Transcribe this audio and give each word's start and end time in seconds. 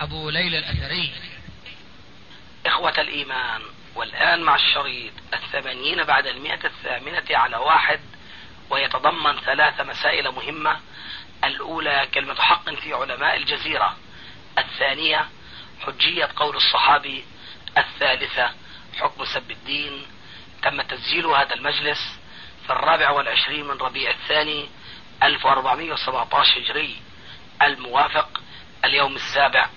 أبو 0.00 0.30
ليلى 0.30 0.58
الأثري. 0.58 1.12
إخوة 2.66 3.00
الإيمان 3.00 3.62
والآن 3.94 4.42
مع 4.42 4.54
الشريط 4.54 5.12
الثمانين 5.34 6.04
بعد 6.04 6.26
المئة 6.26 6.66
الثامنة 6.66 7.24
على 7.30 7.56
واحد 7.56 8.00
ويتضمن 8.70 9.40
ثلاث 9.40 9.80
مسائل 9.80 10.30
مهمة. 10.30 10.80
الأولى 11.44 12.08
كلمة 12.14 12.34
حق 12.34 12.70
في 12.74 12.92
علماء 12.92 13.36
الجزيرة. 13.36 13.96
الثانية 14.58 15.28
حجية 15.86 16.28
قول 16.36 16.56
الصحابي. 16.56 17.24
الثالثة 17.78 18.50
حكم 19.00 19.24
سب 19.24 19.50
الدين. 19.50 20.06
تم 20.62 20.82
تسجيل 20.82 21.26
هذا 21.26 21.54
المجلس 21.54 22.18
في 22.66 22.72
الرابع 22.72 23.10
والعشرين 23.10 23.64
من 23.64 23.78
ربيع 23.78 24.10
الثاني 24.10 24.68
1417 25.22 26.58
هجري. 26.58 26.96
الموافق 27.62 28.40
اليوم 28.84 29.16
السابع 29.16 29.68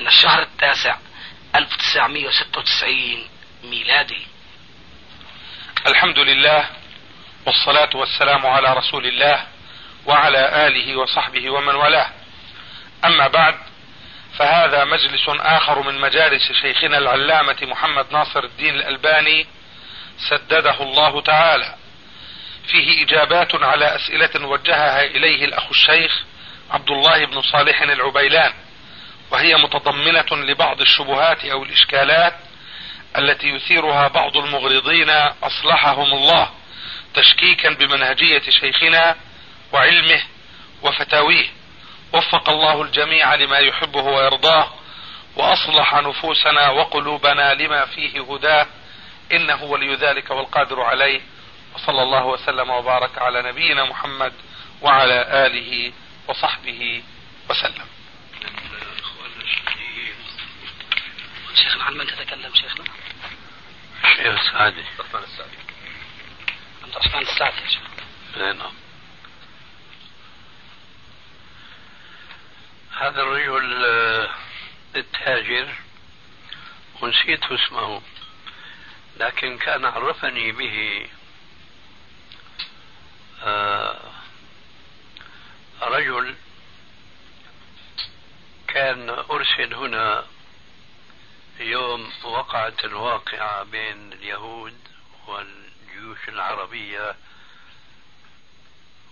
من 0.00 0.06
الشهر 0.06 0.42
التاسع 0.42 0.96
1996 1.56 3.28
ميلادي. 3.64 4.26
الحمد 5.86 6.18
لله 6.18 6.66
والصلاة 7.46 7.90
والسلام 7.94 8.46
على 8.46 8.74
رسول 8.74 9.06
الله 9.06 9.46
وعلى 10.06 10.66
آله 10.66 10.96
وصحبه 10.96 11.50
ومن 11.50 11.74
والاه. 11.74 12.10
أما 13.04 13.28
بعد 13.28 13.54
فهذا 14.38 14.84
مجلس 14.84 15.28
آخر 15.28 15.82
من 15.82 16.00
مجالس 16.00 16.52
شيخنا 16.52 16.98
العلامة 16.98 17.56
محمد 17.62 18.06
ناصر 18.12 18.44
الدين 18.44 18.74
الألباني 18.74 19.46
سدده 20.30 20.82
الله 20.82 21.20
تعالى. 21.20 21.74
فيه 22.66 23.04
إجابات 23.04 23.54
على 23.54 23.96
أسئلة 23.96 24.46
وجهها 24.46 25.04
إليه 25.04 25.44
الأخ 25.44 25.68
الشيخ 25.70 26.22
عبد 26.70 26.90
الله 26.90 27.26
بن 27.26 27.42
صالح 27.42 27.82
العبيلان. 27.82 28.52
وهي 29.32 29.54
متضمنة 29.54 30.26
لبعض 30.32 30.80
الشبهات 30.80 31.44
أو 31.44 31.62
الإشكالات 31.62 32.34
التي 33.18 33.48
يثيرها 33.48 34.08
بعض 34.08 34.36
المغرضين 34.36 35.10
أصلحهم 35.42 36.12
الله 36.12 36.50
تشكيكا 37.14 37.70
بمنهجية 37.74 38.42
شيخنا 38.50 39.16
وعلمه 39.72 40.22
وفتاويه. 40.82 41.46
وفق 42.12 42.50
الله 42.50 42.82
الجميع 42.82 43.34
لما 43.34 43.58
يحبه 43.58 44.02
ويرضاه 44.02 44.70
وأصلح 45.36 45.94
نفوسنا 45.94 46.70
وقلوبنا 46.70 47.54
لما 47.54 47.84
فيه 47.84 48.20
هداه. 48.32 48.66
إنه 49.32 49.62
ولي 49.62 49.94
ذلك 49.94 50.30
والقادر 50.30 50.80
عليه. 50.82 51.20
وصلى 51.74 52.02
الله 52.02 52.26
وسلم 52.26 52.70
وبارك 52.70 53.18
على 53.18 53.42
نبينا 53.42 53.84
محمد 53.84 54.32
وعلى 54.82 55.46
آله 55.46 55.92
وصحبه 56.28 57.02
وسلم. 57.50 58.01
شيخنا 61.54 61.84
عن 61.84 61.94
من 61.94 62.06
تتكلم 62.06 62.54
شيخنا؟ 62.54 62.84
الشيخ 64.04 64.26
السعدي 64.26 64.84
عثمان 65.00 65.22
السعدي. 65.22 65.56
عبد 66.82 66.96
الرحمن 66.96 67.22
السعدي 67.22 67.60
يا 67.60 67.68
شيخ. 67.68 67.82
نعم. 68.36 68.72
هذا 72.96 73.22
الرجل 73.22 73.84
آه، 73.84 74.30
التاجر 74.96 75.74
ونسيت 77.00 77.44
اسمه 77.44 78.02
لكن 79.16 79.58
كان 79.58 79.84
عرفني 79.84 80.52
به 80.52 81.06
آه، 83.42 84.12
رجل 85.82 86.34
كان 88.72 89.10
أرسل 89.10 89.74
هنا 89.74 90.26
يوم 91.60 92.12
وقعت 92.24 92.84
الواقعة 92.84 93.62
بين 93.62 94.12
اليهود 94.12 94.78
والجيوش 95.26 96.28
العربية 96.28 97.16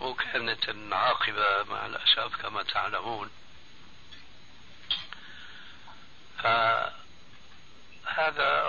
وكانت 0.01 0.69
العاقبة 0.69 1.63
مع 1.63 1.87
الأسف 1.87 2.37
كما 2.43 2.63
تعلمون. 2.63 3.31
فهذا 6.39 6.93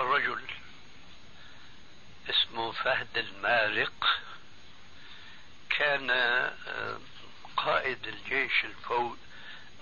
الرجل 0.00 0.42
اسمه 2.30 2.72
فهد 2.72 3.18
المارق 3.18 4.06
كان 5.70 6.10
آه، 6.10 6.98
قائد 7.56 8.06
الجيش 8.06 8.64
الفوج 8.64 9.16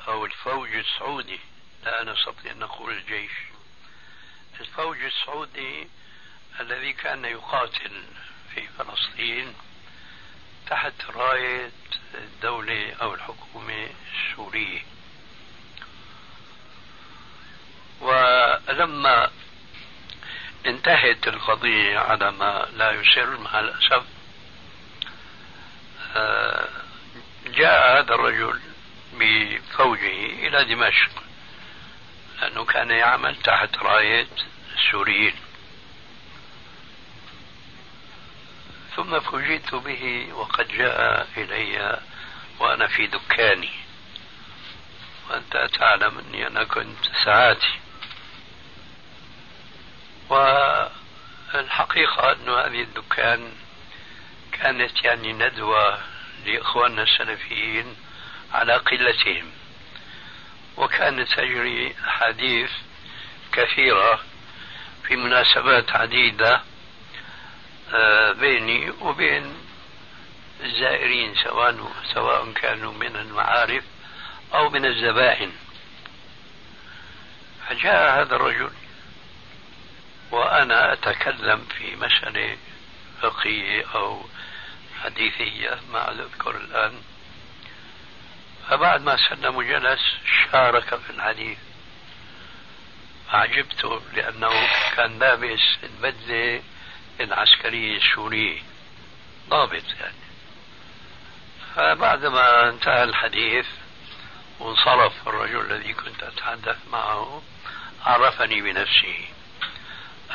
أو 0.08 0.24
الفوج 0.24 0.74
السعودي. 0.74 1.40
لا 1.84 2.04
نستطيع 2.04 2.52
أن 2.52 2.58
نقول 2.58 2.92
الجيش. 2.92 3.30
الفوج 4.60 5.02
السعودي 5.02 5.88
الذي 6.60 6.92
كان 6.92 7.24
يقاتل 7.24 8.04
في 8.54 8.68
فلسطين 8.78 9.54
تحت 10.70 10.92
راية 11.14 11.70
الدولة 12.14 12.92
أو 13.02 13.14
الحكومة 13.14 13.88
السورية. 14.12 14.82
ولما 18.00 19.30
انتهت 20.66 21.28
القضية 21.28 21.98
على 21.98 22.30
ما 22.30 22.68
لا 22.76 22.90
يسر 22.90 23.38
مع 23.38 23.60
الأسف 23.60 24.04
آه، 26.16 26.68
جاء 27.46 27.98
هذا 27.98 28.14
الرجل 28.14 28.60
بفوجه 29.20 30.26
إلى 30.46 30.64
دمشق 30.64 31.10
لأنه 32.40 32.64
كان 32.64 32.90
يعمل 32.90 33.36
تحت 33.36 33.76
راية 33.76 34.26
السوريين. 34.76 35.34
ثم 38.96 39.20
فوجئت 39.20 39.74
به 39.74 40.28
وقد 40.32 40.68
جاء 40.68 41.28
إلي 41.36 42.00
وأنا 42.58 42.86
في 42.86 43.06
دكاني. 43.06 43.70
وأنت 45.30 45.70
تعلم 45.78 46.18
أني 46.18 46.46
أنا 46.46 46.64
كنت 46.64 47.04
ساعاتي. 47.24 47.78
والحقيقة 51.54 52.32
أن 52.32 52.48
هذه 52.48 52.82
الدكان 52.82 53.52
كانت 54.52 55.04
يعني 55.04 55.32
ندوة 55.32 55.98
لإخواننا 56.46 57.02
السلفيين 57.02 57.96
على 58.52 58.72
قلتهم. 58.76 59.50
وكانت 60.76 61.28
تجري 61.32 61.94
أحاديث 62.06 62.70
كثيرة 63.52 64.20
في 65.06 65.16
مناسبات 65.16 65.90
عديدة 65.96 66.62
آه، 67.94 68.32
بيني 68.32 68.90
وبين 68.90 69.54
الزائرين 70.62 71.34
سواء 71.34 71.92
سواء 72.14 72.52
كانوا 72.52 72.92
من 72.92 73.16
المعارف 73.16 73.84
أو 74.54 74.70
من 74.70 74.86
الزبائن 74.86 75.52
فجاء 77.68 78.20
هذا 78.20 78.36
الرجل 78.36 78.70
وأنا 80.30 80.92
أتكلم 80.92 81.64
في 81.78 81.96
مسألة 81.96 82.56
فقهية 83.22 83.84
أو 83.94 84.24
حديثية 85.04 85.80
ما 85.92 86.10
أذكر 86.10 86.56
الآن. 86.56 86.92
فبعد 88.70 89.02
ما 89.02 89.16
سلم 89.16 89.56
وجلس 89.56 90.00
شارك 90.52 90.94
في 90.94 91.10
الحديث. 91.10 91.58
أعجبته 93.34 94.00
لأنه 94.14 94.68
كان 94.96 95.18
لابس 95.18 95.60
البدلة 95.82 96.62
العسكرية 97.20 97.96
السورية. 97.96 98.62
ضابط 99.48 99.82
يعني. 100.00 100.14
فبعدما 101.76 102.68
انتهى 102.68 103.02
الحديث 103.02 103.66
وانصرف 104.60 105.28
الرجل 105.28 105.60
الذي 105.60 105.92
كنت 105.92 106.22
أتحدث 106.22 106.78
معه 106.92 107.42
عرفني 108.06 108.60
بنفسه 108.60 109.28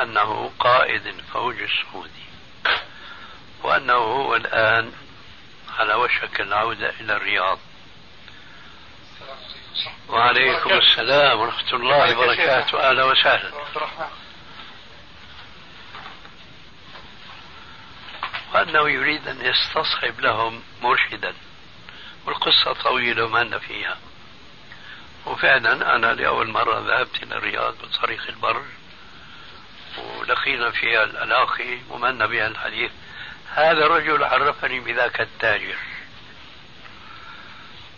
أنه 0.02 0.52
قائد 0.60 1.08
الفوج 1.08 1.62
السعودي 1.62 2.26
وأنه 3.64 3.94
هو 3.94 4.36
الآن 4.36 4.92
على 5.80 5.94
وشك 5.94 6.42
العودة 6.42 6.90
إلى 6.90 7.16
الرياض. 7.16 7.60
وعليكم 10.10 10.74
السلام 10.74 11.40
ورحمة 11.40 11.74
الله 11.74 12.18
وبركاته. 12.18 12.90
أهلا 12.90 13.04
وسهلا. 13.04 13.52
وأنه 18.54 18.90
يريد 18.90 19.28
أن 19.28 19.46
يستصحب 19.46 20.20
لهم 20.20 20.64
مرشدا 20.82 21.34
والقصة 22.26 22.74
طويلة 22.74 23.24
وما 23.26 23.42
أن 23.42 23.60
فيها. 23.60 23.98
وفعلا 25.26 25.96
أنا 25.96 26.14
لأول 26.14 26.50
مرة 26.50 26.80
ذهبت 26.80 27.24
إلى 27.24 27.36
الرياض 27.36 27.76
بطريق 27.84 28.28
البر 28.30 28.64
ولقينا 29.98 30.72
فيها 30.72 31.04
الألاقي 31.04 31.80
ومن 31.90 32.18
بها 32.18 32.48
الحديث. 32.48 32.92
هذا 33.54 33.86
الرجل 33.86 34.24
عرفني 34.24 34.80
بذاك 34.80 35.22
التاجر 35.22 35.78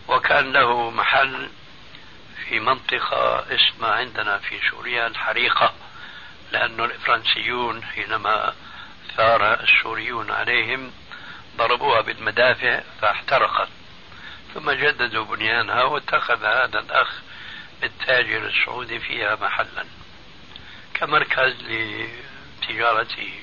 وكان 0.07 0.53
له 0.53 0.89
محل 0.89 1.49
في 2.49 2.59
منطقة 2.59 3.45
اسمها 3.55 3.91
عندنا 3.91 4.37
في 4.37 4.59
سوريا 4.71 5.07
الحريقة 5.07 5.73
لأن 6.51 6.79
الفرنسيون 6.79 7.83
حينما 7.83 8.53
ثار 9.15 9.53
السوريون 9.63 10.31
عليهم 10.31 10.91
ضربوها 11.57 12.01
بالمدافع 12.01 12.81
فاحترقت. 13.01 13.69
ثم 14.53 14.71
جددوا 14.71 15.25
بنيانها 15.25 15.83
واتخذ 15.83 16.45
هذا 16.45 16.79
الأخ 16.79 17.21
التاجر 17.83 18.47
السعودي 18.47 18.99
فيها 18.99 19.35
محلا 19.35 19.85
كمركز 20.93 21.55
لتجارته. 21.63 23.33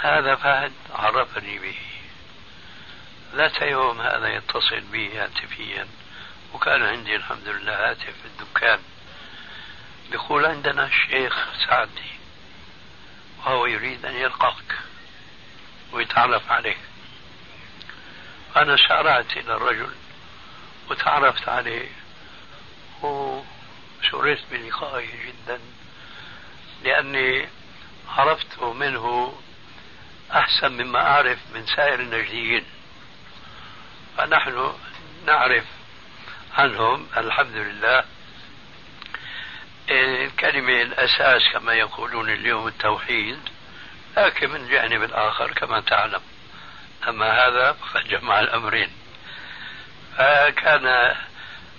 هذا 0.00 0.34
فهد 0.34 0.72
عرفني 0.94 1.58
به. 1.58 1.78
ذات 3.34 3.62
يوم 3.62 4.00
هذا 4.00 4.28
يتصل 4.28 4.80
بي 4.80 5.18
هاتفيا. 5.18 5.86
وكان 6.54 6.82
عندي 6.82 7.16
الحمد 7.16 7.48
لله 7.48 7.90
هاتف 7.90 8.04
في 8.04 8.24
الدكان. 8.24 8.78
بيقول 10.10 10.46
عندنا 10.46 10.86
الشيخ 10.86 11.48
سعدي 11.66 12.12
وهو 13.38 13.66
يريد 13.66 14.06
أن 14.06 14.14
يلقاك 14.16 14.78
ويتعرف 15.92 16.52
عليك. 16.52 16.78
أنا 18.56 18.76
سأرعت 18.76 19.36
إلى 19.36 19.54
الرجل 19.54 19.94
وتعرفت 20.90 21.48
عليه 21.48 21.88
وسررت 23.02 24.44
بلقائه 24.50 25.08
جدا 25.26 25.60
لأني 26.84 27.48
عرفت 28.08 28.62
منه 28.62 29.34
أحسن 30.32 30.72
مما 30.72 31.00
أعرف 31.06 31.38
من 31.54 31.66
سائر 31.66 32.00
النجديين 32.00 32.64
فنحن 34.16 34.72
نعرف 35.26 35.64
عنهم 36.58 37.06
الحمد 37.16 37.56
لله 37.56 38.04
الكلمة 39.90 40.82
الأساس 40.82 41.42
كما 41.52 41.74
يقولون 41.74 42.30
اليوم 42.30 42.66
التوحيد 42.66 43.38
لكن 44.16 44.50
من 44.50 44.68
جانب 44.68 45.10
آخر 45.12 45.52
كما 45.52 45.80
تعلم. 45.80 46.20
أما 47.08 47.32
هذا 47.32 47.72
فقد 47.72 48.08
جمع 48.08 48.40
الأمرين. 48.40 48.90
فكان 50.16 51.16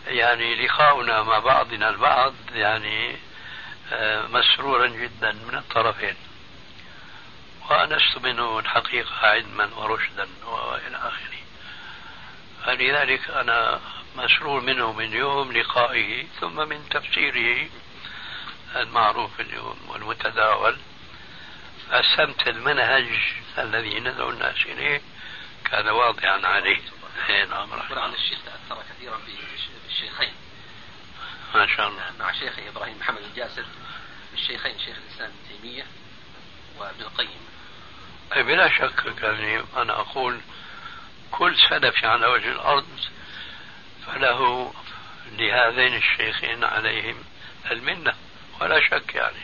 يعني 0.08 0.66
لقاؤنا 0.66 1.24
مع 1.24 1.40
بعضنا 1.40 1.90
البعض 1.90 2.34
يعني 2.54 3.18
آه، 3.92 4.28
مسرورا 4.28 4.88
جدا 4.88 5.32
من 5.32 5.56
الطرفين. 5.56 6.16
وأنست 7.70 8.18
منه 8.24 8.60
الحقيقة 8.60 9.16
علما 9.28 9.70
ورشدا 9.76 10.28
وإلى 10.46 10.98
آخره. 10.98 11.44
فلذلك 12.66 13.30
أنا 13.30 13.80
مسرور 14.16 14.62
منه 14.62 14.92
من 14.92 15.14
يوم 15.14 15.52
لقائه 15.52 16.28
ثم 16.40 16.56
من 16.70 16.90
تفسيره 16.90 17.70
المعروف 18.76 19.40
اليوم 19.40 19.78
والمتداول. 19.88 20.78
قسمت 21.92 22.48
المنهج 22.48 23.08
الذي 23.58 24.00
ندعو 24.00 24.30
الناس 24.30 24.66
إليه 24.66 25.02
كان 25.66 25.88
واضحا 25.88 26.48
عليه. 26.48 26.82
اي 27.30 27.46
نعم 27.46 27.74
عن 27.92 28.14
الشيخ 28.14 28.40
تأثر 28.46 28.84
كثيرا 28.90 29.20
بالشيخين 29.88 30.34
ما 31.56 31.68
شاء 31.68 31.88
الله. 31.88 32.12
مع 32.20 32.32
شيخه 32.32 32.70
إبراهيم 32.70 32.98
محمد 33.00 33.22
الجاسر 33.32 33.66
الشيخين 34.34 34.80
شيخ 34.80 34.98
الإسلام 34.98 35.32
ابن 35.32 35.62
تيمية 35.62 35.86
وابن 36.78 37.02
القيم. 37.02 37.44
بلا 38.36 38.70
شك 38.70 39.22
يعني 39.22 39.64
أنا 39.78 40.00
أقول 40.00 40.42
كل 41.32 41.56
سلف 41.70 42.06
على 42.06 42.28
وجه 42.28 42.52
الأرض 42.52 42.88
فله 44.06 44.74
لهذين 45.32 45.96
الشيخين 45.96 46.64
عليهم 46.64 47.16
المنة 47.72 48.14
ولا 48.62 48.80
شك 48.80 49.16
يعني. 49.16 49.44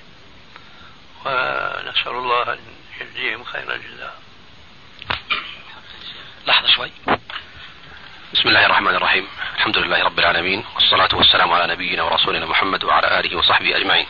ونسأل 1.25 2.11
الله 2.11 2.53
أن 2.53 2.59
يجزيهم 3.01 3.43
خير 3.43 3.75
الجزاء 3.75 4.19
لحظة 6.47 6.67
شوي. 6.67 6.91
بسم 8.33 8.49
الله 8.49 8.65
الرحمن 8.65 8.95
الرحيم. 8.95 9.27
الحمد 9.55 9.77
لله 9.77 10.03
رب 10.03 10.19
العالمين 10.19 10.65
والصلاة 10.75 11.09
والسلام 11.13 11.51
على 11.51 11.73
نبينا 11.73 12.03
ورسولنا 12.03 12.45
محمد 12.45 12.83
وعلى 12.83 13.19
آله 13.19 13.37
وصحبه 13.37 13.77
أجمعين. 13.77 14.07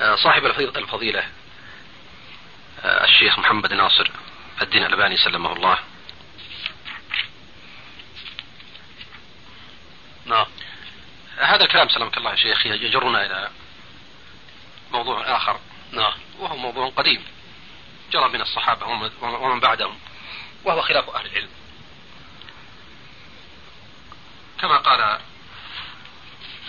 آه، 0.00 0.14
صاحب 0.14 0.46
الفضيلة 0.46 1.24
آه، 2.84 3.04
الشيخ 3.04 3.38
محمد 3.38 3.72
ناصر 3.72 4.10
الدين 4.62 4.84
الألباني 4.84 5.16
سلمه 5.16 5.52
الله. 5.52 5.78
نعم. 10.28 10.46
هذا 11.38 11.64
الكلام 11.64 11.88
سلمك 11.88 12.16
الله 12.16 12.30
يا 12.30 12.36
شيخ 12.36 12.66
يجرنا 12.66 13.26
إلى 13.26 13.50
موضوع 14.90 15.36
آخر. 15.36 15.60
نعم. 15.92 16.12
وهو 16.38 16.56
موضوع 16.56 16.88
قديم. 16.88 17.24
جرى 18.12 18.28
من 18.28 18.40
الصحابة 18.40 18.86
ومن 19.20 19.60
بعدهم 19.60 19.98
وهو 20.64 20.82
خلاف 20.82 21.10
أهل 21.10 21.26
العلم. 21.26 21.48
كما 24.60 24.76
قال 24.76 25.00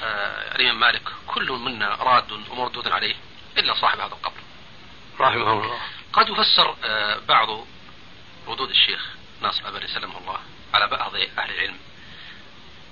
آه 0.03 0.55
الإمام 0.55 0.79
مالك 0.79 1.03
كل 1.27 1.51
منا 1.51 1.95
راد 1.95 2.31
ومردود 2.31 2.87
عليه 2.87 3.15
إلا 3.57 3.73
صاحب 3.73 3.99
هذا 3.99 4.13
القبر. 4.13 4.41
رحمه 5.19 5.51
الله. 5.51 5.79
قد 6.13 6.29
يفسر 6.29 6.75
آه 6.83 7.17
بعض 7.27 7.65
ردود 8.47 8.69
الشيخ 8.69 9.07
ناصر 9.41 9.67
أبري 9.67 9.87
سلمه 9.87 10.17
الله 10.17 10.39
على 10.73 10.87
بعض 10.87 11.15
أهل 11.15 11.51
العلم. 11.51 11.77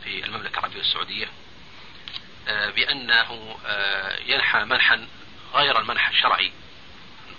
في 0.08 0.26
المملكة 0.26 0.60
العربية 0.60 0.80
السعودية 0.80 1.28
آه 2.48 2.70
بأنه 2.70 3.58
آه 3.66 4.20
ينحى 4.26 4.64
منحا 4.64 5.08
غير 5.54 5.80
المنح 5.80 6.10
الشرعي 6.10 6.52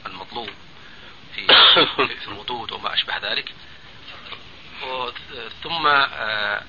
المطلوب 0.06 0.50
في 1.34 1.46
في 2.22 2.28
الردود 2.28 2.72
وما 2.72 2.94
أشبه 2.94 3.16
ذلك. 3.18 3.54
ثم 5.62 5.86
آه، 5.86 6.62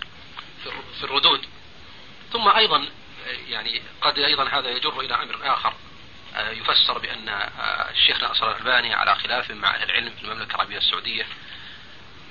في 1.00 1.04
الردود. 1.04 1.46
ثم 2.34 2.48
أيضا 2.48 2.86
يعني 3.48 3.82
قد 4.02 4.20
أيضا 4.20 4.50
هذا 4.50 4.70
يجر 4.70 5.00
إلى 5.00 5.14
أمر 5.14 5.54
آخر 5.54 5.74
يفسر 6.36 6.98
بأن 6.98 7.30
الشيخ 7.90 8.22
ناصر 8.22 8.52
الألباني 8.52 8.94
على 8.94 9.16
خلاف 9.16 9.52
مع 9.52 9.76
أهل 9.76 9.84
العلم 9.84 10.10
في 10.10 10.24
المملكة 10.24 10.56
العربية 10.56 10.78
السعودية. 10.78 11.26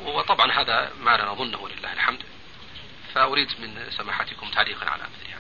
وطبعا 0.01 0.53
هذا 0.53 0.93
ما 1.01 1.17
لا 1.17 1.25
نظنه 1.25 1.69
لله 1.69 1.93
الحمد. 1.93 2.23
فأريد 3.19 3.49
من 3.59 3.91
سماحتكم 3.91 4.49
تعليقا 4.51 4.91
على 4.91 5.03
مثل 5.03 5.31
هذا. 5.31 5.39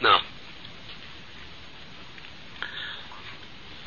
نعم. 0.00 0.20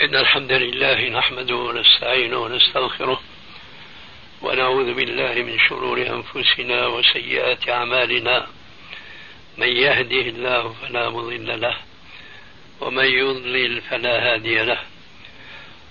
إن 0.01 0.15
الحمد 0.15 0.51
لله 0.51 1.09
نحمده 1.09 1.55
ونستعينه 1.55 2.37
ونستغفره 2.37 3.21
ونعوذ 4.41 4.93
بالله 4.93 5.33
من 5.33 5.59
شرور 5.59 5.97
أنفسنا 6.01 6.87
وسيئات 6.87 7.69
أعمالنا. 7.69 8.47
من 9.57 9.67
يهده 9.67 10.21
الله 10.21 10.73
فلا 10.81 11.09
مضل 11.09 11.61
له 11.61 11.77
ومن 12.81 13.05
يضلل 13.05 13.81
فلا 13.81 14.33
هادي 14.33 14.63
له. 14.63 14.79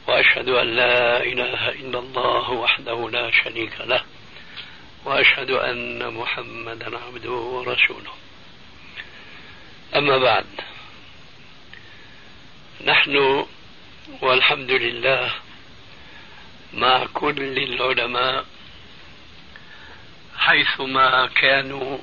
وأشهد 0.07 0.49
أن 0.49 0.67
لا 0.67 1.23
إله 1.23 1.69
إلا 1.69 1.99
الله 1.99 2.51
وحده 2.51 3.11
لا 3.11 3.31
شريك 3.31 3.81
له. 3.81 4.05
وأشهد 5.05 5.51
أن 5.51 6.15
محمدا 6.15 6.99
عبده 6.99 7.31
ورسوله. 7.31 8.13
أما 9.97 10.19
بعد 10.19 10.47
نحن 12.85 13.47
والحمد 14.21 14.71
لله 14.71 15.33
مع 16.75 17.07
كل 17.15 17.59
العلماء 17.59 18.45
حيثما 20.37 21.27
كانوا 21.27 21.99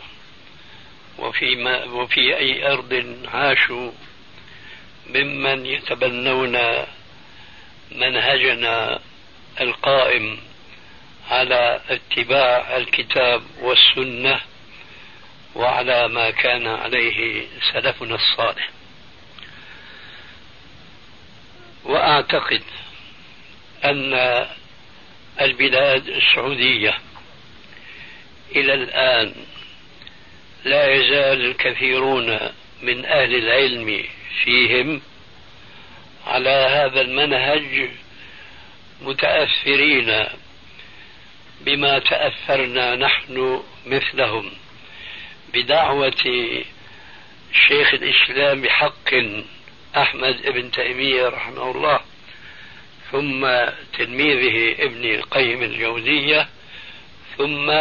وفيما 1.18 1.84
وفي 1.84 2.38
أي 2.38 2.74
أرض 2.74 3.18
عاشوا 3.34 3.92
ممن 5.08 5.66
يتبنون 5.66 6.58
منهجنا 7.92 9.00
القائم 9.62 10.40
على 11.30 11.82
اتباع 11.90 12.78
الكتاب 12.78 13.42
والسنة 13.62 14.40
وعلى 15.56 16.08
ما 16.08 16.30
كان 16.30 16.68
عليه 16.68 17.48
سلفنا 17.74 18.16
الصالح. 18.16 18.70
وأعتقد 21.84 22.64
أن 23.86 24.46
البلاد 25.42 26.08
السعودية 26.08 26.98
إلى 28.56 28.74
الآن 28.74 29.34
لا 30.66 30.94
يزال 30.94 31.46
الكثيرون 31.46 32.40
من 32.82 33.06
أهل 33.06 33.36
العلم 33.36 34.04
فيهم 34.44 35.02
على 36.28 36.50
هذا 36.50 37.02
المنهج 37.02 37.90
متأثرين 39.02 40.26
بما 41.62 42.00
تأثرنا 42.00 42.96
نحن 42.96 43.64
مثلهم 43.86 44.52
بدعوة 45.54 46.24
شيخ 47.68 47.94
الإسلام 47.94 48.62
بحق 48.62 49.14
أحمد 49.98 50.46
ابن 50.46 50.72
تيمية 50.72 51.28
رحمه 51.28 51.72
الله 51.72 52.00
ثم 53.12 53.48
تلميذه 53.98 54.84
ابن 54.84 55.06
القيم 55.06 55.64
الجوزية 55.64 56.48
ثم 57.38 57.72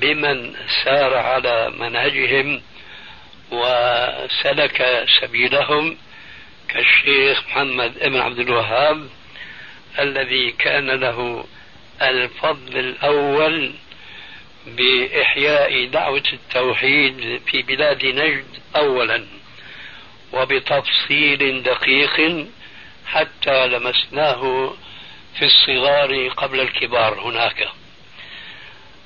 بمن 0.00 0.54
سار 0.84 1.16
على 1.16 1.72
منهجهم 1.78 2.62
وسلك 3.50 5.06
سبيلهم 5.20 5.96
كالشيخ 6.68 7.44
محمد 7.48 7.98
بن 7.98 8.20
عبد 8.20 8.38
الوهاب 8.38 9.08
الذي 9.98 10.50
كان 10.50 10.90
له 10.90 11.44
الفضل 12.02 12.78
الأول 12.78 13.72
بإحياء 14.66 15.84
دعوة 15.86 16.22
التوحيد 16.32 17.40
في 17.46 17.62
بلاد 17.62 18.04
نجد 18.06 18.46
أولا 18.76 19.24
وبتفصيل 20.32 21.62
دقيق 21.62 22.46
حتى 23.06 23.66
لمسناه 23.66 24.72
في 25.38 25.44
الصغار 25.44 26.28
قبل 26.28 26.60
الكبار 26.60 27.20
هناك. 27.20 27.68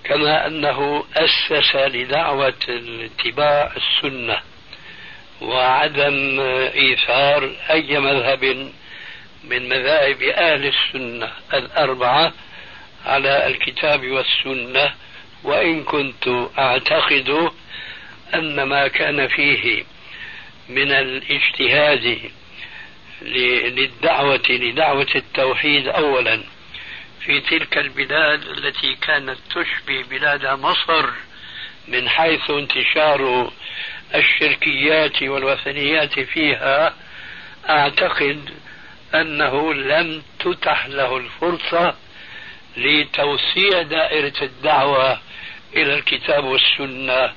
كما 0.05 0.47
أنه 0.47 1.05
أسس 1.17 1.77
لدعوة 1.77 2.55
اتباع 2.69 3.73
السنة 3.77 4.41
وعدم 5.41 6.41
إيثار 6.75 7.51
أي 7.71 7.99
مذهب 7.99 8.45
من 9.45 9.69
مذاهب 9.69 10.23
أهل 10.23 10.67
السنة 10.67 11.33
الأربعة 11.55 12.33
على 13.07 13.47
الكتاب 13.47 14.07
والسنة 14.07 14.95
وإن 15.45 15.85
كنت 15.85 16.29
أعتقد 16.59 17.51
أن 18.35 18.63
ما 18.63 18.89
كان 18.89 19.29
فيه 19.29 19.85
من 20.69 20.93
الاجتهاد 20.93 22.31
للدعوة 23.23 24.43
لدعوة 24.49 25.07
التوحيد 25.15 25.89
أولا 25.89 26.43
في 27.21 27.41
تلك 27.41 27.79
البلاد 27.79 28.43
التي 28.43 28.95
كانت 28.95 29.39
تشبه 29.51 30.03
بلاد 30.11 30.47
مصر 30.47 31.07
من 31.89 32.09
حيث 32.09 32.51
انتشار 32.51 33.53
الشركيات 34.15 35.23
والوثنيات 35.23 36.21
فيها 36.21 36.95
أعتقد 37.69 38.51
أنه 39.15 39.75
لم 39.75 40.23
تتح 40.41 40.87
له 40.87 41.17
الفرصة 41.17 41.95
لتوسيع 42.77 43.83
دائرة 43.83 44.33
الدعوة 44.43 45.21
إلى 45.77 45.95
الكتاب 45.95 46.45
والسنة 46.45 47.33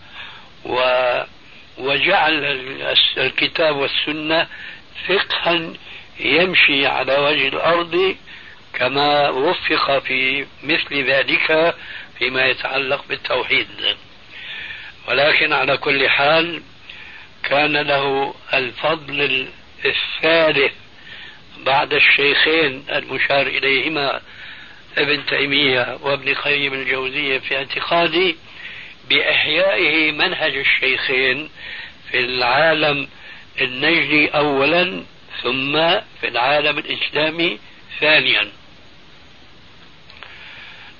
و 0.65 0.79
وجعل 1.77 2.43
الكتاب 3.17 3.75
والسنة 3.75 4.47
فقها 5.07 5.73
يمشي 6.19 6.87
على 6.87 7.17
وجه 7.17 7.47
الأرض 7.47 8.15
كما 8.73 9.29
وفق 9.29 9.99
في 9.99 10.45
مثل 10.63 11.03
ذلك 11.03 11.75
فيما 12.19 12.45
يتعلق 12.45 13.05
بالتوحيد. 13.09 13.67
ولكن 15.07 15.53
على 15.53 15.77
كل 15.77 16.09
حال 16.09 16.61
كان 17.43 17.77
له 17.77 18.35
الفضل 18.53 19.47
الثالث 19.85 20.73
بعد 21.57 21.93
الشيخين 21.93 22.85
المشار 22.91 23.47
إليهما 23.47 24.21
ابن 24.99 25.25
تيمية 25.25 25.97
وابن 26.01 26.33
قيم 26.33 26.73
الجوزية 26.73 27.39
في 27.39 27.57
اعتقادي 27.57 28.35
بإحيائه 29.09 30.11
منهج 30.11 30.57
الشيخين 30.57 31.49
في 32.11 32.19
العالم 32.19 33.07
النجدي 33.61 34.27
أولا 34.27 35.03
ثم 35.43 35.73
في 36.21 36.27
العالم 36.27 36.77
الإسلامي 36.77 37.59
ثانيا. 37.99 38.49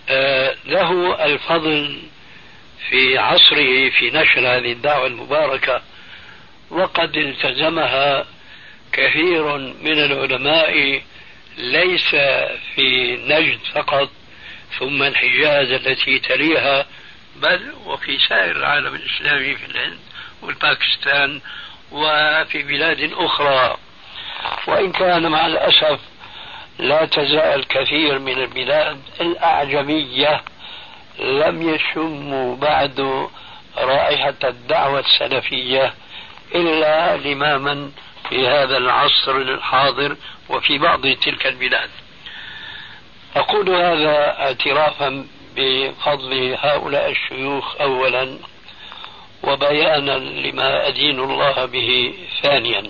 آه، 0.10 0.56
له 0.66 1.26
الفضل 1.26 2.02
في 2.90 3.18
عصره 3.18 3.90
في 3.90 4.12
نشر 4.14 4.40
هذه 4.40 4.72
الدعوة 4.72 5.08
المباركة 5.08 5.82
وقد 6.70 7.18
التزمها 7.18 8.26
كثير 8.94 9.58
من 9.58 10.00
العلماء 10.00 11.02
ليس 11.60 12.10
في 12.76 13.18
نجد 13.28 13.60
فقط 13.76 14.10
ثم 14.80 15.04
الحجاز 15.04 15.72
التي 15.72 16.20
تليها 16.20 16.86
بل 17.36 17.74
وفي 17.86 18.18
سائر 18.30 18.56
العالم 18.56 18.96
الإسلامي 18.96 19.56
في 19.56 19.66
الهند 19.66 20.00
والباكستان 20.42 21.42
وفي 21.92 22.64
بلاد 22.64 23.12
أخرى. 23.14 23.78
وإن 24.68 24.92
كان 24.92 25.32
مع 25.32 25.46
الأسف 25.46 26.00
لا 26.80 27.06
تزال 27.06 27.68
كثير 27.68 28.20
من 28.20 28.42
البلاد 28.42 29.02
الأعجمية 29.22 30.42
لم 31.20 31.70
يشموا 31.76 32.56
بعد 32.56 33.28
رائحة 33.78 34.34
الدعوة 34.44 35.00
السلفية 35.00 35.94
إلا 36.56 37.18
لماما 37.18 37.92
في 38.30 38.48
هذا 38.48 38.78
العصر 38.78 39.36
الحاضر 39.38 40.16
وفي 40.50 40.78
بعض 40.78 41.08
تلك 41.08 41.48
البلاد. 41.48 41.90
أقول 43.36 43.70
هذا 43.70 44.40
اعترافا 44.40 45.28
بفضل 45.56 46.58
هؤلاء 46.60 47.12
الشيوخ 47.12 47.82
أولا 47.82 48.38
وبيانا 49.44 50.18
لما 50.18 50.88
أدين 50.88 51.20
الله 51.20 51.66
به 51.66 52.14
ثانيا. 52.42 52.84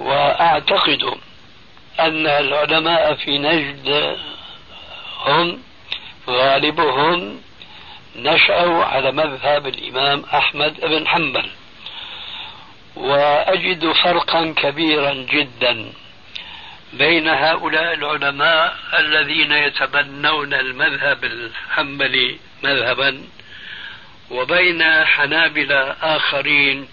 وأعتقد 0.00 1.02
أن 2.00 2.26
العلماء 2.26 3.14
في 3.14 3.38
نجد 3.38 4.16
هم 5.26 5.62
غالبهم 6.28 7.40
نشأوا 8.16 8.84
على 8.84 9.12
مذهب 9.12 9.66
الإمام 9.66 10.24
أحمد 10.34 10.80
بن 10.80 11.08
حنبل. 11.08 11.50
وأجد 12.96 13.92
فرقا 13.92 14.54
كبيرا 14.56 15.12
جدا 15.14 15.92
بين 16.92 17.28
هؤلاء 17.28 17.94
العلماء 17.94 18.78
الذين 18.98 19.52
يتبنون 19.52 20.54
المذهب 20.54 21.24
الحنبلي 21.24 22.38
مذهبا 22.62 23.24
وبين 24.30 24.82
حنابلة 25.04 25.96
آخرين 26.02 26.88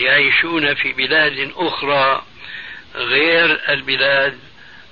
يعيشون 0.00 0.74
في 0.74 0.92
بلاد 0.92 1.52
أخرى 1.56 2.22
غير 2.94 3.60
البلاد 3.68 4.38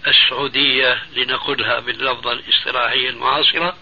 السعودية 0.06 1.02
لنقولها 1.16 1.78
باللفظة 1.80 2.32
الاصطلاحية 2.32 3.10
المعاصرة. 3.10 3.76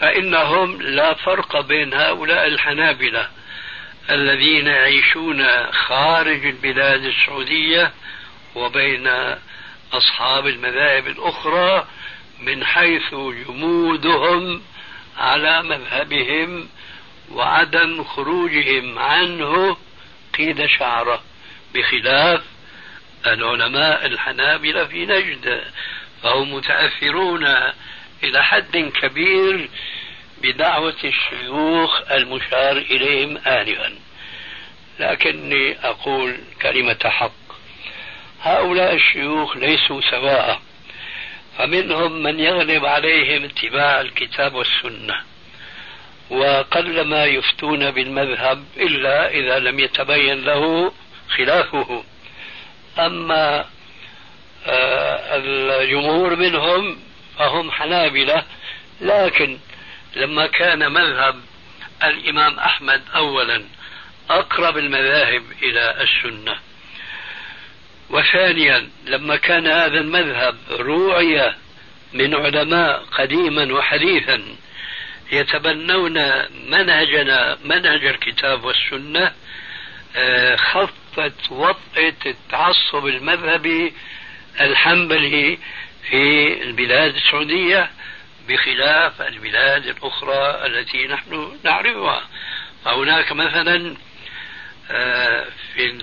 فإنهم 0.00 0.82
لا 0.82 1.14
فرق 1.14 1.60
بين 1.60 1.94
هؤلاء 1.94 2.46
الحنابلة. 2.46 3.28
الذين 4.10 4.66
يعيشون 4.66 5.72
خارج 5.72 6.46
البلاد 6.46 7.04
السعودية 7.04 7.92
وبين 8.54 9.10
أصحاب 9.92 10.46
المذاهب 10.46 11.06
الأخرى 11.06 11.86
من 12.40 12.64
حيث 12.64 13.14
جمودهم 13.14 14.62
على 15.18 15.62
مذهبهم 15.62 16.68
وعدم 17.32 18.04
خروجهم 18.04 18.98
عنه 18.98 19.76
قيد 20.38 20.66
شعرة 20.66 21.22
بخلاف 21.74 22.42
العلماء 23.26 24.06
الحنابلة 24.06 24.84
في 24.84 25.06
نجد 25.06 25.64
فهم 26.22 26.54
متأثرون 26.54 27.46
إلى 28.24 28.44
حد 28.44 28.76
كبير 29.02 29.68
بدعوة 30.44 30.94
الشيوخ 31.04 32.10
المشار 32.10 32.76
إليهم 32.76 33.38
آنفا. 33.38 33.94
لكني 35.00 35.76
أقول 35.84 36.36
كلمة 36.62 36.98
حق. 37.04 37.32
هؤلاء 38.42 38.94
الشيوخ 38.94 39.56
ليسوا 39.56 40.00
سواء 40.10 40.60
فمنهم 41.58 42.22
من 42.22 42.40
يغلب 42.40 42.84
عليهم 42.84 43.44
اتباع 43.44 44.00
الكتاب 44.00 44.54
والسنة. 44.54 45.14
وقلما 46.30 47.24
يفتون 47.24 47.90
بالمذهب 47.90 48.64
إلا 48.76 49.28
إذا 49.28 49.58
لم 49.58 49.80
يتبين 49.80 50.44
له 50.44 50.92
خلافه. 51.28 52.04
أما 52.98 53.64
آه، 54.66 55.36
الجمهور 55.36 56.36
منهم 56.36 56.98
فهم 57.38 57.70
حنابلة 57.70 58.44
لكن 59.00 59.58
لما 60.16 60.46
كان 60.46 60.92
مذهب 60.92 61.40
الإمام 62.04 62.58
أحمد 62.58 63.02
أولا 63.14 63.64
أقرب 64.30 64.78
المذاهب 64.78 65.42
إلى 65.62 66.02
السنة. 66.02 66.56
وثانيا 68.10 68.88
لما 69.06 69.36
كان 69.36 69.66
هذا 69.66 70.00
المذهب 70.00 70.56
روعي 70.70 71.54
من 72.12 72.34
علماء 72.34 73.04
قديما 73.12 73.74
وحديثا 73.74 74.42
يتبنون 75.32 76.12
منهجنا 76.68 77.58
منهج 77.64 78.04
الكتاب 78.04 78.64
والسنة 78.64 79.32
آه، 80.16 80.56
خفت 80.56 81.50
وطئة 81.50 82.14
التعصب 82.26 83.06
المذهبي 83.06 83.92
الحنبلي 84.60 85.58
في 86.10 86.62
البلاد 86.62 87.14
السعودية 87.14 87.90
بخلاف 88.48 89.22
البلاد 89.22 89.86
الأخرى 89.86 90.66
التي 90.66 91.06
نحن 91.06 91.58
نعرفها. 91.64 92.28
فهناك 92.84 93.32
مثلا 93.32 93.96
آه، 94.90 95.44
في 95.74 95.98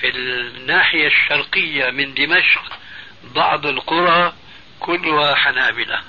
في 0.00 0.08
الناحية 0.08 1.06
الشرقية 1.06 1.90
من 1.90 2.14
دمشق 2.14 2.78
بعض 3.34 3.66
القرى 3.66 4.32
كلها 4.80 5.34
حنابلة 5.34 6.00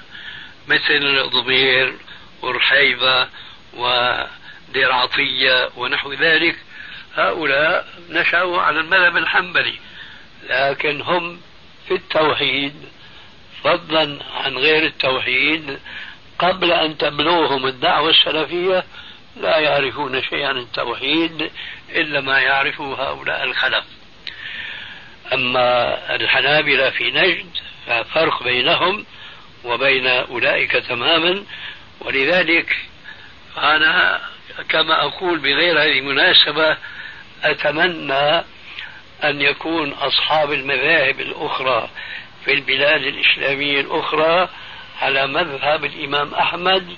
مثل 0.67 1.29
ضمير 1.29 1.95
ورحيبة 2.41 3.27
ودير 3.73 4.91
عطية 4.91 5.69
ونحو 5.75 6.13
ذلك. 6.13 6.55
هؤلاء 7.15 7.87
نشأوا 8.09 8.61
على 8.61 8.79
المذهب 8.79 9.17
الحنبلي 9.17 9.79
لكن 10.49 11.01
هم 11.01 11.41
في 11.87 11.93
التوحيد 11.93 12.73
فضلا 13.63 14.19
عن 14.35 14.57
غير 14.57 14.85
التوحيد 14.85 15.79
قبل 16.39 16.71
أن 16.71 16.97
تبلغهم 16.97 17.65
الدعوة 17.65 18.09
السلفية 18.09 18.83
لا 19.41 19.57
يعرفون 19.57 20.21
شيئا 20.21 20.47
عن 20.47 20.57
التوحيد 20.57 21.51
إلا 21.89 22.21
ما 22.21 22.39
يعرفه 22.39 23.09
هؤلاء 23.09 23.43
الخلف. 23.43 23.83
أما 25.33 26.15
الحنابلة 26.15 26.89
في 26.89 27.11
نجد 27.11 27.49
ففرق 27.87 28.43
بينهم 28.43 29.05
وبين 29.63 30.07
أولئك 30.07 30.71
تماما. 30.71 31.43
ولذلك 32.01 32.75
أنا 33.57 34.21
كما 34.69 35.03
أقول 35.03 35.39
بغير 35.39 35.81
هذه 35.81 35.99
المناسبة 35.99 36.77
أتمنى 37.43 38.43
أن 39.23 39.41
يكون 39.41 39.91
أصحاب 39.91 40.51
المذاهب 40.51 41.19
الأخرى 41.19 41.89
في 42.45 42.53
البلاد 42.53 43.01
الإسلامية 43.03 43.81
الأخرى 43.81 44.49
على 45.01 45.27
مذهب 45.27 45.85
الإمام 45.85 46.33
أحمد 46.33 46.95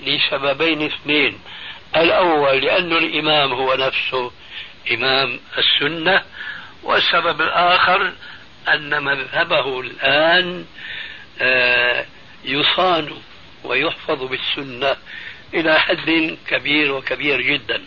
لسببين 0.00 0.82
اثنين. 0.82 1.38
الأول 1.96 2.60
لأن 2.60 2.92
الإمام 2.92 3.52
هو 3.52 3.74
نفسه 3.74 4.32
إمام 4.92 5.40
السنة 5.58 6.22
والسبب 6.82 7.40
الآخر 7.42 8.12
أن 8.68 9.02
مذهبه 9.04 9.80
الآن 9.80 10.64
آه، 11.40 12.06
يصان 12.44 13.10
ويحفظ 13.64 14.22
بالسنة 14.24 14.96
إلى 15.54 15.80
حد 15.80 16.36
كبير 16.48 16.92
وكبير 16.92 17.40
جدا. 17.40 17.82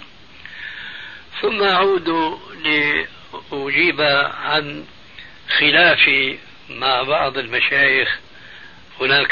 ثم 1.41 1.63
أعود 1.63 2.09
لأجيب 2.63 4.01
عن 4.43 4.85
خلافي 5.59 6.37
مع 6.69 7.03
بعض 7.03 7.37
المشايخ 7.37 8.19
هناك 9.01 9.31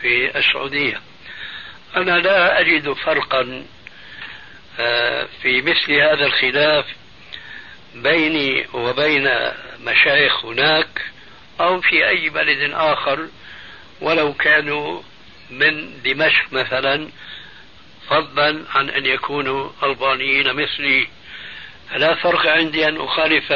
في 0.00 0.38
السعودية. 0.38 1.00
أنا 1.96 2.18
لا 2.18 2.60
أجد 2.60 2.92
فرقا 2.92 3.64
آه، 4.80 5.28
في 5.42 5.62
مثل 5.62 5.92
هذا 5.92 6.26
الخلاف 6.26 6.84
بيني 7.94 8.66
وبين 8.72 9.28
مشايخ 9.80 10.44
هناك 10.44 11.04
أو 11.60 11.80
في 11.80 12.08
أي 12.08 12.28
بلد 12.28 12.70
آخر 12.72 13.28
ولو 14.00 14.32
كانوا 14.32 15.02
من 15.50 16.02
دمشق 16.02 16.52
مثلا 16.52 17.08
فضلا 18.08 18.64
عن 18.74 18.90
أن 18.90 19.06
يكونوا 19.06 19.70
ألبانيين 19.82 20.52
مثلي. 20.52 21.08
لا 21.96 22.14
فرق 22.14 22.46
عندي 22.46 22.88
أن 22.88 23.00
أخالف 23.00 23.52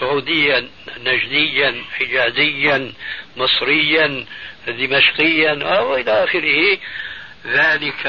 سعوديا 0.00 0.68
نجديا 0.98 1.84
حجازيا 1.98 2.92
مصريا 3.36 4.26
دمشقيا 4.66 5.76
أو 5.78 5.96
إلى 5.96 6.24
آخره. 6.24 6.78
ذلك 7.46 8.06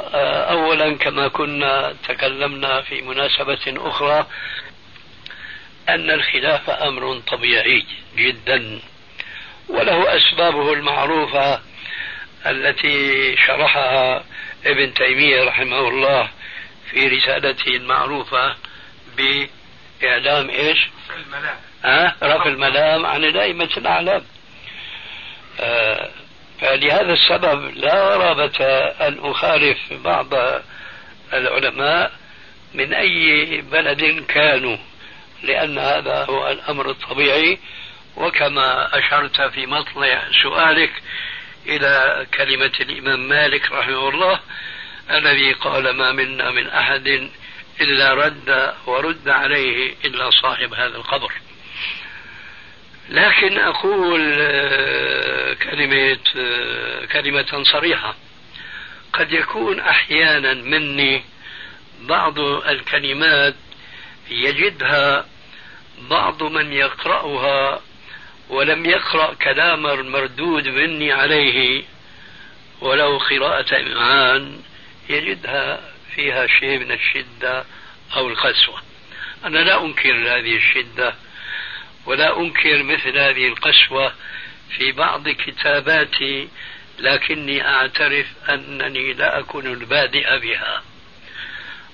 آه، 0.00 0.44
أولا 0.52 0.96
كما 0.96 1.28
كنا 1.28 1.94
تكلمنا 2.08 2.80
في 2.80 3.02
مناسبة 3.02 3.88
أخرى 3.88 4.26
أن 5.88 6.10
الخلاف 6.10 6.70
أمر 6.70 7.18
طبيعي 7.18 7.86
جدا 8.16 8.80
وله 9.68 10.16
أسبابه 10.16 10.72
المعروفة 10.72 11.60
التي 12.46 13.36
شرحها 13.36 14.24
ابن 14.66 14.94
تيمية 14.94 15.44
رحمه 15.44 15.88
الله 15.88 16.30
في 16.90 17.08
رسالته 17.08 17.68
المعروفة 17.76 18.56
بإعلام 20.04 20.50
إيش؟ 20.50 20.88
الملام؟ 21.16 22.12
رفع 22.22 22.46
الملام 22.46 23.06
عن 23.06 23.24
الأئمة 23.24 23.70
الأعلام 23.76 24.22
آه 25.60 26.10
فلهذا 26.60 27.12
السبب 27.12 27.76
لا 27.76 28.16
رغبة 28.16 28.66
أن 29.08 29.18
أخالف 29.22 29.78
بعض 29.92 30.34
العلماء 31.32 32.12
من 32.74 32.94
أي 32.94 33.60
بلد 33.60 34.24
كانوا 34.28 34.76
لأن 35.42 35.78
هذا 35.78 36.24
هو 36.24 36.48
الأمر 36.48 36.90
الطبيعي 36.90 37.58
وكما 38.16 38.98
أشرت 38.98 39.40
في 39.40 39.66
مطلع 39.66 40.22
سؤالك 40.42 40.92
إلى 41.66 42.26
كلمة 42.36 42.72
الإمام 42.80 43.28
مالك 43.28 43.72
رحمه 43.72 44.08
الله 44.08 44.40
الذي 45.10 45.52
قال 45.52 45.90
ما 45.90 46.12
منا 46.12 46.50
من 46.50 46.66
أحد 46.66 47.30
إلا 47.80 48.14
رد 48.14 48.74
ورد 48.86 49.28
عليه 49.28 49.94
إلا 50.04 50.30
صاحب 50.30 50.74
هذا 50.74 50.96
القبر. 50.96 51.32
لكن 53.08 53.58
أقول 53.58 54.36
آه، 54.40 55.54
كلمة 55.54 56.18
آه، 56.36 57.04
كلمة 57.04 57.62
صريحة. 57.62 58.14
قد 59.12 59.32
يكون 59.32 59.80
أحيانا 59.80 60.54
مني 60.54 61.24
بعض 62.00 62.38
الكلمات 62.38 63.54
يجدها 64.30 65.26
بعض 66.10 66.42
من 66.42 66.72
يقرأها 66.72 67.80
ولم 68.48 68.86
يقرأ 68.86 69.34
كلام 69.34 69.86
المردود 69.86 70.68
مني 70.68 71.12
عليه 71.12 71.82
ولو 72.80 73.18
قراءة 73.18 73.80
إمعان 73.80 74.60
يجدها 75.08 75.93
فيها 76.16 76.46
شيء 76.46 76.78
من 76.78 76.92
الشدة 76.92 77.64
أو 78.16 78.28
القسوة. 78.28 78.82
أنا 79.44 79.58
لا 79.58 79.84
أنكر 79.84 80.14
هذه 80.14 80.56
الشدة 80.56 81.14
ولا 82.06 82.40
أنكر 82.40 82.82
مثل 82.82 83.18
هذه 83.18 83.48
القسوة 83.48 84.12
في 84.76 84.92
بعض 84.92 85.28
كتاباتي 85.28 86.48
لكني 86.98 87.68
أعترف 87.68 88.26
أنني 88.48 89.12
لا 89.12 89.38
أكون 89.38 89.66
البادئ 89.66 90.38
بها 90.38 90.82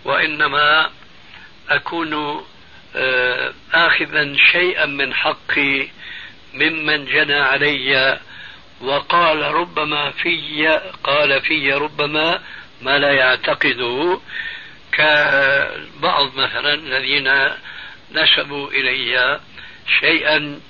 وإنما 0.04 0.90
أكون 1.68 2.44
آه، 2.96 3.52
آخذا 3.72 4.36
شيئا 4.52 4.86
من 4.86 5.14
حقي 5.14 5.88
ممن 6.54 7.04
جنى 7.04 7.34
علي 7.34 8.20
وقال 8.80 9.42
ربما 9.42 10.10
في 10.10 10.66
قال 11.04 11.40
في 11.42 11.72
ربما 11.72 12.42
ما 12.82 12.98
لا 12.98 13.12
يعتقده 13.12 14.20
كبعض 14.92 16.34
مثلا 16.36 16.74
الذين 16.74 17.32
نسبوا 18.12 18.70
إلي 18.70 19.40
شيئا. 20.00 20.60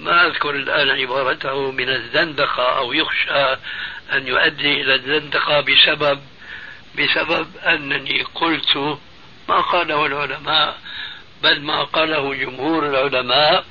ما 0.00 0.26
أذكر 0.26 0.50
الآن 0.50 0.90
عبارته 0.90 1.70
من 1.70 1.88
الزندقة 1.88 2.78
أو 2.78 2.92
يخشى 2.92 3.56
أن 4.12 4.26
يؤدي 4.26 4.80
إلى 4.80 4.94
الزندقة 4.94 5.60
بسبب 5.60 6.20
بسبب 6.98 7.56
أنني 7.56 8.22
قلت 8.22 8.98
ما 9.48 9.60
قاله 9.60 10.06
العلماء 10.06 10.78
بل 11.42 11.60
ما 11.60 11.82
قاله 11.82 12.34
جمهور 12.34 12.86
العلماء 12.86 13.64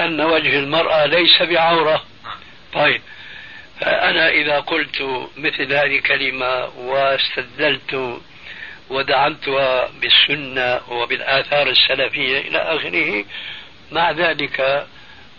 أن 0.00 0.20
وجه 0.20 0.58
المرأة 0.58 1.06
ليس 1.06 1.42
بعورة. 1.42 2.04
طيب. 2.72 3.02
فأنا 3.80 4.28
إذا 4.28 4.58
قلت 4.58 5.28
مثل 5.36 5.72
هذه 5.72 5.96
الكلمة 5.98 6.64
واستدلت 6.78 8.20
ودعمتها 8.90 9.90
بالسنة 10.00 10.80
وبالآثار 10.88 11.68
السلفية 11.68 12.38
إلى 12.38 12.58
آخره 12.58 13.24
مع 13.92 14.10
ذلك 14.10 14.86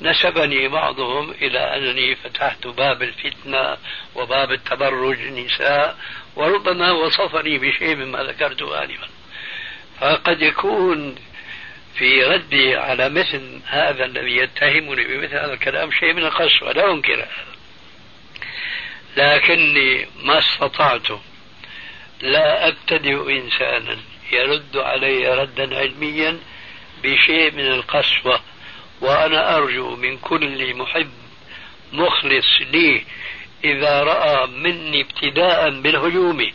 نسبني 0.01 0.67
بعضهم 0.67 1.31
إلى 1.31 1.59
أنني 1.59 2.15
فتحت 2.15 2.67
باب 2.67 3.03
الفتنة 3.03 3.77
وباب 4.15 4.51
التبرج 4.51 5.19
النساء 5.19 5.97
وربما 6.35 6.91
وصفني 6.91 7.57
بشيء 7.57 7.95
مما 7.95 8.23
ذكرته 8.23 8.83
آنفا. 8.83 9.07
فقد 9.99 10.41
يكون 10.41 11.15
في 11.97 12.23
ردي 12.23 12.75
على 12.75 13.09
مثل 13.09 13.59
هذا 13.65 14.05
الذي 14.05 14.37
يتهمني 14.37 15.03
بمثل 15.03 15.35
هذا 15.35 15.53
الكلام 15.53 15.91
شيء 15.91 16.13
من 16.13 16.23
القسوة 16.23 16.71
لا 16.71 16.91
أنكر 16.91 17.13
هذا. 17.13 17.52
لكني 19.17 20.07
ما 20.23 20.39
استطعت. 20.39 21.07
لا 22.21 22.67
أبتدئ 22.67 23.39
إنسانا. 23.39 23.97
يرد 24.31 24.77
علي 24.77 25.35
ردا 25.35 25.77
علميا 25.77 26.39
بشيء 27.03 27.51
من 27.51 27.67
القسوة 27.67 28.39
وأنا 29.01 29.57
أرجو 29.57 29.95
من 29.95 30.17
كل 30.17 30.75
محب 30.75 31.11
مخلص 31.93 32.61
لي 32.71 33.03
إذا 33.63 34.03
رأى 34.03 34.47
مني 34.47 35.01
ابتداء 35.01 35.69
بالهجوم 35.69 36.51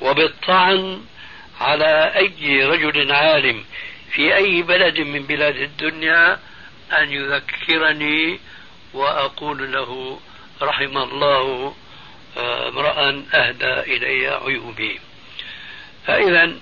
وبالطعن 0.00 1.04
على 1.60 2.12
أي 2.16 2.64
رجل 2.64 3.12
عالم 3.12 3.64
في 4.12 4.36
أي 4.36 4.62
بلد 4.62 5.00
من 5.00 5.22
بلاد 5.22 5.56
الدنيا 5.56 6.38
أن 6.98 7.12
يذكرني 7.12 8.40
وأقول 8.94 9.72
له 9.72 10.20
رحم 10.62 10.98
الله 10.98 11.74
امرأ 12.36 13.24
أهدى 13.34 13.80
إلي 13.80 14.26
عيوبي. 14.28 15.00
فإذا 16.06 16.52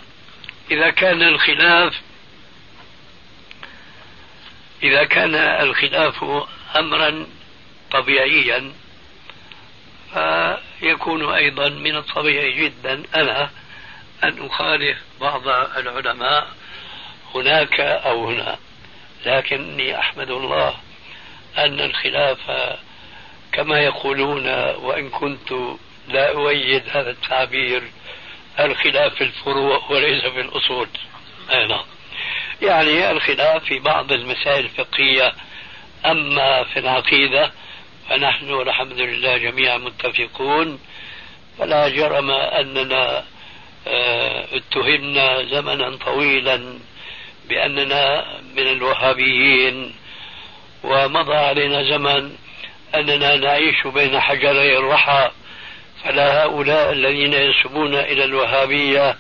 إذا 0.71 0.91
كان 0.91 1.23
الخلاف 1.23 2.01
إذا 4.83 5.05
كان 5.05 5.35
الخلاف 5.35 6.25
أمرا 6.77 7.27
طبيعيا 7.91 8.73
فيكون 10.15 11.35
أيضا 11.35 11.69
من 11.69 11.97
الطبيعي 11.97 12.53
جدا 12.53 13.03
أنا 13.15 13.51
أن 14.25 14.47
أخالف 14.47 14.99
بعض 15.21 15.49
العلماء 15.49 16.49
هناك 17.35 17.81
أو 17.81 18.31
هنا. 18.31 18.59
لكني 19.27 19.99
أحمد 19.99 20.31
الله 20.31 20.75
أن 21.59 21.81
الخلاف 21.81 22.39
كما 23.53 23.79
يقولون 23.79 24.47
وإن 24.75 25.09
كنت 25.09 25.53
لا 26.09 26.31
أؤيد 26.31 26.83
هذا 26.91 27.11
التعبير 27.11 27.83
الخلاف 28.61 29.15
في 29.15 29.25
الفروع 29.25 29.83
وليس 29.91 30.25
في 30.25 30.41
الأصول. 30.41 30.89
أي 31.51 31.67
نعم. 31.67 31.85
يعني 32.63 33.11
الخلاف 33.11 33.65
في 33.65 33.79
بعض 33.79 34.13
المسائل 34.13 34.65
الفقهية. 34.65 35.33
أما 36.07 36.65
في 36.65 36.79
العقيدة 36.79 37.53
فنحن 38.09 38.51
والحمد 38.51 39.01
لله 39.01 39.37
جميعا 39.37 39.79
متفقون. 39.79 40.81
فلا 41.59 41.89
جرم 41.89 42.31
أننا 42.31 43.25
آه، 43.87 44.45
اتهمنا 44.53 45.43
زمنا 45.43 45.97
طويلا 45.97 46.79
بأننا 47.49 48.27
من 48.57 48.67
الوهابيين 48.67 49.95
ومضى 50.85 51.35
علينا 51.35 51.83
زمن 51.83 52.37
أننا 52.95 53.37
نعيش 53.37 53.87
بين 53.87 54.21
حجري 54.21 54.79
الرحى 54.79 55.31
فلا 56.05 56.43
هؤلاء 56.45 56.93
الذين 56.93 57.33
ينسبون 57.33 57.95
إلى 57.95 58.25
الوهابية 58.25 59.17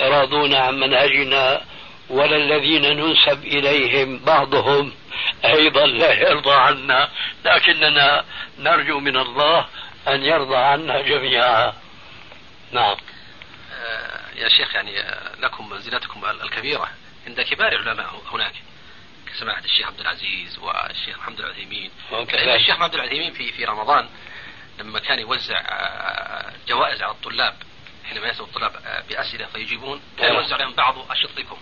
راضون 0.00 0.54
عن 0.54 0.80
منهجنا 0.80 1.62
ولا 2.10 2.36
الذين 2.36 2.82
ننسب 2.82 3.44
إليهم 3.44 4.18
بعضهم 4.18 4.92
أيضا 5.44 5.86
لا 5.86 6.12
يرضى 6.12 6.54
عنا 6.54 7.08
لكننا 7.44 8.24
نرجو 8.58 9.00
من 9.00 9.16
الله 9.16 9.66
أن 10.08 10.22
يرضى 10.22 10.56
عنا 10.56 11.00
جميعا. 11.00 11.72
نعم. 12.72 12.96
آه، 13.72 14.20
يا 14.36 14.48
شيخ 14.48 14.74
يعني 14.74 15.00
آه، 15.00 15.32
لكم 15.40 15.68
منزلتكم 15.70 16.24
الكبيرة 16.44 16.88
عند 17.26 17.40
كبار 17.40 17.72
العلماء 17.72 18.22
هناك. 18.32 18.52
كسماحة 19.34 19.64
الشيخ 19.64 19.86
عبد 19.86 20.00
العزيز 20.00 20.58
والشيخ 20.58 21.18
محمد 21.18 21.40
العثيمين. 21.40 21.90
الشيخ 22.56 22.76
محمد 22.76 22.94
العثيمين 22.94 23.32
في 23.32 23.52
في 23.52 23.64
رمضان 23.64 24.08
لما 24.78 24.98
كان 24.98 25.18
يوزع 25.18 25.58
آه، 25.68 26.52
جوائز 26.68 27.02
على 27.02 27.12
الطلاب 27.12 27.54
حينما 28.08 28.28
يسأل 28.28 28.44
الطلاب 28.44 29.04
بأسئلة 29.08 29.46
فيجيبون 29.46 30.02
كان 30.18 30.34
يوزع 30.34 30.54
عليهم 30.54 30.72
بعض 30.74 31.10
أشرطكم. 31.10 31.56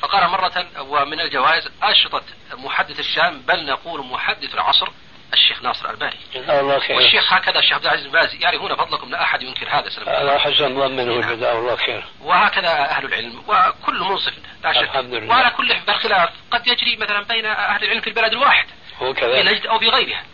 فقال 0.00 0.28
مرة 0.30 0.66
ومن 0.80 1.20
الجوائز 1.20 1.68
أشرطة 1.82 2.22
محدث 2.52 2.98
الشام 3.00 3.40
بل 3.40 3.66
نقول 3.66 4.06
محدث 4.06 4.54
العصر 4.54 4.88
الشيخ 5.32 5.62
ناصر 5.62 5.84
الألباني. 5.84 6.16
جزاه 6.34 6.60
الله 6.60 6.78
خير. 6.78 6.96
والشيخ 6.96 7.32
هكذا 7.32 7.58
الشيخ 7.58 7.72
عبد 7.72 7.84
العزيز 7.84 8.06
باز 8.06 8.34
يعرفون 8.34 8.76
فضلكم 8.76 9.10
لا 9.10 9.22
أحد 9.22 9.42
ينكر 9.42 9.68
هذا 9.68 9.88
سلام 9.88 10.08
هذا 10.08 10.38
حسن 10.38 10.74
ظن 10.74 10.96
منه 10.96 11.20
جزاه 11.20 11.58
الله 11.58 11.76
خير. 11.76 12.04
وهكذا 12.20 12.68
أهل 12.68 13.04
العلم 13.04 13.44
وكل 13.48 14.00
منصف 14.00 14.32
لا 14.64 14.72
شك. 14.72 14.82
الحمد 14.82 15.14
لله. 15.14 15.28
وعلى 15.28 15.50
كل 15.50 15.72
الخلاف 15.88 16.30
قد 16.50 16.66
يجري 16.66 16.96
مثلا 16.96 17.22
بين 17.22 17.46
أهل 17.46 17.84
العلم 17.84 18.00
في 18.00 18.10
البلد 18.10 18.32
الواحد 18.32 18.66
هو 19.02 19.14
كذلك. 19.14 19.48
في 19.48 19.54
نجد 19.54 19.66
أو 19.66 19.78
في 19.78 19.88
غيرها. 19.88 20.24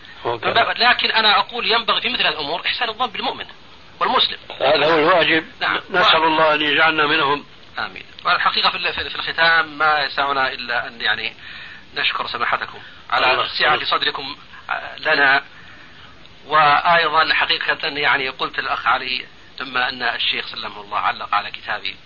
لكن 0.76 1.10
أنا 1.10 1.38
أقول 1.38 1.72
ينبغي 1.72 2.00
في 2.00 2.08
مثل 2.08 2.22
هذه 2.22 2.32
الأمور 2.32 2.66
إحسان 2.66 2.88
الظن 2.88 3.06
بالمؤمن 3.06 3.46
والمسلم. 4.00 4.38
هذا 4.60 4.86
هو 4.86 4.98
الواجب. 4.98 5.44
نعم. 5.60 5.80
نسأل 5.90 6.22
الله 6.22 6.54
أن 6.54 6.62
يجعلنا 6.62 7.06
منهم. 7.06 7.44
آمين. 7.78 8.04
والحقيقة 8.24 8.70
في 8.70 9.16
الختام 9.16 9.78
ما 9.78 10.04
يسعنا 10.04 10.52
إلا 10.52 10.86
أن 10.86 11.00
يعني 11.00 11.32
نشكر 11.94 12.26
سماحتكم 12.26 12.78
على 13.10 13.48
سعة 13.58 13.84
صدركم. 13.84 14.36
لنا. 14.98 15.42
وأيضا 16.46 17.34
حقيقة 17.34 17.88
يعني 17.88 18.28
قلت 18.28 18.58
الأخ 18.58 18.86
علي 18.86 19.26
لما 19.60 19.88
أن 19.88 20.02
الشيخ 20.02 20.46
سلمه 20.46 20.80
الله 20.80 20.98
علق 20.98 21.34
على 21.34 21.50
كتابي 21.50 21.96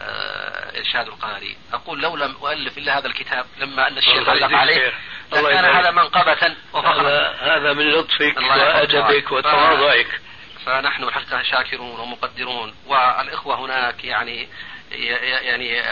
آه، 0.00 0.78
إرشاد 0.78 1.06
القاري. 1.06 1.56
أقول 1.72 2.00
لو 2.00 2.16
لم 2.16 2.36
أؤلف 2.42 2.78
إلا 2.78 2.98
هذا 2.98 3.06
الكتاب 3.06 3.46
لما 3.58 3.88
أن 3.88 3.98
الشيخ 3.98 4.28
علق 4.28 4.52
عليه 4.52 4.92
لكان 5.32 5.64
هذا 5.64 5.90
منقبة 5.90 6.56
وفخرا 6.72 7.34
هذا 7.40 7.72
من 7.72 7.90
لطفك 7.90 8.36
وأدبك 8.36 9.32
وتواضعك. 9.32 10.20
فنحن 10.66 11.04
الحقيقة 11.04 11.42
شاكرون 11.42 12.00
ومقدرون. 12.00 12.74
والإخوة 12.86 13.60
هناك 13.60 14.04
يعني 14.04 14.48
يعني 14.90 15.82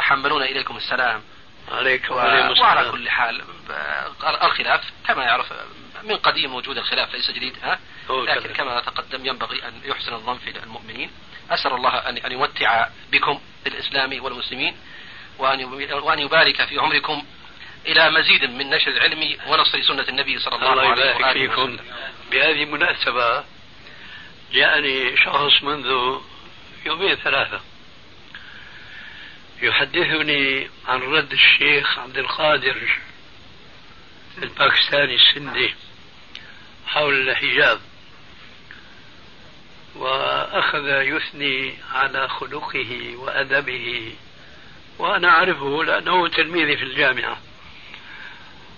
حملون 0.00 0.42
إليكم 0.42 0.76
السلام. 0.76 1.22
عليك 1.70 2.10
وعلى, 2.10 2.60
وعلى 2.60 2.90
كل 2.90 3.08
حال 3.10 3.42
الخلاف 4.42 4.80
كما 5.08 5.24
يعرف 5.24 5.52
من 6.02 6.16
قديم 6.16 6.54
وجود 6.54 6.78
الخلاف 6.78 7.14
ليس 7.14 7.30
جديد 7.30 7.56
ها؟ 7.62 7.78
لكن 8.10 8.52
كما 8.52 8.80
تقدم 8.80 9.26
ينبغي 9.26 9.68
أن 9.68 9.80
يحسن 9.84 10.14
الظن 10.14 10.38
في 10.38 10.50
المؤمنين. 10.62 11.10
أسأل 11.50 11.72
الله 11.72 12.08
أن 12.08 12.32
يمتع 12.32 12.88
بكم 13.12 13.40
بالإسلام 13.64 14.24
والمسلمين 14.24 14.76
وأن 15.38 16.18
يبارك 16.18 16.64
في 16.64 16.78
عمركم 16.78 17.22
إلى 17.86 18.10
مزيد 18.10 18.44
من 18.50 18.70
نشر 18.70 18.90
العلم 18.90 19.36
ونصر 19.46 19.82
سنة 19.82 20.08
النبي 20.08 20.38
صلى 20.38 20.56
الله, 20.56 20.72
الله 20.72 20.82
عليه 20.82 21.14
وسلم 21.14 21.32
فيكم. 21.32 21.76
بهذه 22.30 22.62
المناسبة 22.62 23.44
جاءني 24.52 25.16
شخص 25.16 25.62
منذ 25.62 26.18
يومين 26.86 27.14
ثلاثة. 27.14 27.60
يحدثني 29.62 30.68
عن 30.88 31.00
رد 31.00 31.32
الشيخ 31.32 31.98
عبد 31.98 32.18
القادر 32.18 32.98
الباكستاني 34.42 35.14
السندي 35.14 35.74
حول 36.86 37.28
الحجاب. 37.28 37.80
وأخذ 39.96 40.86
يثني 40.88 41.74
على 41.92 42.28
خلقه 42.28 43.16
وأدبه 43.16 44.14
وأنا 44.98 45.28
أعرفه 45.28 45.84
لأنه 45.84 46.28
تلميذي 46.28 46.76
في 46.76 46.82
الجامعة. 46.82 47.38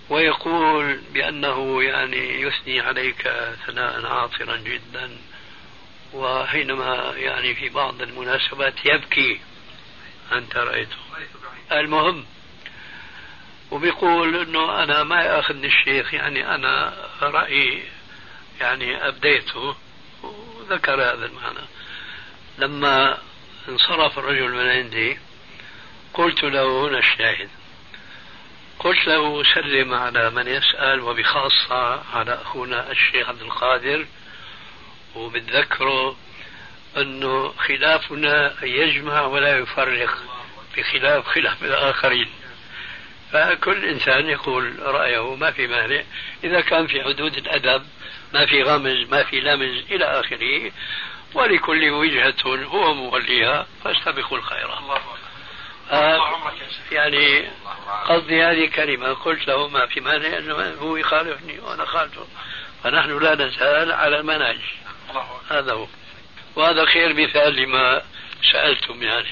ويقول 0.08 1.00
بأنه 1.12 1.82
يعني 1.82 2.40
يثني 2.40 2.80
عليك 2.80 3.22
ثناء 3.66 4.06
عاطرا 4.06 4.56
جدا 4.56 5.16
وحينما 6.12 7.14
يعني 7.16 7.54
في 7.54 7.68
بعض 7.68 8.02
المناسبات 8.02 8.74
يبكي. 8.84 9.40
أنت 10.38 10.56
رأيته. 10.56 10.96
المهم 11.72 12.24
وبيقول 13.70 14.36
إنه 14.36 14.82
أنا 14.82 15.02
ما 15.02 15.22
يأخذني 15.22 15.66
الشيخ 15.66 16.14
يعني 16.14 16.54
أنا 16.54 16.94
رأيي 17.22 17.82
يعني 18.60 19.08
أبديته 19.08 19.76
وذكر 20.22 20.94
هذا 20.94 21.26
المعنى. 21.26 21.66
لما 22.58 23.18
انصرف 23.68 24.18
الرجل 24.18 24.50
من 24.50 24.68
عندي 24.68 25.18
قلت 26.14 26.42
له 26.42 26.88
هنا 26.88 26.98
الشاهد. 26.98 27.48
قلت 28.78 29.06
له 29.06 29.42
سلم 29.54 29.94
على 29.94 30.30
من 30.30 30.46
يسأل 30.46 31.00
وبخاصة 31.00 32.02
على 32.16 32.34
أخونا 32.42 32.90
الشيخ 32.90 33.28
عبد 33.28 33.42
القادر 33.42 34.06
وبتذكره 35.14 36.16
أنه 36.96 37.54
خلافنا 37.58 38.54
يجمع 38.62 39.20
ولا 39.20 39.58
يفرق 39.58 40.18
بخلاف 40.76 41.26
خلاف 41.26 41.64
الآخرين. 41.64 42.28
فكل 43.32 43.84
إنسان 43.84 44.28
يقول 44.28 44.74
رأيه 44.82 45.34
ما 45.34 45.50
في 45.50 45.66
مانع. 45.66 46.02
إذا 46.44 46.60
كان 46.60 46.86
في 46.86 47.04
حدود 47.04 47.36
الأدب 47.36 47.86
ما 48.34 48.46
في 48.46 48.62
غمز 48.62 49.08
ما 49.10 49.22
في 49.22 49.40
لمز 49.40 49.84
إلى 49.90 50.04
آخره 50.04 50.72
ولكل 51.34 51.90
وجهة 51.90 52.34
هو 52.46 52.94
موليها 52.94 53.66
فاستبقوا 53.84 54.38
الخيرات 54.38 54.78
آه 55.90 56.20
يعني 56.92 57.50
قصدي 58.04 58.44
هذه 58.44 58.66
كلمة 58.66 59.12
قلت 59.12 59.48
له 59.48 59.68
ما 59.68 59.86
في 59.86 60.00
مانع 60.00 60.38
أنه 60.38 60.74
هو 60.80 60.96
يخالفني 60.96 61.58
وأنا 61.60 61.84
خالفه. 61.84 62.26
فنحن 62.84 63.18
لا 63.18 63.34
نزال 63.34 63.92
على 63.92 64.20
المنهج 64.20 64.58
هذا 65.50 65.72
هو. 65.72 65.86
وهذا 66.56 66.84
خير 66.86 67.14
مثال 67.14 67.56
لما 67.56 68.02
سألتم 68.52 69.02
يعني. 69.02 69.28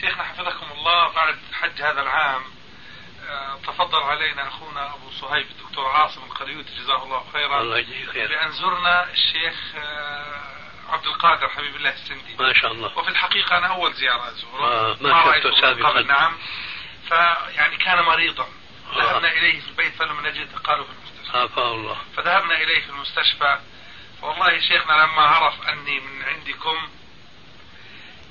شيخنا 0.00 0.22
حفظكم 0.22 0.66
الله 0.72 1.12
بعد 1.12 1.38
حج 1.52 1.82
هذا 1.82 2.02
العام 2.02 2.42
آه، 3.28 3.58
تفضل 3.66 4.02
علينا 4.02 4.48
أخونا 4.48 4.94
أبو 4.94 5.10
صهيب 5.10 5.46
الدكتور 5.50 5.86
عاصم 5.86 6.22
القريوتي 6.24 6.70
جزاه 6.78 7.04
الله 7.04 7.24
خيرا. 7.32 7.60
الله 7.60 7.78
يجزيه 7.78 8.06
خير. 8.06 8.28
بان 8.28 8.52
زرنا 8.52 9.10
الشيخ 9.10 9.74
آه، 9.76 10.42
عبد 10.88 11.06
القادر 11.06 11.48
حبيب 11.48 11.76
الله 11.76 11.90
السندي. 11.90 12.36
ما 12.38 12.52
شاء 12.52 12.72
الله. 12.72 12.98
وفي 12.98 13.08
الحقيقة 13.08 13.58
أنا 13.58 13.66
أول 13.66 13.92
زيارة 13.92 14.28
أزوره. 14.28 14.64
آه 14.64 14.96
ما 15.00 15.24
شفته 15.24 15.60
سابقا. 15.60 16.02
نعم. 16.02 16.38
فيعني 17.08 17.76
كان 17.76 18.02
مريضا. 18.02 18.48
آه. 18.92 18.96
ذهبنا 18.96 19.32
إليه 19.32 19.60
في 19.60 19.68
البيت 19.68 19.94
فلم 19.94 20.26
نجد 20.26 20.56
قالوا 20.64 20.84
في 20.84 20.90
المستشفى. 20.90 21.38
عافاه 21.38 21.74
الله. 21.74 21.96
فذهبنا 22.16 22.62
إليه 22.62 22.80
في 22.80 22.90
المستشفى. 22.90 23.58
والله 24.22 24.60
شيخنا 24.60 24.92
لما 24.92 25.22
عرف 25.22 25.68
أني 25.68 26.00
من 26.00 26.24
عندكم 26.24 26.88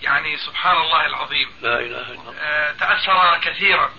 يعني 0.01 0.37
سبحان 0.37 0.77
الله 0.77 1.05
العظيم 1.05 1.51
لا 1.61 1.79
إله 1.79 1.85
إلا 1.85 2.11
الله. 2.11 2.35
آه 2.39 2.71
تأثر 2.71 3.37
كثيرا 3.37 3.91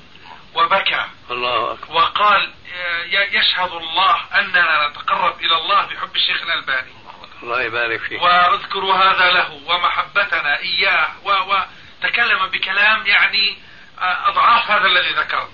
وبكى. 0.55 1.07
الله 1.31 1.73
أكبر. 1.73 1.95
وقال 1.95 2.53
آه، 2.75 3.03
يشهد 3.11 3.73
الله 3.73 4.17
أننا 4.35 4.89
نتقرب 4.89 5.41
إلى 5.41 5.57
الله 5.57 5.87
بحب 5.87 6.17
الشيخ 6.17 6.43
الألباني. 6.43 6.93
الله 7.43 7.63
يبارك 7.63 8.01
فيك. 8.01 8.23
وأذكر 8.23 8.85
هذا 8.85 9.31
له 9.31 9.61
ومحبتنا 9.67 10.59
إياه. 10.59 11.09
وتكلم 11.25 12.47
بكلام 12.47 13.07
يعني 13.07 13.59
آه، 13.99 14.29
أضعاف 14.29 14.71
هذا 14.71 14.87
الذي 14.87 15.13
ذكرت. 15.13 15.51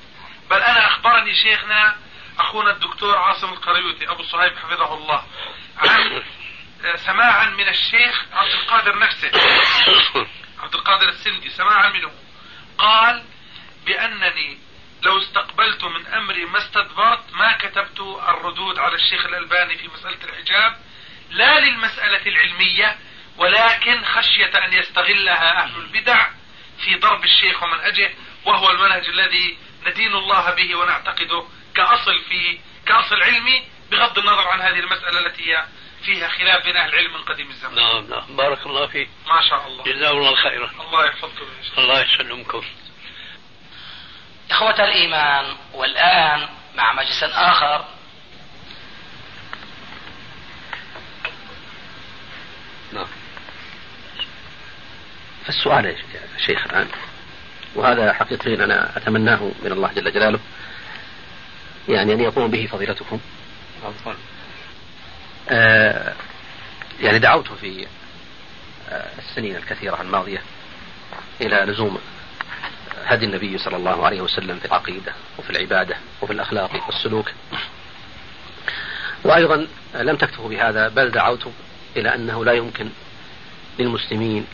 بل 0.51 0.63
أنا 0.63 0.87
أخبرني 0.87 1.35
شيخنا 1.35 1.97
أخونا 2.39 2.71
الدكتور 2.71 3.19
عاصم 3.19 3.49
القريوتي 3.53 4.11
أبو 4.11 4.23
صهيب 4.23 4.59
حفظه 4.59 4.95
الله. 4.95 5.23
عن 5.79 6.23
سماعا 7.07 7.51
من 7.51 7.69
الشيخ 7.69 8.25
عبد 8.33 8.53
القادر 8.53 8.99
نفسه. 8.99 9.31
عبد 10.63 10.75
القادر 10.75 11.09
السندي 11.09 11.51
سماعا 11.51 11.89
منه. 11.89 12.13
قال 12.79 13.25
بأنني 13.87 14.59
لو 15.03 15.19
استقبلت 15.19 15.85
من 15.85 16.07
أمري 16.07 16.45
ما 16.45 16.59
استدبرت 16.59 17.33
ما 17.33 17.53
كتبت 17.53 18.01
الردود 18.01 18.79
على 18.79 18.95
الشيخ 18.95 19.27
الألباني 19.27 19.79
في 19.79 19.89
مسألة 19.89 20.19
الحجاب 20.25 20.77
لا 21.31 21.61
للمسألة 21.61 22.27
العلمية 22.27 22.99
ولكن 23.37 24.05
خشية 24.05 24.65
أن 24.65 24.73
يستغلها 24.73 25.63
أهل 25.63 25.77
البدع 25.77 26.31
في 26.85 26.95
ضرب 26.95 27.25
الشيخ 27.25 27.63
ومنهجه 27.63 28.15
وهو 28.45 28.71
المنهج 28.71 29.09
الذي 29.09 29.59
ندين 29.87 30.15
الله 30.15 30.51
به 30.51 30.77
ونعتقده 30.77 31.45
كأصل 31.75 32.21
في 32.29 32.59
كأصل 32.87 33.23
علمي 33.23 33.65
بغض 33.91 34.19
النظر 34.19 34.49
عن 34.49 34.61
هذه 34.61 34.79
المسألة 34.79 35.27
التي 35.27 35.53
هي 35.53 35.65
فيها 36.03 36.29
خلاف 36.29 36.65
بين 36.65 36.77
أهل 36.77 36.89
العلم 36.89 37.15
من 37.15 37.23
قديم 37.23 37.51
الزمان. 37.51 37.75
نعم 37.75 38.11
نعم 38.11 38.37
بارك 38.37 38.67
الله 38.67 38.87
فيك. 38.87 39.09
ما 39.27 39.41
شاء 39.51 39.67
الله. 39.67 39.85
جزاه 39.85 40.11
الله 40.11 40.35
خيرا. 40.35 40.71
الله 40.81 41.07
يحفظكم. 41.07 41.47
الله 41.79 42.01
يسلمكم. 42.01 42.63
إخوة 44.51 44.85
الإيمان 44.85 45.57
والآن 45.75 46.49
مع 46.77 46.93
مجلس 46.93 47.23
آخر 47.23 47.85
نعم 52.93 53.07
فالسؤال 55.45 55.85
يا 55.87 55.97
شيخ 56.47 56.65
الآن 56.67 56.89
وهذا 57.75 58.13
حقيقة 58.13 58.65
أنا 58.65 58.97
أتمناه 58.97 59.53
من 59.63 59.73
الله 59.73 59.93
جل 59.93 60.13
جلاله 60.13 60.41
يعني 61.89 62.13
أن 62.13 62.21
يقوم 62.21 62.51
به 62.51 62.69
فضيلتكم 62.73 63.21
آه 65.51 66.15
يعني 67.01 67.19
دعوت 67.19 67.49
في 67.61 67.87
آه 68.91 69.11
السنين 69.19 69.57
الكثيرة 69.57 70.03
الماضية 70.03 70.43
إلى 71.41 71.57
لزوم 71.57 71.99
هدي 73.05 73.25
النبي 73.25 73.59
صلى 73.59 73.77
الله 73.77 74.07
عليه 74.07 74.21
وسلم 74.21 74.59
في 74.59 74.65
العقيدة 74.65 75.13
وفي 75.39 75.51
العبادة 75.51 75.97
وفي 76.23 76.33
الأخلاق 76.33 76.87
والسلوك 76.87 77.33
وأيضا 79.25 79.67
لم 79.95 80.17
تكتفوا 80.17 80.49
بهذا 80.49 80.89
بل 80.89 81.11
دعوت 81.11 81.49
إلى 81.97 82.15
أنه 82.15 82.45
لا 82.45 82.53
يمكن 82.53 82.89
للمسلمين 83.79 84.47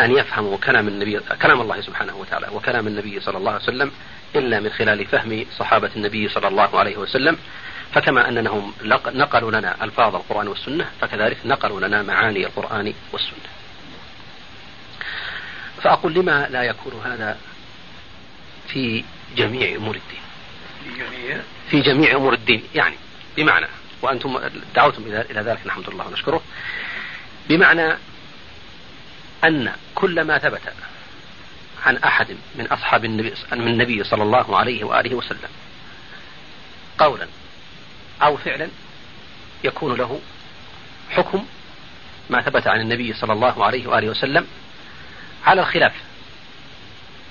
أن 0.00 0.10
يفهموا 0.16 0.58
كلام 0.58 0.88
النبي 0.88 1.20
كلام 1.42 1.60
الله 1.60 1.80
سبحانه 1.80 2.16
وتعالى 2.16 2.48
وكلام 2.52 2.86
النبي 2.86 3.20
صلى 3.20 3.38
الله 3.38 3.52
عليه 3.52 3.62
وسلم 3.62 3.92
إلا 4.36 4.60
من 4.60 4.70
خلال 4.70 5.06
فهم 5.06 5.46
صحابة 5.58 5.90
النبي 5.96 6.28
صلى 6.28 6.48
الله 6.48 6.78
عليه 6.78 6.96
وسلم. 6.96 7.38
فكما 7.92 8.28
أنهم 8.28 8.72
نقلوا 9.06 9.50
لنا 9.50 9.84
ألفاظ 9.84 10.14
القرآن 10.14 10.48
والسنة 10.48 10.90
فكذلك 11.00 11.36
نقلوا 11.44 11.80
لنا 11.80 12.02
معاني 12.02 12.46
القرآن 12.46 12.94
والسنة. 13.12 13.48
فأقول 15.82 16.14
لما 16.14 16.48
لا 16.50 16.62
يكون 16.62 17.02
هذا 17.04 17.38
في 18.68 19.04
جميع 19.36 19.76
أمور 19.76 19.94
الدين؟ 19.96 20.20
في 21.70 21.80
جميع؟ 21.80 22.16
أمور 22.16 22.32
الدين 22.34 22.62
يعني 22.74 22.96
بمعنى 23.36 23.66
وأنتم 24.02 24.38
دعوتم 24.74 25.02
إلى 25.06 25.40
ذلك 25.40 25.66
نحمد 25.66 25.88
الله 25.88 26.06
ونشكره. 26.06 26.42
بمعنى 27.48 27.96
أن 29.44 29.72
كل 29.94 30.20
ما 30.20 30.38
ثبت 30.38 30.60
عن 31.84 31.96
أحد 31.96 32.36
من 32.54 32.66
أصحاب 32.66 33.04
النبي 33.04 33.34
من 33.52 33.68
النبي 33.68 34.04
صلى 34.04 34.22
الله 34.22 34.56
عليه 34.56 34.84
وآله 34.84 35.14
وسلم 35.14 35.48
قولا 36.98 37.26
أو 38.22 38.36
فعلا 38.36 38.68
يكون 39.64 39.94
له 39.94 40.20
حكم 41.10 41.46
ما 42.30 42.42
ثبت 42.42 42.66
عن 42.66 42.80
النبي 42.80 43.12
صلى 43.12 43.32
الله 43.32 43.64
عليه 43.64 43.86
وآله 43.86 44.08
وسلم 44.08 44.46
على 45.46 45.60
الخلاف 45.60 45.92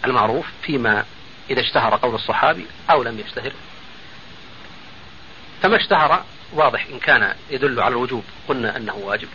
المعروف 0.05 0.45
فيما 0.61 1.05
إذا 1.49 1.61
اشتهر 1.61 1.95
قول 1.95 2.15
الصحابي 2.15 2.65
أو 2.89 3.03
لم 3.03 3.19
يشتهر. 3.19 3.51
فما 5.61 5.75
اشتهر 5.75 6.23
واضح 6.53 6.85
إن 6.91 6.99
كان 6.99 7.35
يدل 7.49 7.79
على 7.79 7.91
الوجوب 7.91 8.23
قلنا 8.47 8.77
أنه 8.77 8.95
واجب. 8.95 9.27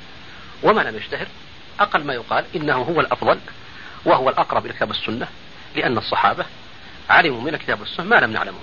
وما 0.62 0.80
لم 0.80 0.96
يشتهر 0.96 1.26
أقل 1.80 2.04
ما 2.04 2.14
يقال 2.14 2.44
إنه 2.56 2.76
هو 2.76 3.00
الأفضل 3.00 3.38
وهو 4.04 4.30
الأقرب 4.30 4.66
إلى 4.66 4.74
كتاب 4.74 4.88
والسنة 4.88 5.28
لأن 5.76 5.98
الصحابة 5.98 6.44
علموا 7.10 7.40
من 7.40 7.54
الكتاب 7.54 7.80
والسنة 7.80 8.06
ما 8.06 8.16
لم 8.16 8.32
نعلمه. 8.32 8.58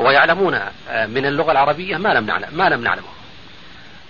ويعلمون 0.00 0.60
من 0.90 1.26
اللغة 1.26 1.52
العربية 1.52 1.96
ما 1.96 2.08
لم 2.08 2.26
نعلم 2.26 2.48
ما 2.52 2.68
لم 2.68 2.84
نعلمه. 2.84 3.08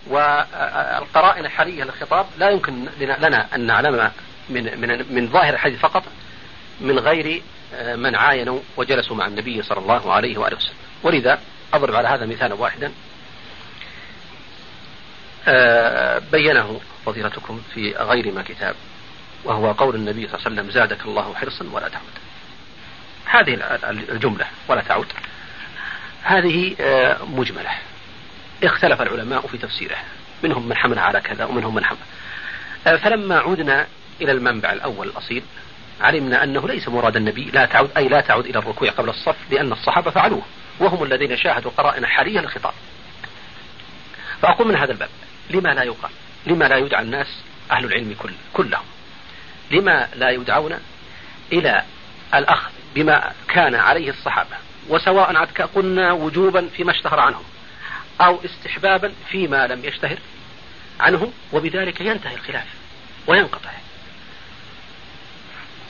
والقرائن 0.06 1.44
الحالية 1.44 1.84
للخطاب 1.84 2.26
لا 2.38 2.50
يمكن 2.50 2.86
لنا 3.00 3.46
أن 3.54 3.60
نعلم 3.60 4.10
من 4.48 4.80
من 4.80 5.14
من 5.14 5.28
ظاهر 5.28 5.54
الحديث 5.54 5.78
فقط 5.78 6.02
من 6.80 6.98
غير 6.98 7.42
من 7.94 8.16
عاينوا 8.16 8.60
وجلسوا 8.76 9.16
مع 9.16 9.26
النبي 9.26 9.62
صلى 9.62 9.78
الله 9.78 10.12
عليه 10.12 10.38
وآله 10.38 10.56
وسلم. 10.56 10.74
ولذا 11.02 11.38
أضرب 11.74 11.94
على 11.94 12.08
هذا 12.08 12.26
مثالا 12.26 12.54
واحدا 12.54 12.92
آه، 15.48 16.22
بينه 16.32 16.80
فضيلتكم 17.06 17.62
في 17.74 17.92
غير 17.92 18.32
ما 18.32 18.42
كتاب 18.42 18.74
وهو 19.44 19.72
قول 19.72 19.94
النبي 19.94 20.28
صلى 20.28 20.34
الله 20.36 20.46
عليه 20.46 20.54
وسلم 20.54 20.70
زادك 20.70 21.04
الله 21.04 21.34
حرصا 21.34 21.64
ولا 21.72 21.88
تعود. 21.88 22.04
هذه 23.24 23.78
الجملة 23.90 24.46
ولا 24.68 24.82
تعود. 24.82 25.06
هذه 26.22 26.76
آه، 26.80 27.16
مجملة. 27.24 27.70
اختلف 28.64 29.02
العلماء 29.02 29.46
في 29.46 29.58
تفسيره. 29.58 29.96
منهم 30.42 30.68
من 30.68 30.76
حمل 30.76 30.98
على 30.98 31.20
كذا 31.20 31.44
ومنهم 31.44 31.74
من 31.74 31.84
حمل. 31.84 31.98
آه، 32.86 32.96
فلما 32.96 33.38
عدنا 33.38 33.86
إلى 34.20 34.32
المنبع 34.32 34.72
الأول 34.72 35.08
الأصيل 35.08 35.42
علمنا 36.00 36.44
أنه 36.44 36.68
ليس 36.68 36.88
مراد 36.88 37.16
النبي 37.16 37.44
لا 37.44 37.66
تعود 37.66 37.90
أي 37.96 38.08
لا 38.08 38.20
تعود 38.20 38.46
إلى 38.46 38.58
الركوع 38.58 38.90
قبل 38.90 39.08
الصف 39.08 39.36
لأن 39.50 39.72
الصحابة 39.72 40.10
فعلوه. 40.10 40.42
وهم 40.80 41.02
الذين 41.02 41.36
شاهدوا 41.36 41.70
قرائن 41.76 42.06
حالية 42.06 42.40
للخطاب. 42.40 42.72
فأقول 44.42 44.68
من 44.68 44.76
هذا 44.76 44.92
الباب 44.92 45.08
لما 45.50 45.74
لا 45.74 45.82
يقال؟ 45.82 46.10
لما 46.46 46.64
لا 46.64 46.76
يدعى 46.76 47.02
الناس 47.02 47.26
أهل 47.70 47.84
العلم 47.84 48.16
كل 48.18 48.30
كلهم؟ 48.52 48.84
لما 49.70 50.08
لا 50.14 50.30
يدعون 50.30 50.78
إلى 51.52 51.82
الأخذ 52.34 52.70
بما 52.94 53.32
كان 53.48 53.74
عليه 53.74 54.10
الصحابة؟ 54.10 54.56
وسواء 54.90 55.36
قلنا 55.74 56.12
وجوبا 56.12 56.68
فيما 56.76 56.90
اشتهر 56.90 57.20
عنهم 57.20 57.44
أو 58.20 58.38
استحبابا 58.44 59.12
فيما 59.30 59.66
لم 59.66 59.84
يشتهر 59.84 60.18
عنهم 61.00 61.32
وبذلك 61.52 62.00
ينتهي 62.00 62.34
الخلاف 62.34 62.66
وينقطع 63.26 63.70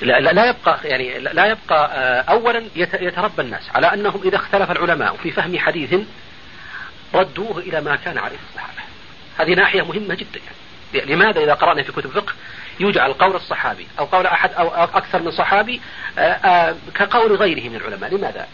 لا, 0.02 0.20
لا 0.20 0.48
يبقى 0.48 0.78
يعني 0.84 1.18
لا 1.18 1.46
يبقى 1.46 1.90
آه، 1.92 2.20
اولا 2.20 2.64
يتربى 2.76 3.42
الناس 3.42 3.70
على 3.74 3.86
أنهم 3.94 4.20
إذا 4.24 4.36
اختلف 4.36 4.70
العلماء 4.70 5.16
في 5.16 5.30
فهم 5.30 5.58
حديث 5.58 5.94
ردوه 7.14 7.58
إلى 7.58 7.80
ما 7.80 7.96
كان 7.96 8.18
عليه 8.18 8.36
الصحابة. 8.50 8.82
هذه 9.38 9.54
ناحية 9.54 9.82
مهمة 9.82 10.14
جدا 10.14 10.40
يعني. 10.94 11.14
لماذا 11.14 11.40
إذا 11.40 11.54
قرأنا 11.54 11.82
في 11.82 11.92
كتب 11.92 12.06
الفقه 12.06 12.32
يجعل 12.80 13.12
قول 13.12 13.36
الصحابي 13.36 13.86
أو 13.98 14.04
قول 14.04 14.26
أحد 14.26 14.52
أو 14.52 14.68
أكثر 14.68 15.22
من 15.22 15.30
صحابي 15.30 15.80
آه، 16.18 16.20
آه، 16.20 16.76
كقول 16.94 17.36
غيره 17.36 17.68
من 17.68 17.76
العلماء، 17.76 18.14
لماذا؟ 18.14 18.46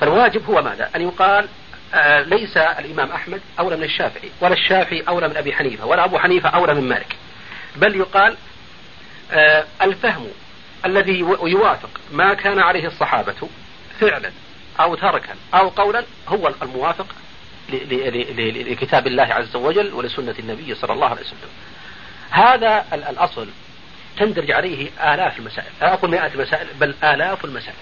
فالواجب 0.00 0.46
هو 0.50 0.62
ماذا؟ 0.62 0.90
أن 0.96 1.02
يقال 1.02 1.48
ليس 2.26 2.56
الإمام 2.56 3.12
أحمد 3.12 3.40
أولى 3.58 3.76
من 3.76 3.84
الشافعي، 3.84 4.30
ولا 4.40 4.52
الشافعي 4.52 5.04
أولى 5.08 5.28
من 5.28 5.36
أبي 5.36 5.52
حنيفة، 5.52 5.86
ولا 5.86 6.04
أبو 6.04 6.18
حنيفة 6.18 6.48
أولى 6.48 6.74
من 6.74 6.88
مالك. 6.88 7.16
بل 7.76 7.96
يقال 7.96 8.36
آه، 9.32 9.64
الفهم 9.82 10.26
الذي 10.86 11.18
يوافق 11.42 12.00
ما 12.12 12.34
كان 12.34 12.58
عليه 12.58 12.86
الصحابة 12.86 13.48
فعلا 14.00 14.32
أو 14.80 14.94
تركا 14.94 15.34
أو 15.54 15.68
قولا 15.68 16.04
هو 16.28 16.52
الموافق 16.62 17.06
لكتاب 17.68 19.06
الله 19.06 19.22
عز 19.22 19.56
وجل 19.56 19.94
ولسنة 19.94 20.34
النبي 20.38 20.74
صلى 20.74 20.92
الله 20.92 21.06
عليه 21.06 21.20
وسلم 21.20 21.48
هذا 22.30 22.84
الأصل 22.92 23.48
تندرج 24.18 24.50
عليه 24.50 24.90
آلاف 25.14 25.38
المسائل 25.38 25.70
لا 25.80 25.92
أقول 25.92 26.10
مئات 26.10 26.34
المسائل 26.34 26.66
بل 26.80 26.94
آلاف 27.04 27.44
المسائل 27.44 27.76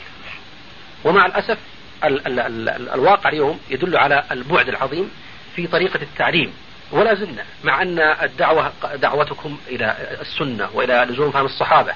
ومع 1.04 1.26
الأسف 1.26 1.58
ال 2.04 2.26
ال 2.26 2.40
ال 2.68 2.88
الواقع 2.88 3.30
اليوم 3.30 3.60
يدل 3.70 3.96
على 3.96 4.24
البعد 4.32 4.68
العظيم 4.68 5.10
في 5.56 5.66
طريقة 5.66 6.02
التعليم 6.02 6.52
ولا 6.92 7.14
زلنا 7.14 7.44
مع 7.64 7.82
أن 7.82 7.98
الدعوة 7.98 8.72
دعوتكم 8.94 9.58
إلى 9.68 9.96
السنة 10.20 10.68
وإلى 10.74 11.06
لزوم 11.10 11.30
فهم 11.30 11.44
الصحابة 11.44 11.94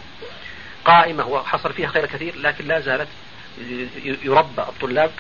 قائمة 0.84 1.26
وحصل 1.26 1.72
فيها 1.72 1.88
خير 1.88 2.06
كثير 2.06 2.34
لكن 2.36 2.68
لا 2.68 2.80
زالت 2.80 3.08
يربى 4.24 4.62
الطلاب 4.62 5.10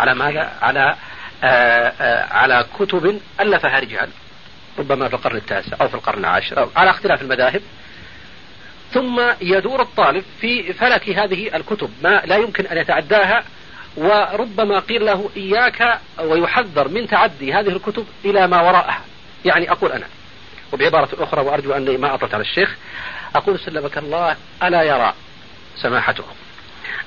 على 0.00 0.14
ماذا؟ 0.14 0.52
على 0.62 0.96
آآ 1.44 1.92
آآ 2.00 2.26
على 2.32 2.66
كتب 2.78 3.20
ألفها 3.40 3.80
رجال 3.80 4.08
ربما 4.78 5.08
في 5.08 5.14
القرن 5.14 5.36
التاسع 5.36 5.76
أو 5.80 5.88
في 5.88 5.94
القرن 5.94 6.18
العاشر 6.18 6.60
أو 6.60 6.68
على 6.76 6.90
اختلاف 6.90 7.22
المذاهب 7.22 7.62
ثم 8.92 9.20
يدور 9.40 9.82
الطالب 9.82 10.24
في 10.40 10.72
فلك 10.72 11.08
هذه 11.08 11.56
الكتب 11.56 11.90
ما 12.02 12.22
لا 12.24 12.36
يمكن 12.36 12.66
أن 12.66 12.78
يتعداها 12.78 13.44
وربما 13.96 14.78
قيل 14.78 15.06
له 15.06 15.30
إياك 15.36 16.00
ويحذر 16.20 16.88
من 16.88 17.08
تعدي 17.08 17.54
هذه 17.54 17.68
الكتب 17.68 18.06
إلى 18.24 18.46
ما 18.46 18.60
وراءها. 18.60 19.00
يعني 19.44 19.70
أقول 19.70 19.92
أنا 19.92 20.06
وبعبارة 20.72 21.08
أخرى 21.18 21.40
وأرجو 21.40 21.72
أني 21.72 21.96
ما 21.96 22.14
أطلت 22.14 22.34
على 22.34 22.42
الشيخ 22.42 22.76
أقول 23.34 23.58
سلمك 23.58 23.98
الله 23.98 24.36
ألا 24.62 24.82
يرى 24.82 25.14
سماحته 25.76 26.24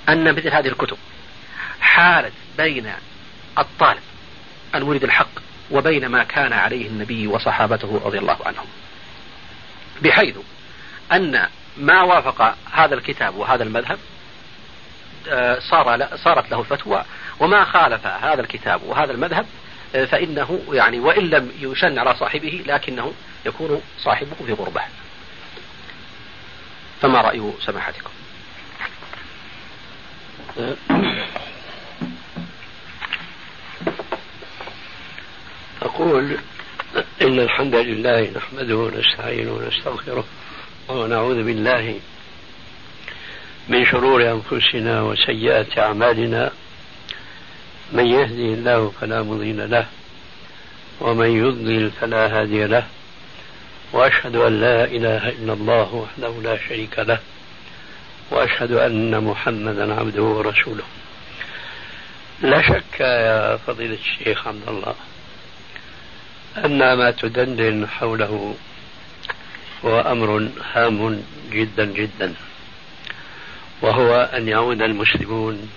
أن 0.10 0.36
مثل 0.36 0.48
هذه 0.50 0.68
الكتب 0.68 0.98
حالت 1.82 2.34
بين 2.58 2.92
الطالب 3.60 4.02
المريد 4.76 5.04
الحق 5.04 5.30
وبين 5.72 6.06
ما 6.08 6.24
كان 6.24 6.54
عليه 6.54 6.88
النبي 6.88 7.28
وصحابته 7.28 8.02
رضي 8.06 8.18
الله 8.18 8.38
عنهم. 8.46 8.66
بحيث 10.02 10.36
أن 11.12 11.48
ما 11.78 12.02
وافق 12.02 12.56
هذا 12.72 12.96
الكتاب 12.96 13.36
وهذا 13.36 13.64
المذهب 13.64 13.98
صار 15.60 16.08
صارت 16.24 16.52
له 16.52 16.60
الفتوى. 16.60 17.04
وما 17.40 17.66
خالف 17.66 18.08
هذا 18.08 18.42
الكتاب 18.42 18.84
وهذا 18.84 19.12
المذهب 19.12 19.46
فإنه 19.94 20.60
يعني 20.72 21.00
وإن 21.00 21.24
لم 21.24 21.52
يشن 21.60 22.00
على 22.00 22.16
صاحبه 22.16 22.64
لكنه 22.68 23.14
يكون 23.46 23.82
صاحبه 24.00 24.36
في 24.46 24.54
غربة. 24.54 24.82
فما 27.02 27.22
رأي 27.22 27.52
سماحتكم؟ 27.66 28.10
أقول 35.82 36.38
إن 37.22 37.40
الحمد 37.40 37.76
لله 37.76 38.32
نحمده 38.36 38.76
ونستعينه 38.76 39.52
ونستغفره 39.52 40.26
ونعوذ 40.88 41.44
بالله 41.44 42.00
من 43.68 43.86
شرور 43.86 44.32
أنفسنا 44.32 45.02
وسيئات 45.02 45.78
أعمالنا 45.78 46.52
من 47.92 48.06
يهدي 48.06 48.54
الله 48.54 48.92
فلا 49.02 49.22
مضل 49.22 49.72
له 49.72 49.86
ومن 51.02 51.46
يضلل 51.46 51.92
فلا 51.92 52.42
هادي 52.42 52.66
له 52.66 52.88
وأشهد 53.94 54.36
أن 54.36 54.62
لا 54.62 54.84
إله 54.84 55.30
إلا 55.30 55.54
الله 55.54 55.96
وحده 55.96 56.42
لا 56.44 56.58
شريك 56.68 57.00
له 57.00 57.20
وأشهد 58.32 58.72
أن 58.72 59.24
محمدا 59.24 59.94
عبده 60.00 60.24
ورسوله. 60.24 60.84
لا 62.42 62.62
شك 62.62 63.00
يا 63.00 63.58
فضيلة 63.58 63.98
الشيخ 64.04 64.48
عبد 64.48 64.68
الله 64.68 64.96
أن 66.66 66.94
ما 66.94 67.12
تدندن 67.12 67.88
حوله 67.88 68.56
هو 69.86 70.00
أمر 70.00 70.50
هام 70.74 71.24
جدا 71.52 71.86
جدا. 71.86 72.34
وهو 73.82 74.30
أن 74.34 74.48
يعود 74.48 74.82
المسلمون 74.82 75.70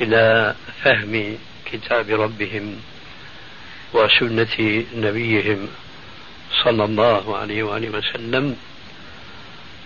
إلى 0.00 0.54
فهم 0.82 1.38
كتاب 1.66 2.10
ربهم 2.10 2.76
وسنة 3.92 4.84
نبيهم 4.96 5.68
صلى 6.64 6.84
الله 6.84 7.36
عليه 7.36 7.62
وآله 7.62 7.98
وسلم 7.98 8.56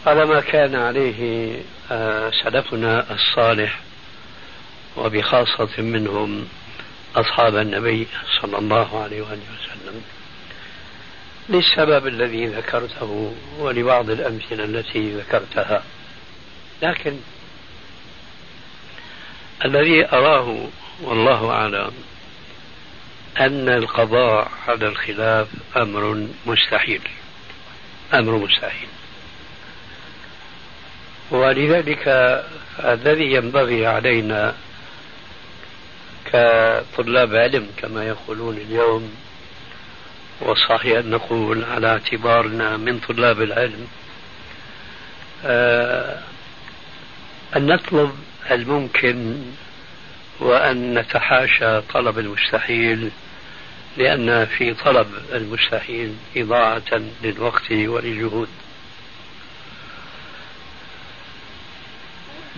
على 0.07 0.27
ما 0.27 0.41
كان 0.41 0.75
عليه 0.75 1.53
آه، 1.91 2.31
سلفنا 2.31 3.15
الصالح 3.15 3.81
وبخاصة 4.97 5.83
منهم 5.83 6.49
أصحاب 7.17 7.57
النبي 7.57 8.07
صلى 8.41 8.59
الله 8.59 9.03
عليه 9.03 9.23
وآله 9.23 9.43
وسلم. 9.61 10.03
للسبب 11.49 12.07
الذي 12.07 12.47
ذكرته 12.47 13.35
ولبعض 13.59 14.11
الأمثلة 14.11 14.65
التي 14.65 15.15
ذكرتها. 15.15 15.83
لكن 16.83 17.17
الذي 19.65 20.07
أراه 20.13 20.67
والله 21.03 21.51
أعلم 21.51 21.93
أن 23.41 23.69
القضاء 23.69 24.51
على 24.69 24.89
الخلاف 24.89 25.49
أمر 25.77 26.27
مستحيل 26.47 27.01
أمر 28.15 28.33
مستحيل. 28.33 28.89
ولذلك 31.31 32.09
الذي 32.85 33.33
ينبغي 33.33 33.87
علينا 33.87 34.55
كطلاب 36.25 37.35
علم 37.35 37.67
كما 37.77 38.05
يقولون 38.05 38.57
اليوم 38.57 39.15
وصحيح 40.41 40.99
أن 40.99 41.11
نقول 41.11 41.65
على 41.65 41.87
اعتبارنا 41.87 42.77
من 42.77 42.99
طلاب 42.99 43.43
العلم 43.43 43.87
آه، 45.45 46.19
أن 47.57 47.67
نطلب 47.67 48.13
الممكن 48.51 49.43
وأن 50.41 50.99
نتحاشى 50.99 51.81
طلب 51.81 52.19
المستحيل 52.19 53.11
لأن 53.97 54.47
في 54.47 54.75
طلب 54.75 55.07
المستحيل 55.33 56.15
إضاعة 56.37 57.03
للوقت 57.23 57.73
وللجهود. 57.73 58.49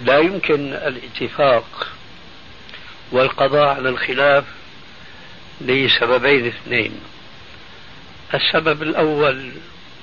لا 0.04 0.18
يمكن 0.18 0.72
الاتفاق 0.72 1.88
والقضاء 3.12 3.68
على 3.68 3.88
الخلاف 3.88 4.44
لسببين 5.60 6.46
اثنين. 6.46 7.00
السبب 8.34 8.82
الأول 8.82 9.52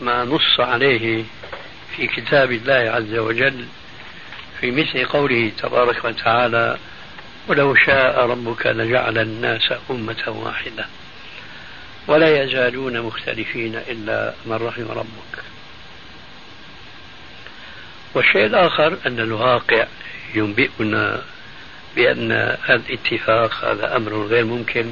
ما 0.02 0.24
نص 0.24 0.60
عليه 0.60 1.24
في 1.96 2.08
كتاب 2.08 2.52
الله 2.52 2.92
عز 2.92 3.14
وجل 3.16 3.66
في 4.62 4.72
مثل 4.72 5.06
قوله 5.06 5.52
تبارك 5.58 6.06
وتعالى 6.06 6.78
ولو 7.48 7.76
شاء 7.76 8.26
ربك 8.26 8.68
لجعل 8.68 9.18
الناس 9.18 9.74
أمة 9.92 10.24
واحدة 10.28 10.86
ولا 12.08 12.44
يزالون 12.44 13.02
مختلفين 13.02 13.76
إلا 13.76 14.34
من 14.46 14.56
رحم 14.56 14.92
ربك. 14.92 15.44
والشيء 18.14 18.46
الآخر 18.46 18.98
أن 19.06 19.20
الواقع 19.20 19.86
ينبئنا 20.36 21.22
بأن 21.96 22.32
الاتفاق 22.70 23.66
هذا 23.66 23.96
أمر 23.96 24.26
غير 24.26 24.46
ممكن 24.46 24.92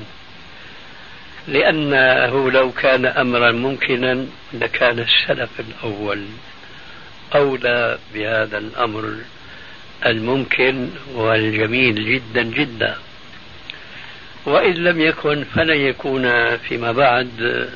لأنه 1.47 2.51
لو 2.51 2.72
كان 2.72 3.05
أمرا 3.05 3.51
ممكنا 3.51 4.26
لكان 4.53 4.99
السلف 4.99 5.49
الأول 5.59 6.26
أولى 7.36 7.97
بهذا 8.13 8.57
الأمر 8.57 9.16
الممكن 10.05 10.89
والجميل 11.13 11.95
جدا 12.13 12.43
جدا. 12.43 12.95
وإن 14.45 14.73
لم 14.73 15.01
يكن 15.01 15.43
فلن 15.43 15.81
يكون 15.81 16.57
فيما 16.57 16.91
بعد 16.91 17.69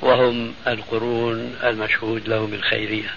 وهم 0.00 0.54
القرون 0.66 1.56
المشهود 1.64 2.28
لهم 2.28 2.54
الخيرية. 2.54 3.14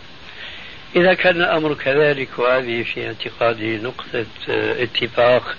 إذا 0.96 1.14
كان 1.14 1.36
الأمر 1.36 1.74
كذلك 1.74 2.30
وهذه 2.40 2.84
في 2.84 3.08
اعتقادي 3.08 3.78
نقطة 3.78 4.26
اتفاق 4.50 5.56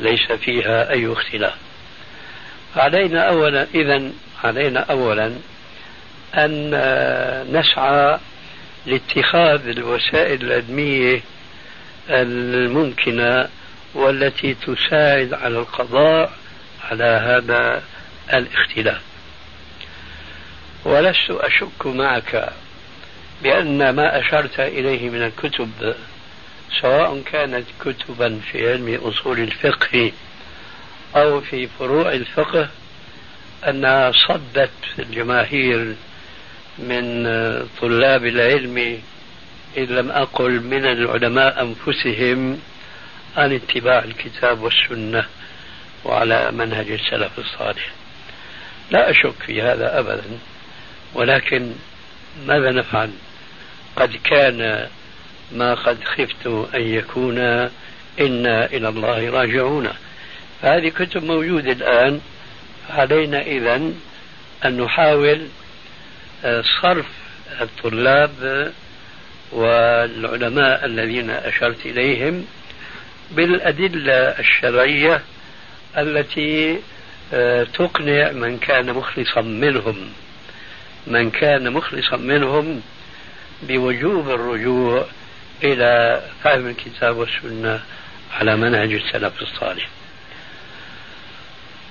ليس 0.00 0.32
فيها 0.32 0.90
أي 0.90 1.12
اختلاف. 1.12 1.54
علينا 2.76 3.20
أولا 3.20 3.66
إذا 3.74 4.02
علينا 4.44 4.80
أولا 4.80 5.32
أن 6.34 6.70
نسعى 7.52 8.18
لاتخاذ 8.86 9.68
الوسائل 9.68 10.42
العلمية 10.42 11.20
الممكنة 12.10 13.48
والتي 13.94 14.54
تساعد 14.54 15.34
على 15.34 15.58
القضاء 15.58 16.32
على 16.90 17.04
هذا 17.04 17.82
الاختلاف. 18.34 19.00
ولست 20.84 21.30
أشك 21.30 21.86
معك 21.86 22.52
بأن 23.42 23.90
ما 23.90 24.18
أشرت 24.20 24.60
إليه 24.60 25.10
من 25.10 25.22
الكتب 25.22 25.94
سواء 26.80 27.22
كانت 27.32 27.66
كتبا 27.84 28.40
في 28.52 28.70
علم 28.70 29.00
أصول 29.02 29.40
الفقه 29.40 30.12
أو 31.16 31.40
في 31.40 31.68
فروع 31.78 32.12
الفقه 32.12 32.68
أنها 33.68 34.12
صدت 34.28 34.70
الجماهير 34.98 35.94
من 36.78 37.24
طلاب 37.80 38.26
العلم 38.26 39.00
إن 39.78 39.84
لم 39.84 40.10
أقل 40.10 40.60
من 40.60 40.84
العلماء 40.86 41.62
أنفسهم 41.62 42.60
عن 43.36 43.52
اتباع 43.52 43.98
الكتاب 43.98 44.62
والسنة 44.62 45.24
وعلى 46.04 46.50
منهج 46.52 46.90
السلف 46.90 47.38
الصالح. 47.38 47.90
لا 48.90 49.10
أشك 49.10 49.34
في 49.46 49.62
هذا 49.62 49.98
أبدا 49.98 50.38
ولكن 51.14 51.72
ماذا 52.46 52.70
نفعل؟ 52.70 53.10
قد 53.96 54.16
كان 54.24 54.88
ما 55.52 55.74
قد 55.74 56.04
خفت 56.04 56.46
أن 56.74 56.80
يكون 56.80 57.38
إنا 58.20 58.66
إلى 58.66 58.88
الله 58.88 59.30
راجعون. 59.30 59.88
فهذه 60.62 60.88
كتب 60.88 61.24
موجودة 61.24 61.72
الآن 61.72 62.20
علينا 62.90 63.42
إذا 63.42 63.76
أن 64.64 64.76
نحاول 64.80 65.48
آه، 66.44 66.64
صرف 66.82 67.06
الطلاب 67.60 68.72
والعلماء 69.54 70.84
الذين 70.84 71.30
أشرت 71.30 71.86
إليهم 71.86 72.46
بالأدلة 73.30 74.14
الشرعية 74.14 75.22
التي 75.98 76.78
آه، 77.34 77.64
تقنع 77.64 78.30
من 78.32 78.58
كان 78.58 78.92
مخلصا 78.92 79.40
منهم. 79.40 79.96
من 81.06 81.30
كان 81.30 81.72
مخلصا 81.72 82.16
منهم 82.16 82.82
بوجوب 83.62 84.30
الرجوع 84.30 85.06
إلى 85.64 86.22
فهم 86.44 86.66
الكتاب 86.68 87.16
والسنة 87.16 87.80
على 88.34 88.56
منهج 88.56 88.92
السلف 88.92 89.42
الصالح. 89.42 89.88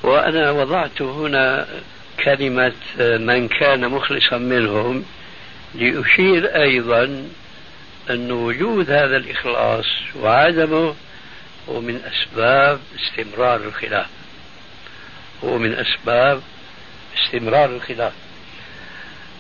وأنا 0.03 0.51
وضعت 0.51 1.01
هنا 1.01 1.68
كلمة 2.24 2.74
من 2.99 3.47
كان 3.47 3.89
مخلصا 3.89 4.38
منهم 4.38 5.05
لأشير 5.76 6.55
أيضا 6.55 7.24
أن 8.10 8.32
وجود 8.32 8.91
هذا 8.91 9.18
الإخلاص 9.18 9.86
وعدمه 10.16 10.95
هو 11.70 11.82
من 11.82 12.01
أسباب 12.06 12.80
استمرار 12.99 13.56
الخلاف. 13.64 14.08
هو 15.43 15.58
من 15.58 15.74
أسباب 15.74 16.41
استمرار 17.18 17.70
الخلاف. 17.70 18.14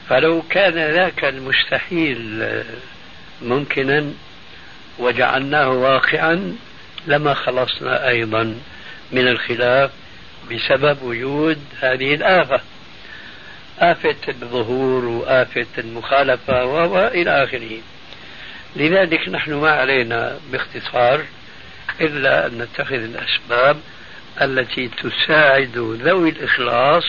فلو 0.09 0.41
كان 0.49 0.73
ذاك 0.73 1.25
المستحيل 1.25 2.47
ممكنا 3.41 4.13
وجعلناه 4.99 5.69
واقعا 5.69 6.55
لما 7.07 7.33
خلصنا 7.33 8.07
أيضا 8.07 8.55
من 9.11 9.27
الخلاف 9.27 9.91
بسبب 10.51 11.01
وجود 11.01 11.59
هذه 11.79 12.15
الآفة. 12.15 12.61
آفة 13.79 14.15
الظهور 14.27 15.05
وآفة 15.05 15.65
المخالفة 15.77 16.65
وإلى 16.65 17.43
آخره. 17.43 17.79
لذلك 18.75 19.29
نحن 19.29 19.53
ما 19.53 19.71
علينا 19.71 20.39
باختصار 20.51 21.25
إلا 22.01 22.47
أن 22.47 22.57
نتخذ 22.57 22.95
الأسباب 22.95 23.79
التي 24.41 24.87
تساعد 24.87 25.77
ذوي 25.77 26.29
الإخلاص 26.29 27.03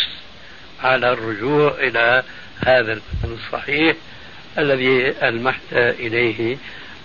على 0.83 1.13
الرجوع 1.13 1.75
إلى 1.79 2.23
هذا 2.67 2.93
الفهم 2.93 3.39
الصحيح 3.45 3.97
الذي 4.59 5.15
ألمحت 5.23 5.73
إليه 5.73 6.57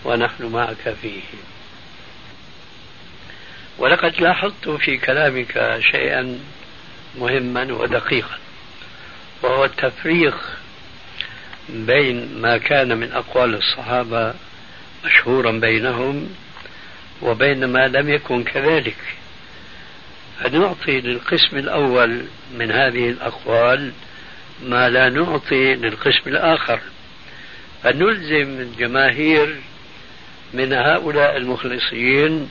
ونحن 0.05 0.45
معك 0.45 0.95
فيه. 1.01 1.21
ولقد 3.77 4.21
لاحظت 4.21 4.69
في 4.69 4.97
كلامك 4.97 5.79
شيئا 5.91 6.39
مهما 7.17 7.73
ودقيقا 7.73 8.37
وهو 9.41 9.65
التفريق 9.65 10.35
بين 11.69 12.41
ما 12.41 12.57
كان 12.57 12.97
من 12.97 13.11
أقوال 13.11 13.55
الصحابة 13.55 14.33
مشهورا 15.05 15.51
بينهم 15.51 16.29
وبين 17.21 17.65
ما 17.65 17.87
لم 17.87 18.09
يكن 18.09 18.43
كذلك. 18.43 18.97
فنعطي 20.39 21.01
للقسم 21.01 21.57
الأول 21.57 22.21
من 22.57 22.71
هذه 22.71 23.09
الأقوال 23.09 23.91
ما 24.63 24.89
لا 24.89 25.09
نعطي 25.09 25.75
للقسم 25.75 26.21
الآخر؟ 26.27 26.79
فنلزم 27.83 28.59
الجماهير 28.59 29.55
من 30.53 30.73
هؤلاء 30.73 31.37
المخلصين 31.37 32.49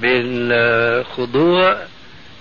بالخضوع 0.00 1.78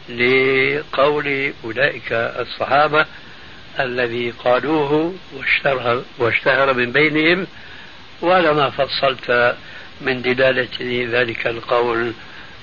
لقول 0.10 1.54
أولئك 1.64 2.12
الصحابة 2.12 3.06
الذي 3.80 4.32
قالوه 4.32 5.16
واشتهر, 5.34 6.04
واشتهر 6.18 6.74
من 6.74 6.92
بينهم 6.92 7.48
وعلى 8.22 8.54
ما 8.54 8.70
فصلت 8.70 9.56
من 10.02 10.22
دلالة 10.22 11.08
ذلك 11.20 11.48
القول 11.48 12.14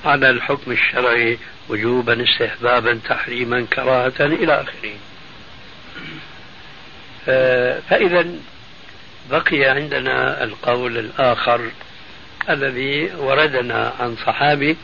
على 0.05 0.31
الحكم 0.31 0.73
الشرعي 0.73 1.39
وجوبا 1.69 2.25
استحبابا 2.25 3.01
تحريما 3.09 3.67
كراهة 3.73 4.21
إلى 4.21 4.65
آخره. 4.65 4.95
فإذا 7.91 8.27
بقي 9.31 9.65
عندنا 9.65 10.45
القول 10.45 10.99
الآخر 10.99 11.71
الذي 12.51 13.15
وردنا 13.15 13.93
عن 14.01 14.17
صحابي 14.17 14.77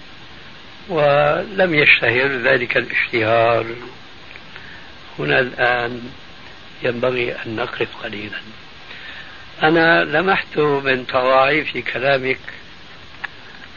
ولم 0.88 1.74
يشتهر 1.74 2.28
ذلك 2.28 2.76
الاشتهار. 2.76 3.66
هنا 5.18 5.40
الآن 5.40 6.10
ينبغي 6.82 7.32
أن 7.32 7.56
نقف 7.56 7.88
قليلا. 8.02 8.38
أنا 9.62 10.04
لمحت 10.04 10.58
من 10.58 11.06
تواعي 11.06 11.64
في 11.64 11.82
كلامك 11.82 12.38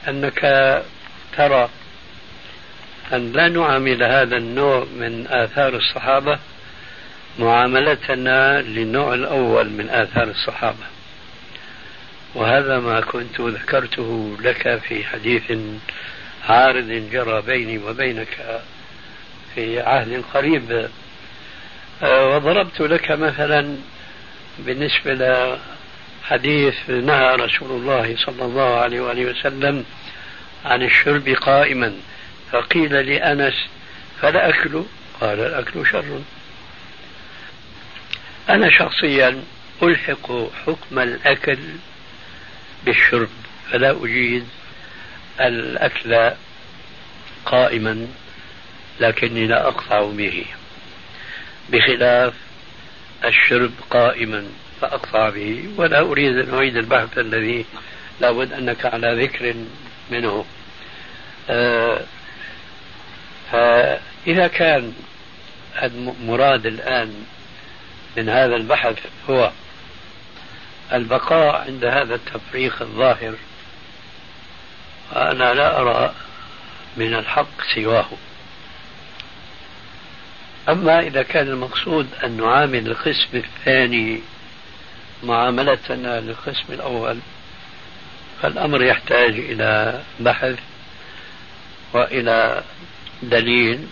أنك 0.07 0.41
ترى 1.37 1.69
أن 3.13 3.31
لا 3.31 3.49
نعامل 3.49 4.03
هذا 4.03 4.37
النوع 4.37 4.85
من 4.95 5.27
آثار 5.29 5.75
الصحابة 5.75 6.39
معاملتنا 7.39 8.61
للنوع 8.61 9.13
الأول 9.13 9.69
من 9.69 9.89
آثار 9.89 10.23
الصحابة. 10.23 10.85
وهذا 12.35 12.79
ما 12.79 13.01
كنت 13.01 13.41
ذكرته 13.41 14.37
لك 14.41 14.81
في 14.87 15.03
حديث 15.03 15.53
عارض 16.49 17.09
جرى 17.11 17.41
بيني 17.41 17.77
وبينك 17.77 18.61
في 19.55 19.79
عهد 19.79 20.23
قريب. 20.33 20.89
آه، 22.03 22.27
وضربت 22.27 22.81
لك 22.81 23.11
مثلا 23.11 23.75
بالنسبة 24.59 25.13
لحديث 26.23 26.89
نهى 26.89 27.35
رسول 27.35 27.71
الله 27.71 28.15
صلى 28.25 28.45
الله 28.45 28.79
عليه 28.79 29.01
وآله 29.01 29.25
وسلم 29.25 29.85
عن 30.65 30.83
الشرب 30.83 31.29
قائما 31.29 31.93
فقيل 32.51 32.93
لأنس 32.93 33.53
فلا 34.21 34.49
أكل؟ 34.49 34.83
قال 35.21 35.39
الأكل 35.39 35.87
شر. 35.87 36.21
أنا 38.49 38.69
شخصيا 38.69 39.43
ألحق 39.83 40.31
حكم 40.65 40.99
الأكل 40.99 41.59
بالشرب 42.85 43.29
فلا 43.71 44.03
أجيد 44.03 44.47
الأكل 45.39 46.31
قائما 47.45 48.07
لكني 48.99 49.47
لا 49.47 49.67
أقطع 49.67 50.01
به 50.01 50.45
بخلاف 51.69 52.33
الشرب 53.25 53.71
قائما 53.89 54.45
فأقطع 54.81 55.29
به 55.29 55.69
ولا 55.77 55.99
أريد 55.99 56.37
أن 56.37 56.53
أعيد 56.53 56.77
البحث 56.77 57.17
الذي 57.17 57.65
لابد 58.19 58.53
أنك 58.53 58.85
على 58.85 59.23
ذكر 59.23 59.55
منه. 60.11 60.45
آه 61.49 62.01
فإذا 63.51 64.47
كان 64.47 64.93
المراد 65.83 66.65
الآن 66.65 67.25
من 68.17 68.29
هذا 68.29 68.55
البحث 68.55 68.97
هو 69.29 69.51
البقاء 70.93 71.55
عند 71.55 71.85
هذا 71.85 72.15
التفريق 72.15 72.81
الظاهر 72.81 73.33
وأنا 75.11 75.53
لا 75.53 75.81
أرى 75.81 76.13
من 76.97 77.13
الحق 77.13 77.61
سواه. 77.75 78.07
أما 80.69 80.99
إذا 80.99 81.23
كان 81.23 81.47
المقصود 81.47 82.07
أن 82.23 82.37
نعامل 82.37 82.87
القسم 82.87 83.27
الثاني 83.33 84.21
معاملتنا 85.23 86.19
للقسم 86.19 86.73
الأول 86.73 87.19
فالأمر 88.41 88.83
يحتاج 88.83 89.33
إلى 89.39 90.01
بحث 90.19 90.59
وإلى 91.93 92.63
دليل 93.23 93.87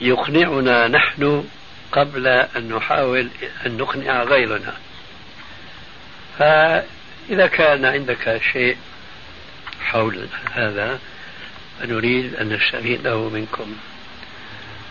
يقنعنا 0.00 0.88
نحن 0.88 1.44
قبل 1.92 2.26
أن 2.26 2.68
نحاول 2.68 3.28
أن 3.66 3.76
نقنع 3.76 4.22
غيرنا. 4.22 4.74
فإذا 6.38 7.46
كان 7.46 7.84
عندك 7.84 8.40
شيء 8.52 8.76
حول 9.80 10.26
هذا 10.52 10.98
فنريد 11.80 12.34
أن 12.34 12.48
نستفيده 12.48 13.28
منكم. 13.28 13.76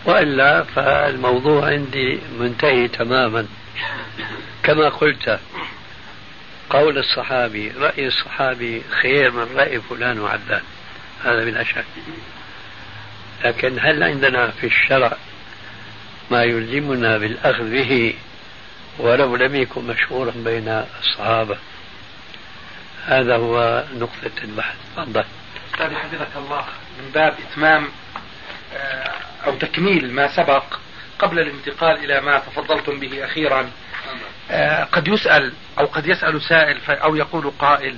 وإلا 0.04 0.62
فالموضوع 0.62 1.66
عندي 1.66 2.18
منتهي 2.38 2.88
تماما. 2.88 3.46
كما 4.62 4.88
قلت 4.88 5.40
قول 6.70 6.98
الصحابي 6.98 7.72
رأي 7.78 8.06
الصحابي 8.06 8.82
خير 9.02 9.30
من 9.30 9.56
رأي 9.56 9.80
فلان 9.80 10.18
وعلان 10.18 10.62
هذا 11.24 11.44
بلا 11.44 11.64
شك 11.64 11.84
لكن 13.44 13.78
هل 13.80 14.02
عندنا 14.02 14.50
في 14.50 14.66
الشرع 14.66 15.16
ما 16.30 16.42
يلزمنا 16.42 17.18
بالأخذ 17.18 17.70
به 17.70 18.14
ولو 18.98 19.36
لم 19.36 19.54
يكن 19.54 19.86
مشهورا 19.86 20.32
بين 20.36 20.84
الصحابة؟ 21.00 21.56
هذا 23.06 23.36
هو 23.36 23.84
نقطة 23.94 24.44
البحث. 24.44 24.76
تفضل. 24.96 25.24
حفظك 25.74 26.36
الله 26.36 26.64
من 26.98 27.10
باب 27.14 27.34
إتمام 27.50 27.88
آه، 28.74 29.12
أو 29.46 29.54
تكميل 29.56 30.12
ما 30.12 30.36
سبق 30.36 30.64
قبل 31.18 31.38
الانتقال 31.38 32.04
إلى 32.04 32.20
ما 32.20 32.38
تفضلتم 32.38 33.00
به 33.00 33.24
أخيرا. 33.24 33.70
آه، 34.50 34.84
قد 34.84 35.08
يسأل 35.08 35.52
أو 35.78 35.86
قد 35.86 36.06
يسأل 36.06 36.42
سائل 36.42 36.78
أو 36.88 37.16
يقول 37.16 37.52
قائل 37.58 37.96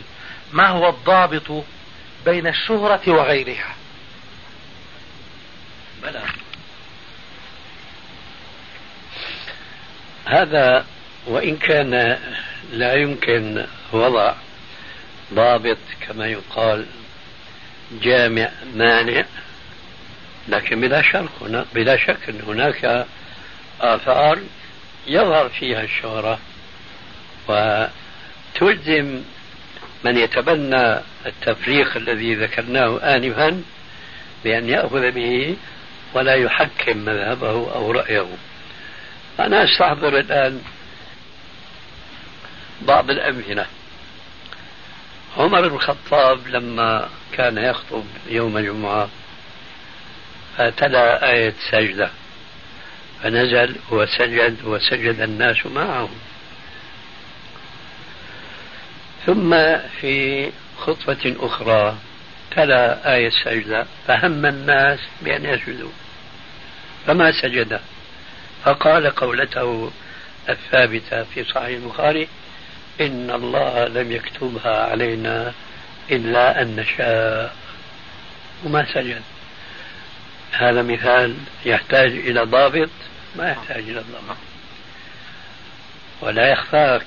ما 0.53 0.69
هو 0.69 0.89
الضابط 0.89 1.65
بين 2.25 2.47
الشهرة 2.47 3.03
وغيرها؟ 3.07 3.75
بلى. 6.03 6.23
هذا 10.25 10.87
وإن 11.27 11.57
كان 11.57 12.19
لا 12.73 12.95
يمكن 12.95 13.67
وضع 13.93 14.35
ضابط 15.35 15.79
كما 16.01 16.27
يقال 16.27 16.87
جامع 18.03 18.51
مانع 18.75 19.25
لكن 20.49 20.81
بلا 20.81 21.03
شك 21.03 21.29
هنا 21.41 21.67
بلا 21.75 21.97
شك 21.97 22.29
أن 22.29 22.41
هناك 22.47 23.07
آثار 23.81 24.39
يظهر 25.07 25.49
فيها 25.49 25.83
الشهرة 25.83 26.39
وتلزم 27.49 29.23
من 30.05 30.17
يتبنى 30.17 31.01
التفريق 31.27 31.97
الذي 31.97 32.35
ذكرناه 32.35 33.17
آنفا 33.17 33.63
بأن 34.45 34.69
يأخذ 34.69 35.11
به 35.11 35.57
ولا 36.15 36.35
يحكم 36.35 36.97
مذهبه 36.97 37.51
أو 37.51 37.91
رأيه. 37.91 38.27
أنا 39.41 39.65
أستحضر 39.65 40.19
الآن 40.19 40.63
بعض 42.83 43.11
الأمثلة. 43.11 43.67
عمر 45.37 45.69
بن 45.69 45.75
الخطاب 45.75 46.49
لما 46.49 47.09
كان 47.33 47.59
يخطب 47.59 48.05
يوم 48.27 48.57
الجمعة 48.57 49.09
فتلا 50.59 51.31
آية 51.33 51.55
سجدة. 51.71 52.11
فنزل 53.23 53.77
وسجد 53.91 54.65
وسجد 54.65 55.21
الناس 55.21 55.67
معه 55.67 56.09
ثم 59.27 59.77
في 60.01 60.51
خطبة 60.79 61.37
أخرى 61.41 61.97
تلا 62.51 63.15
آية 63.15 63.29
السجدة 63.29 63.87
فهم 64.07 64.47
الناس 64.47 64.99
بأن 65.23 65.45
يسجدوا. 65.45 65.91
فما 67.07 67.33
سجد؟ 67.33 67.81
فقال 68.65 69.11
قولته 69.11 69.91
الثابتة 70.49 71.23
في 71.23 71.45
صحيح 71.45 71.83
البخاري 71.83 72.29
إن 73.01 73.31
الله 73.31 73.85
لم 73.85 74.13
يكتبها 74.13 74.91
علينا 74.91 75.53
إلا 76.11 76.63
أن 76.63 76.77
نشاء. 76.77 77.57
وما 78.65 78.87
سجد؟ 78.95 79.23
هذا 80.53 80.83
مثال 80.83 81.37
يحتاج 81.67 82.11
إلى 82.11 82.41
ضابط 82.41 82.91
ما 83.37 83.51
يحتاج 83.51 83.79
إلى 83.79 84.03
ضابط. 84.13 84.37
ولا 86.21 86.53
يخفاك 86.53 87.07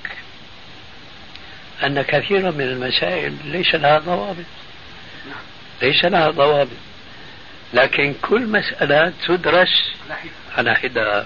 أن 1.84 2.02
كثيرا 2.02 2.50
من 2.50 2.60
المسائل 2.60 3.34
ليس 3.44 3.74
لها 3.74 3.98
ضوابط. 3.98 4.44
ليس 5.82 6.04
لها 6.04 6.30
ضوابط. 6.30 6.76
لكن 7.74 8.14
كل 8.22 8.46
مسألة 8.46 9.12
تدرس 9.26 9.92
على 10.56 10.74
حدة 10.74 11.24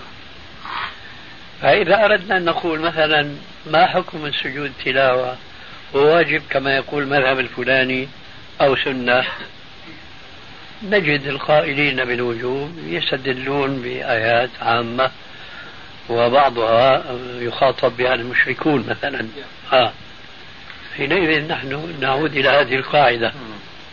فإذا 1.63 2.05
أردنا 2.05 2.37
أن 2.37 2.45
نقول 2.45 2.81
مثلا 2.81 3.35
ما 3.67 3.87
حكم 3.87 4.27
السجود 4.27 4.73
تلاوة؟ 4.85 5.37
وواجب 5.95 6.43
كما 6.51 6.77
يقول 6.77 7.03
المذهب 7.03 7.39
الفلاني 7.39 8.09
أو 8.61 8.77
سنة. 8.77 9.25
نجد 10.83 11.27
القائلين 11.27 12.05
بالوجوب 12.05 12.79
يستدلون 12.87 13.83
بآيات 13.83 14.51
عامة 14.63 15.11
وبعضها 16.09 17.05
يخاطب 17.41 17.97
بها 17.97 18.15
المشركون 18.15 18.85
مثلا. 18.89 19.27
آه. 19.73 19.93
حينئذ 20.97 21.49
نحن 21.49 21.95
نعود 22.01 22.37
إلى 22.37 22.49
هذه 22.49 22.75
القاعدة. 22.75 23.33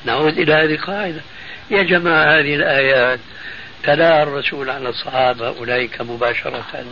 نعود 0.06 0.38
إلى 0.38 0.54
هذه 0.54 0.76
القاعدة. 0.76 1.22
يا 1.72 1.84
جماعة 1.84 2.40
هذه 2.40 2.56
الآيات 2.56 3.20
تلا 3.84 4.24
الرسول 4.24 4.70
على 4.70 4.90
الصحابة 4.90 5.48
أولئك 5.48 6.02
مباشرة. 6.02 6.86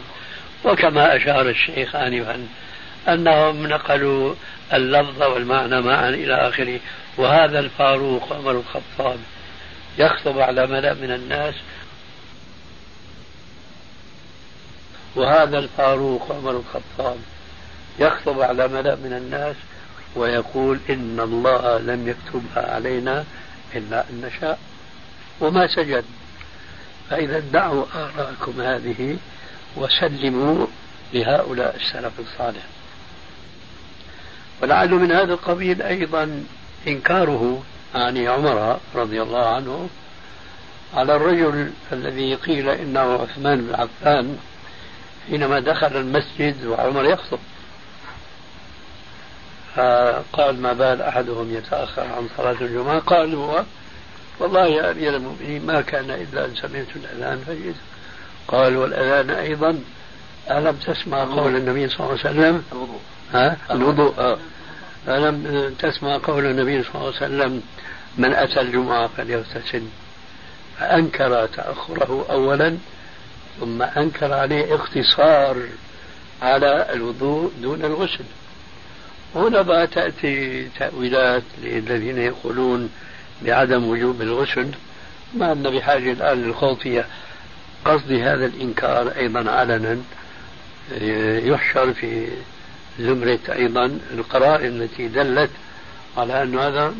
وكما 0.63 1.15
أشار 1.15 1.49
الشيخ 1.49 1.95
آنفا 1.95 2.47
أنهم 3.07 3.67
نقلوا 3.67 4.35
اللفظ 4.73 5.21
والمعنى 5.23 5.81
معا 5.81 6.09
إلى 6.09 6.33
آخره. 6.33 6.79
وهذا 7.17 7.59
الفاروق 7.59 8.33
عمر 8.33 8.51
الخطاب 8.51 9.19
يخطب 9.97 10.39
على 10.39 10.67
ملأ 10.67 10.93
من 10.93 11.11
الناس. 11.11 11.55
وهذا 15.15 15.59
الفاروق 15.59 16.31
عمر 16.31 16.51
الخطاب 16.51 17.17
يخطب 17.99 18.41
على 18.41 18.67
ملأ 18.67 18.95
من 18.95 19.13
الناس 19.13 19.55
ويقول 20.15 20.79
إن 20.89 21.19
الله 21.19 21.77
لم 21.77 22.07
يكتبها 22.07 22.73
علينا 22.75 23.25
إلا 23.75 24.05
أن 24.09 24.21
نشاء. 24.21 24.59
وما 25.41 25.67
سجد. 25.67 26.05
فإذا 27.09 27.39
دعوا 27.39 27.85
آراءكم 27.95 28.61
هذه 28.61 29.17
وسلموا 29.75 30.67
لهؤلاء 31.13 31.75
السلف 31.75 32.13
الصالح. 32.19 32.63
ولعل 34.61 34.89
من 34.89 35.11
هذا 35.11 35.33
القبيل 35.33 35.81
أيضا 35.81 36.43
إنكاره 36.87 37.63
عن 37.95 38.17
عمر 38.17 38.79
رضي 38.95 39.21
الله 39.21 39.45
عنه 39.47 39.89
على 40.93 41.15
الرجل 41.15 41.71
الذي 41.91 42.35
قيل 42.35 42.69
إنه 42.69 42.99
عثمان 42.99 43.61
بن 43.61 43.75
عفان 43.75 44.37
حينما 45.29 45.59
دخل 45.59 45.97
المسجد 45.97 46.65
وعمر 46.65 47.05
يخطب. 47.05 47.39
فقال 49.75 50.61
ما 50.61 50.73
بال 50.73 51.01
أحدهم 51.01 51.55
يتأخر 51.55 52.01
عن 52.01 52.27
صلاة 52.37 52.55
الجمعة؟ 52.61 52.99
قال 52.99 53.35
هو 53.35 53.63
والله 54.39 54.65
يا 54.65 54.91
أمير 54.91 55.15
المؤمنين 55.15 55.65
ما 55.65 55.81
كان 55.81 56.11
إلا 56.11 56.45
أن 56.45 56.55
سمعت 56.55 56.87
الأذان 56.95 57.43
فجئت. 57.47 57.75
قال 58.47 58.77
والأذان 58.77 59.29
أيضا 59.29 59.79
ألم 60.51 60.75
تسمع 60.75 61.23
قول 61.23 61.55
النبي 61.55 61.89
صلى 61.89 61.99
الله 61.99 62.09
عليه 62.09 62.19
وسلم؟ 62.19 62.63
الوضوء. 62.71 62.99
ها؟ 63.33 63.57
الوضوء 63.71 64.13
آه. 64.19 64.37
ألم 65.07 65.73
تسمع 65.79 66.17
قول 66.23 66.45
النبي 66.45 66.83
صلى 66.83 66.91
الله 66.95 67.05
عليه 67.05 67.15
وسلم 67.17 67.61
من 68.17 68.33
أتى 68.33 68.61
الجمعة 68.61 69.07
فليغتسل. 69.07 69.83
فأنكر 70.79 71.45
تأخره 71.45 72.25
أولا 72.29 72.77
ثم 73.59 73.81
أنكر 73.81 74.33
عليه 74.33 74.75
اقتصار 74.75 75.57
على 76.41 76.93
الوضوء 76.93 77.51
دون 77.61 77.85
الغسل. 77.85 78.23
هنا 79.35 79.61
بقى 79.61 79.87
تأتي 79.87 80.67
تأويلات 80.79 81.43
للذين 81.63 82.17
يقولون 82.17 82.89
بعدم 83.41 83.89
وجوب 83.89 84.21
الغسل 84.21 84.71
ما 85.33 85.51
أن 85.51 85.63
بحاجة 85.63 86.11
الآن 86.11 86.43
للخوض 86.43 86.77
فيها 86.77 87.05
قصدي 87.85 88.23
هذا 88.23 88.45
الإنكار 88.45 89.11
أيضا 89.17 89.51
علنا 89.51 89.97
يحشر 91.47 91.93
في 91.93 92.27
زمرة 92.99 93.39
أيضا 93.51 93.99
القرائن 94.11 94.81
التي 94.81 95.07
دلت 95.07 95.49
على 96.17 96.43
أن 96.43 96.59
هذا 96.59 96.93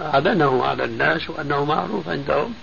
أعلنه 0.00 0.64
على 0.64 0.84
الناس 0.84 1.30
وأنه 1.30 1.64
معروف 1.64 2.08
عندهم 2.08 2.54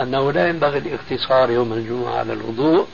أنه 0.00 0.32
لا 0.32 0.48
ينبغي 0.48 0.78
الاقتصار 0.78 1.50
يوم 1.50 1.72
الجمعة 1.72 2.18
على 2.18 2.32
الوضوء 2.32 2.86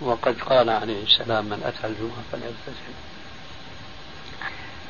وقد 0.00 0.36
قال 0.40 0.70
عليه 0.70 1.02
السلام 1.02 1.44
من 1.44 1.62
أتى 1.64 1.86
الجمعة 1.86 2.22
فليغتسل. 2.32 2.92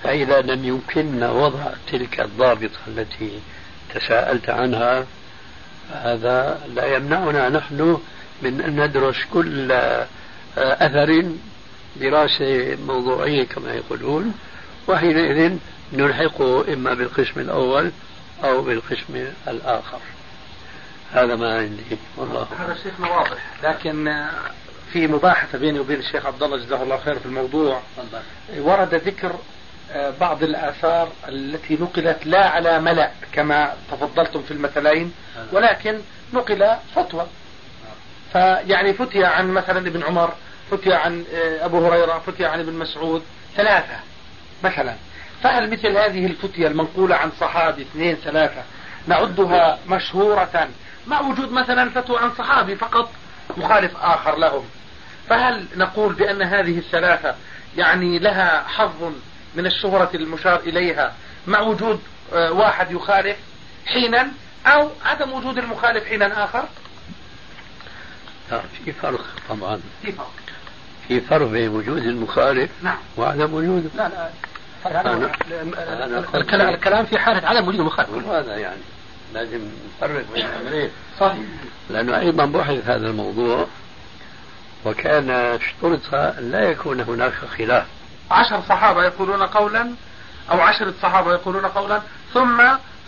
فإذا 0.02 0.40
لم 0.40 0.64
يمكننا 0.64 1.30
وضع 1.30 1.64
تلك 1.92 2.20
الضابطة 2.20 2.78
التي 2.88 3.40
تساءلت 3.94 4.50
عنها 4.50 5.06
هذا 5.92 6.60
لا 6.74 6.96
يمنعنا 6.96 7.48
نحن 7.48 8.00
من 8.42 8.60
أن 8.60 8.84
ندرس 8.84 9.16
كل 9.32 9.72
أثر 10.56 11.24
دراسة 11.96 12.76
موضوعية 12.86 13.44
كما 13.44 13.74
يقولون 13.74 14.34
وحينئذ 14.88 15.56
نلحقه 15.92 16.72
إما 16.72 16.94
بالقسم 16.94 17.40
الأول 17.40 17.90
أو 18.44 18.62
بالقسم 18.62 19.26
الآخر. 19.48 19.98
هذا 21.12 21.36
ما 21.36 21.58
عندي. 21.58 21.98
والله. 22.16 22.46
هذا 22.58 22.76
شيخنا 22.82 23.08
واضح 23.08 23.38
لكن 23.64 24.26
في 24.92 25.06
مباحثة 25.06 25.58
بيني 25.58 25.80
وبين 25.80 25.98
الشيخ 25.98 26.26
عبد 26.26 26.42
الله 26.42 26.56
جزاه 26.56 26.82
الله 26.82 26.96
خير 26.96 27.18
في 27.18 27.26
الموضوع 27.26 27.80
ورد 28.58 28.94
ذكر 28.94 29.32
آه، 29.92 30.12
بعض 30.20 30.42
الآثار 30.42 31.08
التي 31.28 31.74
نقلت 31.80 32.26
لا 32.26 32.48
على 32.48 32.80
ملأ 32.80 33.10
كما 33.32 33.74
تفضلتم 33.90 34.42
في 34.42 34.50
المثلين 34.50 35.12
ولكن 35.52 35.98
نقل 36.32 36.76
فتوى. 36.94 37.26
فيعني 38.32 38.92
فتي 38.94 39.24
عن 39.24 39.50
مثلا 39.50 39.78
ابن 39.78 40.02
عمر 40.02 40.34
فتي 40.70 40.94
عن 40.94 41.24
آه، 41.34 41.64
أبو 41.64 41.86
هريرة 41.86 42.18
فتي 42.26 42.44
عن 42.44 42.60
ابن 42.60 42.72
مسعود 42.72 43.22
ثلاثة 43.56 43.96
مثلا. 44.64 44.94
فهل 45.42 45.70
مثل 45.70 45.88
هذه 45.96 46.26
الفتية 46.26 46.66
المنقولة 46.66 47.16
عن 47.16 47.30
صحابي 47.40 47.82
اثنين 47.82 48.16
ثلاثة 48.16 48.62
نعدها 49.06 49.78
مشهورة 49.88 50.68
مع 51.06 51.20
وجود 51.20 51.52
مثلا 51.52 51.90
فتوى 51.90 52.18
عن 52.18 52.30
صحابي 52.38 52.76
فقط 52.76 53.10
مخالف 53.56 53.96
آخر 53.96 54.36
لهم؟ 54.38 54.64
فهل 55.28 55.66
نقول 55.76 56.12
بأن 56.12 56.42
هذه 56.42 56.78
الثلاثة 56.78 57.34
يعني 57.76 58.18
لها 58.18 58.64
حظ 58.68 59.12
من 59.54 59.66
الشهرة 59.66 60.10
المشار 60.14 60.60
إليها 60.60 61.14
مع 61.46 61.60
وجود 61.60 62.02
آه، 62.32 62.52
واحد 62.52 62.90
يخالف 62.90 63.36
حينا 63.86 64.30
أو 64.66 64.90
عدم 65.04 65.32
وجود 65.32 65.58
المخالف 65.58 66.04
حينا 66.04 66.44
آخر؟ 66.44 66.64
لا 68.50 68.60
في 68.84 68.92
فرق 68.92 69.24
طبعا. 69.48 69.80
في 70.02 70.12
فرق 70.12 70.32
في 71.10 71.20
فرق 71.20 71.46
بين 71.46 71.68
وجود 71.68 72.02
المخالف 72.02 72.70
نعم. 72.82 72.96
وعدم 73.16 73.54
وجوده. 73.54 73.90
لا 73.94 74.08
لا. 74.08 74.30
أنا 74.86 76.24
الكلام, 76.34 76.74
الكلام 76.74 77.04
في 77.04 77.18
حالة 77.18 77.48
عدم 77.48 77.68
وجود 77.68 77.80
المخالف. 77.80 78.28
هذا 78.28 78.56
يعني 78.56 78.80
لازم 79.34 79.60
نفرق 79.96 80.24
بين 80.34 80.46
الأمرين. 80.46 80.90
صحيح. 81.20 81.44
لأنه 81.90 82.18
أيضا 82.18 82.46
بحث 82.46 82.84
هذا 82.86 83.06
الموضوع 83.06 83.66
وكان 84.84 85.30
اشترط 85.30 86.14
لا 86.38 86.60
يكون 86.60 87.00
هناك 87.00 87.32
خلاف. 87.58 87.86
عشر 88.30 88.62
صحابة 88.68 89.04
يقولون 89.04 89.42
قولا 89.42 89.90
أو 90.50 90.60
عشرة 90.60 90.94
صحابة 91.02 91.32
يقولون 91.32 91.66
قولا 91.66 92.02
ثم 92.34 92.62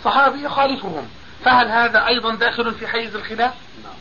صحابي 0.04 0.44
يخالفهم. 0.44 1.08
فهل 1.44 1.68
هذا 1.68 2.06
أيضا 2.06 2.34
داخل 2.34 2.74
في 2.74 2.86
حيز 2.86 3.16
الخلاف؟ 3.16 3.52
نعم. 3.84 3.94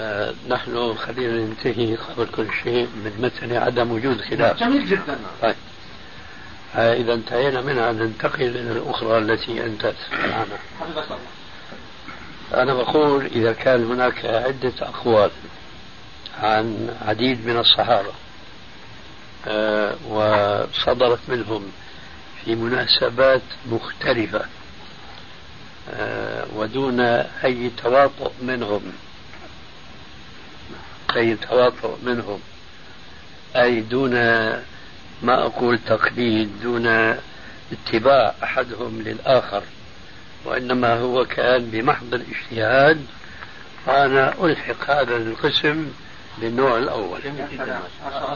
آه 0.00 0.34
نحن 0.48 0.94
خلينا 0.94 1.32
ننتهي 1.32 1.96
قبل 1.96 2.26
كل 2.26 2.46
شيء 2.62 2.86
من 2.86 3.12
مثل 3.20 3.56
عدم 3.56 3.92
وجود 3.92 4.20
خلاف. 4.20 4.60
جميل 4.60 4.86
جدا. 4.86 5.18
طيب. 5.42 5.54
آه 6.76 6.94
إذا 6.94 7.14
انتهينا 7.14 7.60
منها 7.60 7.92
ننتقل 7.92 8.42
إلى 8.42 8.72
الأخرى 8.72 9.18
التي 9.18 9.64
أنت 9.64 9.86
تسأل 9.86 10.32
عنها 10.32 10.58
أنا 12.54 12.74
بقول 12.74 13.26
إذا 13.26 13.52
كان 13.52 13.84
هناك 13.84 14.24
عدة 14.24 14.72
أقوال 14.80 15.30
عن 16.42 16.96
عديد 17.06 17.46
من 17.46 17.56
الصحابة 17.56 18.12
آه، 19.48 19.94
وصدرت 20.08 21.18
منهم 21.28 21.72
في 22.44 22.54
مناسبات 22.54 23.42
مختلفة 23.66 24.44
ودون 26.56 27.00
أي 27.44 27.70
تواطؤ 27.82 28.30
منهم 28.42 28.82
أي 31.16 31.36
تواطؤ 31.36 31.96
منهم. 32.02 32.40
أي 33.56 33.80
دون 33.80 34.14
ما 35.22 35.46
أقول 35.46 35.78
تقليد 35.78 36.50
دون 36.62 37.16
اتباع 37.72 38.34
أحدهم 38.42 39.02
للآخر 39.02 39.62
وإنما 40.44 40.94
هو 40.94 41.24
كان 41.24 41.70
بمحض 41.70 42.14
الاجتهاد 42.14 43.06
فأنا 43.86 44.34
ألحق 44.44 44.90
هذا 44.90 45.16
القسم 45.16 45.92
بالنوع 46.38 46.78
الأول. 46.78 47.20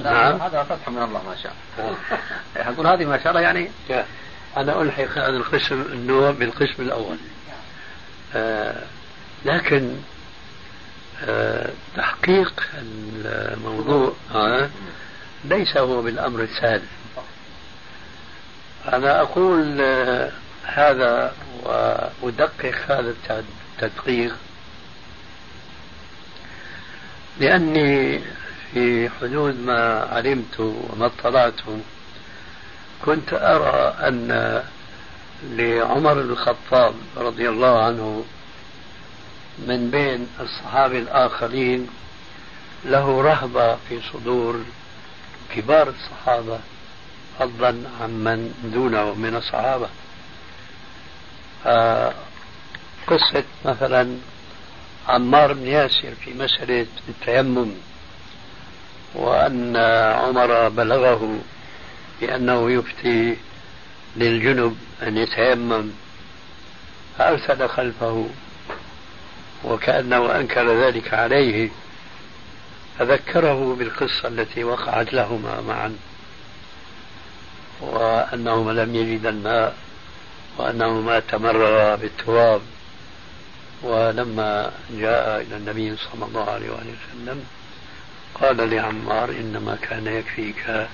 نعم. 0.05 0.41
هذا 0.41 0.63
فتح 0.63 0.89
من 0.89 1.03
الله 1.03 1.23
ما 1.23 1.37
شاء. 1.43 1.53
الله 1.79 1.97
أقول 2.73 2.87
هذه 2.87 3.05
ما 3.05 3.23
شاء 3.23 3.29
الله 3.29 3.41
يعني 3.41 3.71
أنا 4.57 4.83
ألحق 4.83 5.19
هذا 5.19 5.37
القسم 5.37 5.83
النوع 5.93 6.31
بالقسم 6.31 6.83
الأول. 6.83 7.17
آه 8.35 8.83
لكن 9.45 9.97
تحقيق 11.97 12.63
الموضوع 13.25 14.13
آه 14.35 14.71
ليس 15.45 15.77
هو 15.77 16.03
بالأمر 16.03 16.43
السهل 16.43 16.83
أنا 18.93 19.21
أقول 19.21 19.81
آه 19.81 20.31
هذا 20.65 21.35
وأدقق 22.23 22.75
هذا 22.89 23.15
التدقيق 23.81 24.35
لأني 27.41 28.21
في 28.73 29.11
حدود 29.21 29.61
ما 29.61 30.09
علمت 30.13 30.61
وما 30.61 31.07
اطلعت 31.07 31.61
كنت 33.05 33.33
أرى 33.33 33.95
أن 34.09 34.63
لعمر 35.51 36.15
بن 36.15 36.31
الخطاب 36.31 36.95
رضي 37.17 37.49
الله 37.49 37.85
عنه 37.85 38.25
من 39.67 39.91
بين 39.91 40.29
الصحابة 40.41 40.99
الآخرين 40.99 41.89
له 42.85 43.23
رهبة 43.23 43.77
في 43.77 44.01
صدور 44.13 44.61
كبار 45.57 45.89
الصحابة 45.89 46.59
فضلا 47.39 47.75
عمن 48.01 48.55
دونه 48.75 49.15
من 49.15 49.37
الصحابة. 49.37 49.89
آه، 51.67 52.15
قصة 53.07 53.45
مثلا 53.65 54.17
عمار 55.09 55.53
بن 55.53 55.67
ياسر 55.67 56.15
في 56.25 56.35
مسألة 56.35 56.87
التيمم 57.09 57.73
وأن 59.15 59.77
عمر 60.17 60.69
بلغه 60.69 61.39
بأنه 62.21 62.71
يفتي 62.71 63.37
للجنب 64.17 64.77
أن 65.03 65.17
يتيمم 65.17 65.91
فأرسل 67.19 67.69
خلفه 67.69 68.29
وكأنه 69.65 70.37
أنكر 70.37 70.85
ذلك 70.85 71.15
عليه 71.15 71.71
فذكره 72.99 73.77
بالقصة 73.79 74.29
التي 74.29 74.65
وقعت 74.65 75.13
لهما 75.13 75.61
معا 75.61 75.97
وأنهما 77.81 78.71
لم 78.73 78.95
يجد 78.95 79.27
الماء 79.27 79.77
وأنهما 80.59 81.21
تمررا 81.21 81.97
بالتراب 81.97 82.61
ولما 83.83 84.73
جاء 84.91 85.41
إلى 85.41 85.57
النبي 85.57 85.97
صلى 85.97 86.25
الله 86.25 86.51
عليه 86.51 86.71
وسلم 86.71 87.45
قال 88.35 88.71
لعمار 88.71 89.31
إنما 89.31 89.79
كان 89.83 90.07
يكفيك 90.07 90.89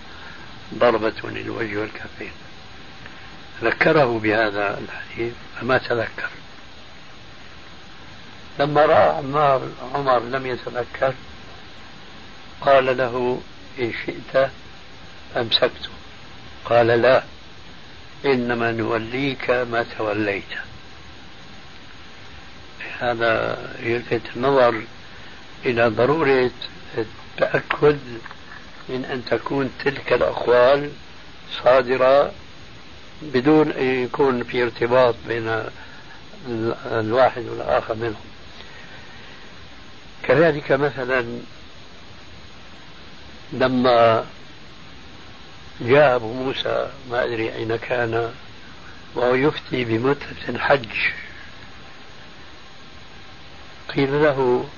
ضربة 0.75 1.15
للوجه 1.25 1.77
والكفين. 1.77 2.33
ذكره 3.63 4.21
بهذا 4.23 4.79
الحديث 4.79 5.35
فما 5.61 5.79
تذكر. 5.79 6.29
لما 8.59 8.87
رأى 8.87 9.09
عمار 9.17 9.69
عمر 9.95 10.19
لم 10.19 10.47
يتذكر 10.47 11.15
قال 12.61 12.97
له 12.97 13.41
إن 13.79 13.93
شئت 14.07 14.51
أمسكته. 15.37 15.91
قال 16.65 16.87
لا 16.87 17.23
إنما 18.25 18.73
نوليك 18.73 19.51
ما 19.51 19.87
توليت. 19.99 20.43
هذا 22.99 23.59
يلفت 23.81 24.21
النظر 24.37 24.83
إلى 25.67 25.89
ضرورة 25.89 26.51
التأكد 26.99 27.99
من 28.89 29.05
أن 29.05 29.25
تكون 29.25 29.71
تلك 29.85 30.13
الأقوال 30.13 30.91
صادرة 31.65 32.33
بدون 33.23 33.71
أن 33.71 34.05
يكون 34.05 34.45
في 34.45 34.63
ارتباط 34.63 35.15
بين 35.29 35.63
الواحد 36.87 37.43
والآخر 37.43 37.95
منهم. 37.95 38.36
كذلك 40.23 40.73
مثلا 40.73 41.25
لما 43.53 44.27
جاء 45.81 46.17
أبو 46.17 46.33
موسى 46.33 46.89
ما 47.11 47.25
أدري 47.25 47.55
أين 47.55 47.77
كان 47.77 48.33
وهو 49.15 49.35
يفتي 49.35 49.85
بمدة 49.85 50.49
الحج 50.49 50.89
قيل 53.95 54.23
له 54.23 54.69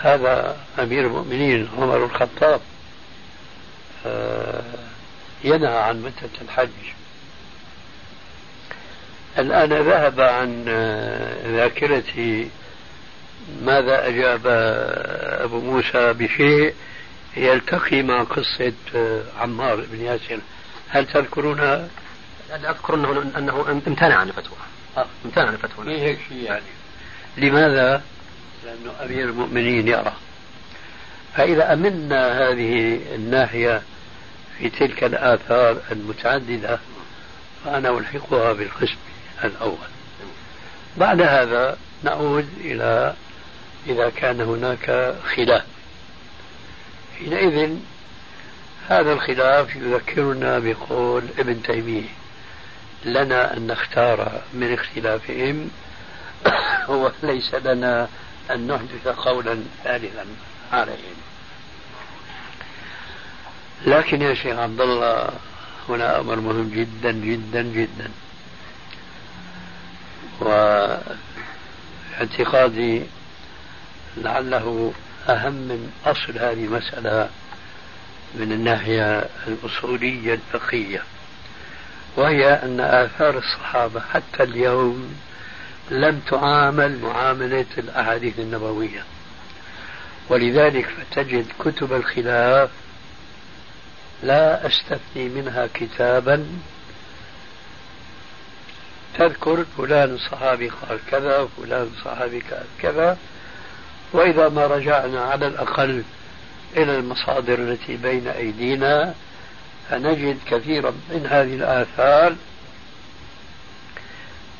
هذا 0.00 0.56
أمير 0.78 1.06
المؤمنين 1.06 1.68
عمر 1.78 2.04
الخطاب 2.04 2.60
آه، 4.06 4.62
ينهى 5.44 5.78
عن 5.78 6.02
مدة 6.02 6.42
الحج. 6.42 6.68
الآن 9.38 9.72
ذهب 9.72 10.20
عن 10.20 10.64
آه، 10.68 11.50
ذاكرتي 11.56 12.48
ماذا 13.62 14.08
أجاب 14.08 14.40
أبو 15.44 15.60
موسى 15.60 16.12
بشيء؟ 16.12 16.74
يلتقي 17.36 18.02
مع 18.02 18.22
قصة 18.22 18.72
آه، 18.94 19.22
عمار 19.40 19.84
بن 19.92 20.00
ياسر. 20.00 20.38
هل 20.88 21.06
تذكرونها؟ 21.06 21.88
أذكر 22.50 22.94
أنه 22.94 23.32
أنه 23.38 23.70
امتنع 23.70 24.16
عن 24.16 24.28
الفتوى. 24.28 24.56
آه. 24.96 25.06
امتنع 25.24 25.46
عن 25.46 25.54
الفتوى. 25.54 25.84
في 25.84 26.00
هيك 26.02 26.18
شيء 26.28 26.42
يعني. 26.42 26.62
لماذا؟ 27.36 28.02
لأنه 28.64 28.92
أمير 29.04 29.24
المؤمنين 29.28 29.88
يرى. 29.88 30.12
فإذا 31.36 31.72
أمنا 31.72 32.48
هذه 32.48 33.00
الناحية 33.14 33.82
في 34.58 34.70
تلك 34.70 35.04
الآثار 35.04 35.76
المتعددة 35.92 36.78
فأنا 37.64 37.98
ألحقها 37.98 38.52
بالقسم 38.52 38.96
الأول. 39.44 39.88
بعد 40.96 41.20
هذا 41.20 41.76
نعود 42.02 42.48
إلى 42.60 43.14
إذا 43.88 44.10
كان 44.10 44.40
هناك 44.40 45.14
خلاف. 45.36 45.64
حينئذ 47.18 47.76
هذا 48.88 49.12
الخلاف 49.12 49.76
يذكرنا 49.76 50.58
بقول 50.58 51.22
ابن 51.38 51.62
تيمية 51.62 52.08
لنا 53.04 53.56
أن 53.56 53.66
نختار 53.66 54.42
من 54.54 54.72
اختلافهم 54.74 55.70
هو 56.90 57.12
ليس 57.22 57.54
لنا 57.54 58.08
أن 58.50 58.66
نحدث 58.66 59.08
قولا 59.08 59.62
ثالثا 59.84 60.26
عليهم. 60.72 61.16
لكن 63.86 64.22
يا 64.22 64.34
شيخ 64.34 64.58
عبد 64.58 64.80
الله 64.80 65.28
هنا 65.88 66.20
أمر 66.20 66.36
مهم 66.36 66.70
جدا 66.74 67.12
جدا 67.12 67.62
جدا. 67.62 68.10
واعتقادي 72.18 73.02
لعله 74.22 74.92
أهم 75.28 75.52
من 75.52 75.92
أصل 76.06 76.38
هذه 76.38 76.64
المسألة 76.64 77.28
من 78.34 78.52
الناحية 78.52 79.28
الأصولية 79.46 80.34
الفقهية 80.34 81.02
وهي 82.16 82.52
أن 82.52 82.80
آثار 82.80 83.38
الصحابة 83.38 84.00
حتى 84.00 84.42
اليوم 84.42 85.14
لم 85.90 86.20
تعامل 86.20 86.98
معاملة 86.98 87.66
الأحاديث 87.78 88.38
النبوية. 88.38 89.04
ولذلك 90.28 90.86
فتجد 90.86 91.46
كتب 91.58 91.92
الخلاف 91.92 92.70
لا 94.22 94.66
أستثني 94.66 95.28
منها 95.28 95.68
كتابا. 95.74 96.46
تذكر 99.18 99.64
فلان 99.78 100.18
صحابي 100.18 100.68
قال 100.68 100.98
كذا 101.10 101.38
وفلان 101.38 101.90
صحابي 102.04 102.40
قال 102.40 102.64
كذا. 102.82 103.18
وإذا 104.12 104.48
ما 104.48 104.66
رجعنا 104.66 105.20
على 105.20 105.46
الأقل 105.46 106.02
إلى 106.76 106.98
المصادر 106.98 107.58
التي 107.58 107.96
بين 107.96 108.28
أيدينا 108.28 109.14
فنجد 109.90 110.38
كثيرا 110.50 110.90
من 110.90 111.26
هذه 111.26 111.54
الآثار 111.54 112.36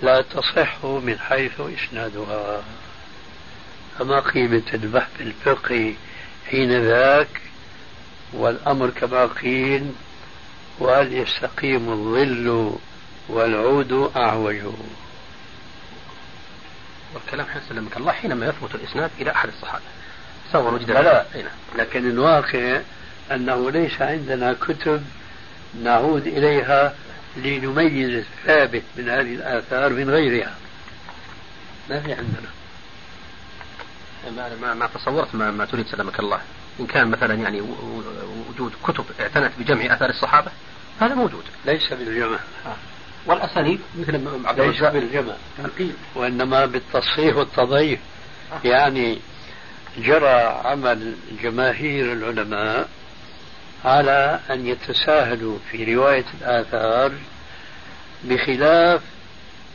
لا 0.03 0.23
تصح 0.23 0.85
من 0.85 1.19
حيث 1.19 1.61
إسنادها. 1.61 2.63
فما 3.99 4.21
قيمة 4.21 4.63
البحث 4.75 5.21
الفقهي 5.21 5.95
حين 6.51 6.83
ذاك؟ 6.83 7.41
والأمر 8.33 8.91
كما 8.91 9.27
قيل 9.27 9.93
وهل 10.79 11.13
يستقيم 11.13 11.93
الظل 11.93 12.73
والعود 13.29 14.11
أعوج؟ 14.17 14.57
والكلام 17.15 17.47
حين 17.47 17.63
سلمك 17.69 17.97
الله 17.97 18.13
حينما 18.13 18.47
يثبت 18.47 18.75
الإسناد 18.75 19.11
إلى 19.21 19.31
أحد 19.31 19.49
الصحابة. 19.49 19.85
سواء 20.53 20.75
وجد 20.75 20.91
لا 20.91 21.25
لكن 21.79 22.11
الواقع 22.11 22.81
أنه 23.33 23.71
ليس 23.71 24.03
عندنا 24.03 24.53
كتب 24.53 25.05
نعود 25.83 26.27
إليها 26.27 26.95
لنميز 27.37 28.11
الثابت 28.11 28.83
من 28.97 29.09
هذه 29.09 29.35
الآثار 29.35 29.93
من 29.93 30.11
غيرها. 30.11 30.55
ما 31.91 32.01
في 32.01 32.13
عندنا. 32.13 32.49
ما 34.61 34.75
ما, 34.75 34.87
تصورت 34.87 35.35
ما, 35.35 35.51
ما 35.51 35.65
تريد 35.65 35.87
سلمك 35.87 36.21
الله. 36.21 36.41
إن 36.81 36.87
كان 36.87 37.09
مثلا 37.09 37.35
يعني 37.35 37.61
وجود 38.49 38.73
كتب 38.85 39.05
اعتنت 39.21 39.53
بجمع 39.59 39.95
آثار 39.95 40.11
الصحابة 40.11 40.51
هذا 41.01 41.15
موجود. 41.15 41.45
ليس 41.67 41.93
بالجمع. 41.93 42.39
آه. 42.67 42.77
والأسانيد. 43.27 43.81
مثل 43.99 44.29
عبد 44.45 44.61
ليس 44.61 44.81
بالجمع 44.81 45.35
وإنما 46.15 46.67
بالتصحيح 46.67 47.37
والتضعيف. 47.37 47.99
يعني 48.65 49.19
جرى 49.99 50.61
عمل 50.65 51.15
جماهير 51.43 52.13
العلماء 52.13 52.89
على 53.85 54.41
أن 54.51 54.67
يتساهلوا 54.67 55.59
في 55.71 55.95
رواية 55.95 56.25
الآثار 56.41 57.13
بخلاف 58.25 59.03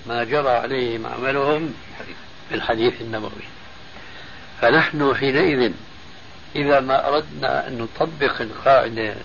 ما 0.07 0.23
جرى 0.23 0.49
عليهم 0.49 1.05
عملهم 1.05 1.73
في 2.49 2.55
الحديث 2.55 3.01
النبوي. 3.01 3.47
فنحن 4.61 5.15
حينئذ 5.15 5.71
إذا 6.55 6.79
ما 6.79 7.07
أردنا 7.07 7.67
أن 7.67 7.77
نطبق 7.77 8.41
القاعدة 8.41 9.15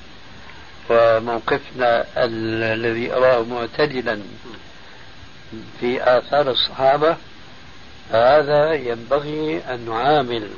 وموقفنا 0.91 2.05
الذي 2.17 3.13
أراه 3.13 3.43
معتدلا 3.43 4.21
في 5.81 6.03
آثار 6.03 6.51
الصحابة 6.51 7.17
هذا 8.11 8.73
ينبغي 8.73 9.63
أن 9.71 9.85
نعامل 9.89 10.49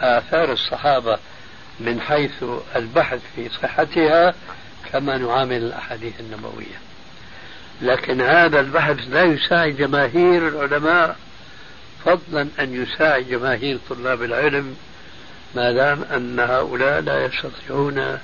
آثار 0.00 0.52
الصحابة 0.52 1.18
من 1.80 2.00
حيث 2.00 2.44
البحث 2.76 3.20
في 3.36 3.48
صحتها 3.48 4.34
كما 4.92 5.18
نعامل 5.18 5.56
الأحاديث 5.56 6.20
النبوية. 6.20 6.80
لكن 7.82 8.20
هذا 8.20 8.60
البحث 8.60 8.96
لا 9.10 9.24
يساعد 9.24 9.76
جماهير 9.76 10.48
العلماء 10.48 11.16
فضلا 12.04 12.48
أن 12.60 12.82
يساعد 12.82 13.28
جماهير 13.28 13.78
طلاب 13.90 14.22
العلم 14.22 14.76
ما 15.54 15.72
دام 15.72 16.04
أن 16.14 16.40
هؤلاء 16.40 17.00
لا 17.00 17.24
يستطيعون 17.24 18.18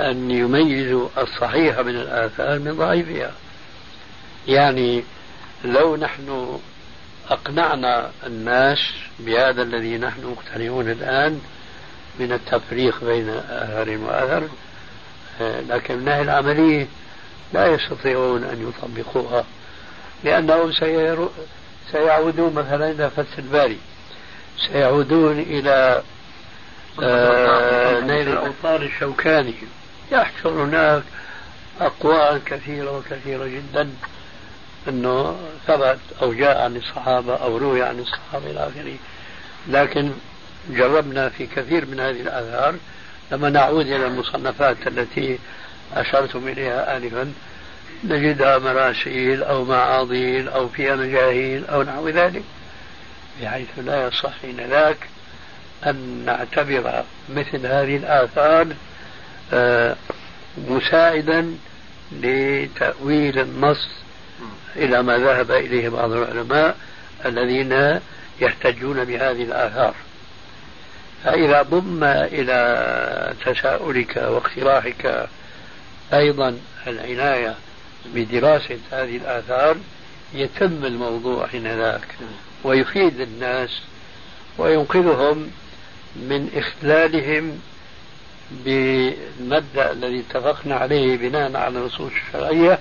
أن 0.00 0.30
يميزوا 0.30 1.08
الصحيح 1.18 1.78
من 1.78 1.96
الآثار 1.96 2.58
من 2.58 2.76
ضعيفها. 2.76 3.32
يعني 4.48 5.04
لو 5.64 5.96
نحن 5.96 6.58
أقنعنا 7.30 8.10
الناس 8.26 8.78
بهذا 9.18 9.62
الذي 9.62 9.98
نحن 9.98 10.26
مقتنعون 10.26 10.90
الآن 10.90 11.40
من 12.20 12.32
التفريق 12.32 13.04
بين 13.04 13.28
آثار 13.28 13.98
وآثار 13.98 14.48
لكن 15.68 15.94
من 15.94 16.00
الناحية 16.00 16.22
العملية 16.22 16.86
لا 17.52 17.66
يستطيعون 17.66 18.44
أن 18.44 18.68
يطبقوها 18.68 19.44
لأنهم 20.24 20.72
سيعودون 21.92 22.54
مثلا 22.54 22.90
إلى 22.90 23.10
فتح 23.10 23.38
الباري 23.38 23.78
سيعودون 24.72 25.38
إلى 25.38 26.02
آه 27.02 28.00
نيل 28.00 28.28
الأوطار 28.28 28.82
الشوكاني. 28.82 29.54
يحصل 30.12 30.58
هناك 30.58 31.02
أقوال 31.80 32.44
كثيرة 32.44 32.98
وكثيرة 32.98 33.46
جدا 33.46 33.90
أنه 34.88 35.36
ثبت 35.66 35.98
أو 36.22 36.32
جاء 36.32 36.62
عن 36.62 36.76
الصحابة 36.76 37.36
أو 37.36 37.56
روي 37.56 37.82
عن 37.82 37.98
الصحابة 37.98 38.50
إلى 38.50 38.60
آخره. 38.60 38.96
لكن 39.68 40.12
جربنا 40.70 41.28
في 41.28 41.46
كثير 41.46 41.86
من 41.86 42.00
هذه 42.00 42.20
الآثار 42.20 42.74
لما 43.32 43.50
نعود 43.50 43.86
إلى 43.86 44.06
المصنفات 44.06 44.76
التي 44.86 45.38
أشرتم 45.94 46.48
إليها 46.48 46.96
آنفا 46.96 47.32
نجدها 48.04 48.58
مراسيل 48.58 49.42
أو 49.42 49.64
معاضيل 49.64 50.48
أو 50.48 50.68
فيها 50.68 50.96
مجاهيل 50.96 51.66
أو 51.66 51.82
نحو 51.82 52.08
ذلك 52.08 52.42
بحيث 53.42 53.68
لا 53.76 54.06
يصح 54.06 54.32
حين 54.42 54.60
ذاك 54.70 55.08
أن 55.86 56.22
نعتبر 56.26 57.04
مثل 57.28 57.66
هذه 57.66 57.96
الآثار 57.96 58.66
مساعدا 60.68 61.54
لتأويل 62.12 63.38
النص 63.38 63.88
إلى 64.76 65.02
ما 65.02 65.18
ذهب 65.18 65.50
إليه 65.50 65.88
بعض 65.88 66.12
العلماء 66.12 66.76
الذين 67.26 68.00
يحتجون 68.40 69.04
بهذه 69.04 69.42
الآثار. 69.42 69.94
فإذا 71.24 71.62
ضم 71.62 72.04
إلى 72.04 73.34
تساؤلك 73.44 74.16
واقتراحك 74.16 75.28
أيضا 76.12 76.58
العناية 76.86 77.54
بدراسة 78.14 78.78
هذه 78.92 79.16
الآثار 79.16 79.76
يتم 80.34 80.84
الموضوع 80.84 81.46
حينذاك 81.46 82.06
ويفيد 82.64 83.20
الناس 83.20 83.80
وينقذهم 84.58 85.50
من 86.16 86.50
إخلالهم 86.56 87.60
بالمبدأ 88.50 89.92
الذي 89.92 90.20
اتفقنا 90.20 90.76
عليه 90.76 91.16
بناء 91.16 91.56
على 91.56 91.78
النصوص 91.78 92.12
الشرعية 92.12 92.78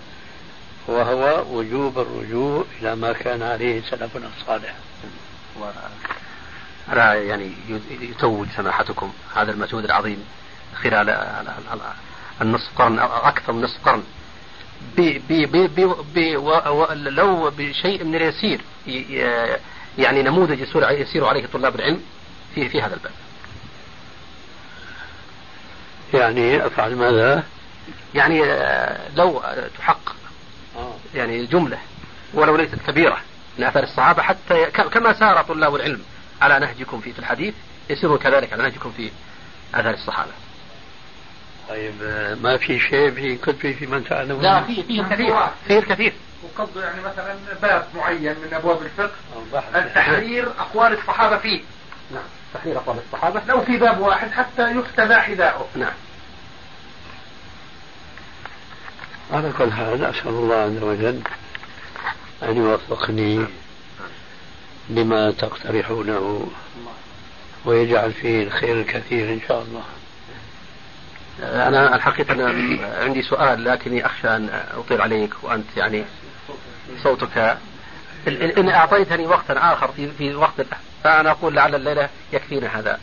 وهو 0.88 1.46
وجوب 1.58 2.00
الرجوع 2.00 2.66
إلى 2.82 2.96
ما 2.96 3.14
كان 3.14 3.42
عليه 3.44 3.82
سلفنا 3.82 4.30
الصالح 4.38 4.76
أنا 6.92 7.14
يعني 7.14 7.52
يتوج 8.02 8.48
سماحتكم 8.58 9.14
هذا 9.36 9.52
المجهود 9.52 9.86
العظيم 9.86 10.24
خلال 10.76 11.10
النصف 12.42 12.78
قرن 12.78 13.00
أو 13.00 13.08
أكثر 13.08 13.54
من 13.54 13.62
نصف 13.62 13.86
قرن 13.86 14.04
بي 14.98 15.22
بي 15.30 15.46
بي 15.46 15.68
بي 16.14 16.34
لو 16.94 17.50
بشيء 17.58 18.04
من 18.04 18.16
اليسير 18.16 18.62
يعني 19.98 20.24
نموذج 20.24 20.60
يسير 20.84 21.26
عليه 21.26 21.46
طلاب 21.46 21.76
العلم 21.76 22.02
في 22.56 22.70
في 22.70 22.82
هذا 22.82 22.94
الباب. 22.96 23.12
يعني 26.14 26.66
افعل 26.66 26.96
ماذا؟ 26.96 27.44
يعني 28.16 28.42
لو 29.16 29.42
تحقق 29.78 30.16
يعني 31.16 31.46
جملة 31.46 31.78
ولو 32.34 32.56
ليست 32.56 32.76
كبيرة 32.88 33.18
من 33.58 33.64
اثار 33.64 33.84
الصحابة 33.84 34.22
حتى 34.22 34.66
كما 34.66 35.14
سار 35.14 35.44
طلاب 35.44 35.76
العلم 35.76 36.02
على 36.42 36.60
نهجكم 36.60 37.00
في 37.00 37.20
الحديث 37.20 37.54
يسيروا 37.90 38.18
كذلك 38.18 38.54
على 38.54 38.64
نهجكم 38.64 38.92
في 38.92 39.12
اثار 39.76 39.94
الصحابة. 39.94 40.32
طيب 41.70 41.94
ما 42.42 42.58
في 42.58 42.80
شيء 42.80 43.12
في 43.12 43.36
كتبي 43.36 43.74
في 43.74 43.86
من 43.86 44.04
تعلمون؟ 44.04 44.44
لا 44.44 44.64
في 44.64 44.84
فيه 44.84 45.02
الكثير 45.02 45.36
فيه 45.68 45.80
الكثير. 45.80 46.14
وقصده 46.44 46.84
يعني 46.84 47.02
مثلا 47.02 47.36
باب 47.62 47.88
معين 47.96 48.32
من 48.32 48.54
أبواب 48.54 48.82
الفقه 48.82 49.12
التحرير 49.76 50.48
أقوال 50.60 50.94
الصحابة 50.94 51.38
فيه. 51.38 51.62
نعم. 52.12 52.24
تحرير 52.54 52.78
اقوال 52.78 52.98
الصحابة. 53.08 53.42
لو 53.48 53.62
في 53.62 53.78
باب 53.78 54.00
واحد 54.00 54.32
حتى 54.32 54.72
يختبى 54.72 55.16
حذاؤه. 55.16 55.68
نعم. 55.76 55.94
على 59.32 59.52
كل 59.58 59.74
حال 59.74 60.06
أسأل 60.06 60.28
الله 60.28 60.56
عز 60.56 60.84
وجل 60.84 61.22
أن 62.44 62.58
يوفقني 62.58 63.46
لما 64.90 65.32
تقترحونه 65.32 66.52
ويجعل 67.66 68.14
فيه 68.14 68.44
الخير 68.44 68.80
الكثير 68.80 69.34
إن 69.34 69.42
شاء 69.48 69.62
الله. 69.62 69.84
أنا 71.68 71.96
الحقيقة 71.96 72.34
أنا 72.34 72.46
عندي 73.02 73.22
سؤال 73.22 73.64
لكني 73.64 74.06
أخشى 74.06 74.28
أن 74.28 74.64
أطيل 74.78 75.02
عليك 75.02 75.34
وأنت 75.42 75.78
يعني 75.78 76.04
صوتك. 77.04 77.58
إن 78.28 78.70
أعطيتني 78.70 79.28
وقتا 79.28 79.74
آخر 79.74 79.92
في 79.92 80.12
في 80.12 80.36
وقت 80.36 80.62
فأنا 81.04 81.32
أقول 81.32 81.56
لعل 81.56 81.76
الليلة 81.76 82.10
يكفينا 82.34 82.80
هذا 82.80 83.00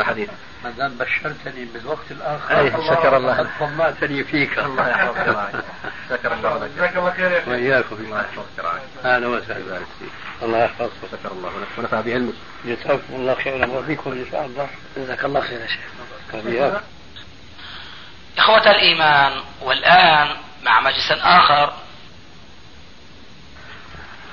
الحديث. 0.00 0.28
ما 0.64 0.70
دام 0.70 0.94
بشرتني 0.94 1.64
بالوقت 1.64 2.10
الآخر 2.10 2.60
أي 2.60 2.70
شكر 2.70 3.16
الله. 3.16 3.46
طمأتني 3.60 4.24
فيك. 4.24 4.58
الله 4.68 4.88
يحفظك. 4.88 5.64
شكر 6.10 6.34
الله 6.34 6.58
لك 6.58 6.70
جزاك 6.76 6.96
الله 6.96 7.10
خير 7.10 7.30
يا 7.30 7.40
شيخ 7.40 7.48
وإياكم 7.48 7.96
الله 7.96 8.20
يحفظك 8.20 8.80
أهلا 9.04 9.26
وسهلا 9.26 9.80
الله 10.42 10.58
يحفظك. 10.58 10.90
شكر 11.12 11.32
الله 11.32 11.48
لك. 11.48 11.78
ونفع 11.78 12.00
بعلمك 12.00 12.34
جزاكم 12.64 13.00
الله 13.10 13.34
خيرا. 13.34 13.66
وفيكم 13.66 14.12
إن 14.12 14.26
شاء 14.32 14.46
الله. 14.46 14.68
جزاك 14.96 15.24
الله 15.24 15.40
خير 15.40 15.60
يا 15.60 15.66
شيخ. 15.66 15.80
وإياكم 16.32 16.80
إخوة 18.38 18.70
الإيمان 18.70 19.32
والآن 19.62 20.28
مع 20.62 20.80
مجلس 20.80 21.12
آخر 21.12 21.72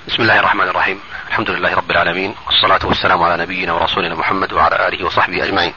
بسم 0.07 0.21
الله 0.21 0.39
الرحمن 0.39 0.67
الرحيم. 0.69 0.99
الحمد 1.27 1.49
لله 1.49 1.75
رب 1.75 1.91
العالمين. 1.91 2.35
والصلاة 2.45 2.85
والسلام 2.85 3.23
على 3.23 3.43
نبينا 3.43 3.73
ورسولنا 3.73 4.15
محمد 4.15 4.53
وعلى 4.53 4.87
آله 4.87 5.05
وصحبه 5.05 5.43
أجمعين. 5.43 5.73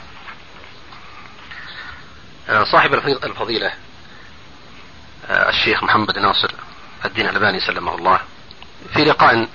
صاحب 2.73 2.95
الفضيلة 3.25 3.73
الشيخ 5.31 5.85
محمد 5.85 6.19
ناصر 6.19 6.51
الدين 7.05 7.29
الألباني 7.29 7.61
سلمه 7.61 7.95
الله. 7.95 8.21
في 8.95 9.05
لقاء 9.05 9.49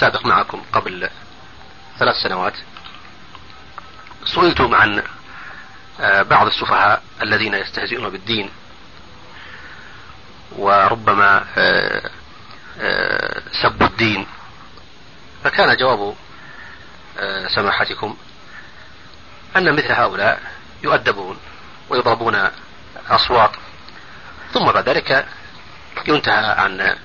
سابق 0.00 0.26
معكم 0.26 0.62
قبل 0.72 1.08
ثلاث 1.98 2.16
سنوات 2.16 2.54
سئلتم 4.24 4.74
عن 4.74 5.02
بعض 6.30 6.46
السفهاء 6.46 7.02
الذين 7.22 7.54
يستهزئون 7.54 8.08
بالدين 8.08 8.50
وربما 10.56 11.44
سبوا 13.62 13.86
الدين. 13.86 14.26
فكان 15.44 15.76
جواب 15.76 16.14
سماحتكم 17.54 18.16
أن 19.56 19.72
مثل 19.72 19.92
هؤلاء 19.92 20.40
يؤدبون 20.82 21.38
ويضربون 21.88 22.50
أصوات. 23.10 23.52
ثم 24.52 24.64
بعد 24.64 24.88
ذلك 24.88 25.26
ينتهى 26.08 26.46
عن 26.46 26.96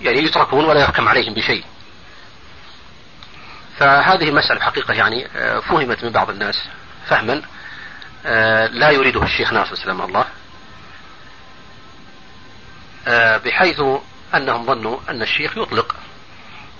يعني 0.00 0.18
يتركون 0.18 0.64
ولا 0.64 0.80
يحكم 0.80 1.08
عليهم 1.08 1.34
بشيء. 1.34 1.64
فهذه 3.78 4.28
المسألة 4.28 4.60
حقيقة 4.60 4.94
يعني 4.94 5.28
فهمت 5.60 6.04
من 6.04 6.10
بعض 6.10 6.30
الناس 6.30 6.68
فهما 7.06 7.42
لا 8.68 8.90
يريده 8.90 9.22
الشيخ 9.22 9.52
ناصر 9.52 9.74
سلام 9.74 10.02
الله. 10.02 10.24
بحيث 13.38 13.82
أنهم 14.34 14.66
ظنوا 14.66 14.98
أن 15.08 15.22
الشيخ 15.22 15.58
يطلق 15.58 15.96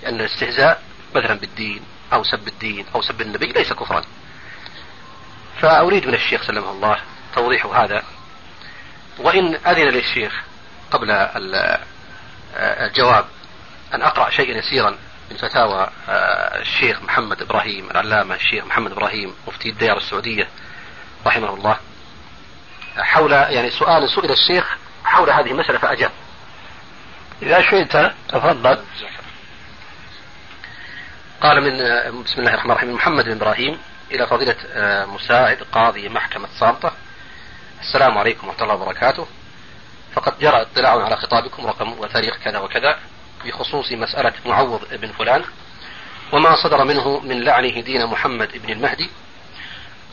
أن 0.07 0.15
الاستهزاء 0.15 0.83
مثلا 1.15 1.35
بالدين 1.35 1.83
أو 2.13 2.25
سب 2.25 2.49
الدين 2.49 2.87
أو 2.95 3.03
سب 3.03 3.21
النبي 3.21 3.47
ليس 3.47 3.73
كفرا. 3.73 4.03
فأريد 5.61 6.07
من 6.07 6.15
الشيخ 6.15 6.43
سلمه 6.43 6.71
الله 6.71 7.01
توضيح 7.35 7.67
هذا. 7.67 8.03
وإن 9.19 9.55
أذن 9.55 9.89
للشيخ 9.89 10.43
قبل 10.91 11.11
الجواب 12.57 13.25
أن 13.95 14.03
أقرأ 14.03 14.31
شيئا 14.31 14.59
يسيرا 14.59 14.97
من 15.31 15.37
فتاوى 15.37 15.91
الشيخ 16.61 17.03
محمد 17.03 17.43
إبراهيم 17.43 17.91
العلامة 17.91 18.35
الشيخ 18.35 18.65
محمد 18.65 18.93
إبراهيم 18.93 19.35
مفتي 19.49 19.69
الديار 19.69 19.97
السعودية 19.97 20.49
رحمه 21.27 21.55
الله. 21.55 21.77
حول 22.97 23.33
يعني 23.33 23.71
سؤال 23.71 24.11
سئل 24.11 24.31
الشيخ 24.31 24.77
حول 25.05 25.31
هذه 25.31 25.51
المسألة 25.51 25.79
فأجاب. 25.79 26.11
إذا 27.43 27.62
شئت 27.62 28.12
تفضل. 28.28 28.78
قال 31.41 31.61
من 31.61 31.76
بسم 32.24 32.41
الله 32.41 32.55
الرحمن 32.55 32.70
الرحيم 32.70 32.95
محمد 32.95 33.24
بن 33.24 33.32
إبراهيم 33.32 33.78
إلى 34.11 34.26
فضيلة 34.26 34.57
مساعد 35.07 35.59
قاضي 35.72 36.09
محكمة 36.09 36.49
سالطة 36.61 36.93
السلام 37.80 38.18
عليكم 38.18 38.49
ورحمة 38.49 38.62
الله 38.62 38.74
وبركاته. 38.74 39.26
فقد 40.14 40.39
جرى 40.39 40.62
اطلاع 40.62 41.05
على 41.05 41.16
خطابكم 41.16 41.66
رقم 41.66 41.93
وتاريخ 41.99 42.37
كذا 42.45 42.59
وكذا 42.59 42.99
بخصوص 43.45 43.93
مسألة 43.93 44.32
معوض 44.47 44.80
بن 44.93 45.12
فلان 45.12 45.45
وما 46.32 46.57
صدر 46.62 46.84
منه 46.84 47.20
من 47.20 47.41
لعنه 47.45 47.80
دين 47.80 48.07
محمد 48.07 48.49
بن 48.55 48.72
المهدي 48.72 49.11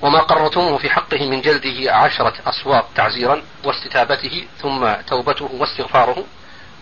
وما 0.01 0.19
قررتموه 0.19 0.77
في 0.77 0.89
حقه 0.89 1.29
من 1.29 1.41
جلده 1.41 1.95
عشرة 1.95 2.33
أصوات 2.45 2.85
تعزيرا 2.95 3.41
واستتابته 3.63 4.47
ثم 4.61 4.93
توبته 5.07 5.49
واستغفاره 5.53 6.25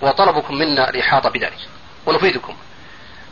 وطلبكم 0.01 0.55
منا 0.55 0.89
الإحاطة 0.89 1.29
بذلك. 1.29 1.59
ونفيدكم. 2.05 2.55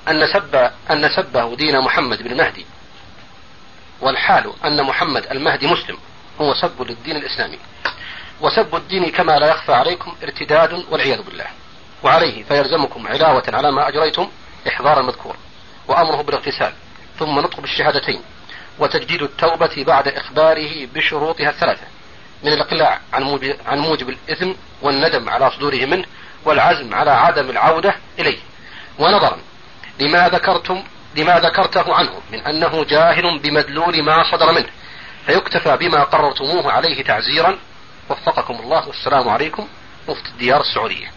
أن 0.08 0.28
سب 0.34 0.72
أن 0.92 1.10
سبه 1.10 1.56
دين 1.56 1.80
محمد 1.80 2.24
بن 2.24 2.32
المهدي 2.32 2.66
والحال 4.02 4.54
أن 4.66 4.84
محمد 4.84 5.28
المهدي 5.32 5.68
مسلم. 5.68 5.98
هو 6.42 6.54
سب 6.54 6.82
للدين 6.82 7.16
الإسلامي. 7.16 7.60
وسب 8.42 8.76
الدين 8.76 9.12
كما 9.12 9.40
لا 9.40 9.48
يخفى 9.48 9.74
عليكم 9.74 10.16
ارتداد 10.24 10.86
والعياذ 10.92 11.22
بالله. 11.22 11.48
وعليه 12.04 12.44
فيلزمكم 12.44 13.08
علاوة 13.08 13.44
على 13.48 13.72
ما 13.72 13.88
أجريتم 13.88 14.30
إحضار 14.68 15.00
المذكور. 15.00 15.36
وأمره 15.88 16.22
بالاغتسال. 16.22 16.74
ثم 17.20 17.40
نطق 17.40 17.60
بالشهادتين. 17.60 18.22
وتجديد 18.80 19.22
التوبة 19.22 19.84
بعد 19.84 20.08
إخباره 20.08 20.86
بشروطها 20.86 21.50
الثلاثة. 21.50 21.88
من 22.44 22.54
الإقلاع 22.54 23.00
عن 23.66 23.80
موجب, 23.80 24.10
الإثم 24.10 24.52
والندم 24.82 25.30
على 25.30 25.52
صدوره 25.52 25.86
منه 25.86 26.06
والعزم 26.46 26.96
على 26.96 27.12
عدم 27.12 27.50
العودة 27.50 27.96
إليه. 28.20 28.40
ونظرا 29.00 29.38
لما 30.00 30.30
ذكرتم 30.30 30.84
لما 31.16 31.40
ذكرته 31.40 31.96
عنه 31.96 32.22
من 32.32 32.40
أنه 32.40 32.84
جاهل 32.84 33.40
بمدلول 33.40 34.04
ما 34.04 34.32
صدر 34.32 34.52
منه. 34.52 34.70
فيكتفى 35.26 35.78
بما 35.78 36.04
قررتموه 36.04 36.72
عليه 36.72 37.04
تعزيرا. 37.04 37.58
وفقكم 38.10 38.54
الله. 38.54 38.88
والسلام 38.88 39.30
عليكم. 39.30 39.68
مفتي 40.10 40.30
الديار 40.30 40.62
السعودية. 40.62 41.12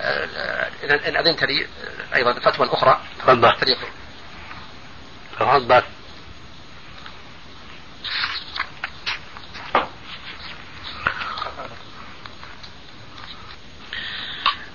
آه، 0.00 0.70
إن 1.08 1.16
أذنت 1.16 1.44
لي 1.44 1.66
أيضا 2.14 2.32
فتوى 2.32 2.68
أخرى. 2.72 3.00
تفضل. 3.18 3.52
تفضل. 5.38 5.74
آه، 5.74 5.84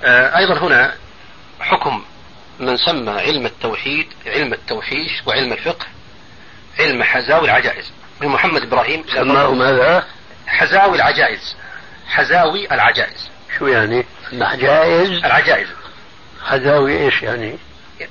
أيضا 0.05 0.57
هنا 0.57 0.95
حكم 1.59 2.03
من 2.59 2.77
سمى 2.77 3.11
علم 3.11 3.45
التوحيد 3.45 4.07
علم 4.25 4.53
التوحيش 4.53 5.11
وعلم 5.25 5.53
الفقه 5.53 5.85
علم 6.79 7.03
حزاوي 7.03 7.45
العجائز. 7.45 7.91
من 8.21 8.27
محمد 8.27 8.61
إبراهيم 8.61 9.03
سماه 9.13 9.51
ماذا؟ 9.51 10.07
حزاوي 10.47 10.95
العجائز. 10.95 11.55
حزاوي 12.07 12.71
العجائز. 12.71 13.29
شو 13.57 13.67
يعني؟ 13.67 14.05
العجائز؟ 14.33 15.09
العجائز. 15.09 15.67
حزاوي 16.43 16.97
إيش 17.05 17.23
يعني؟ 17.23 17.57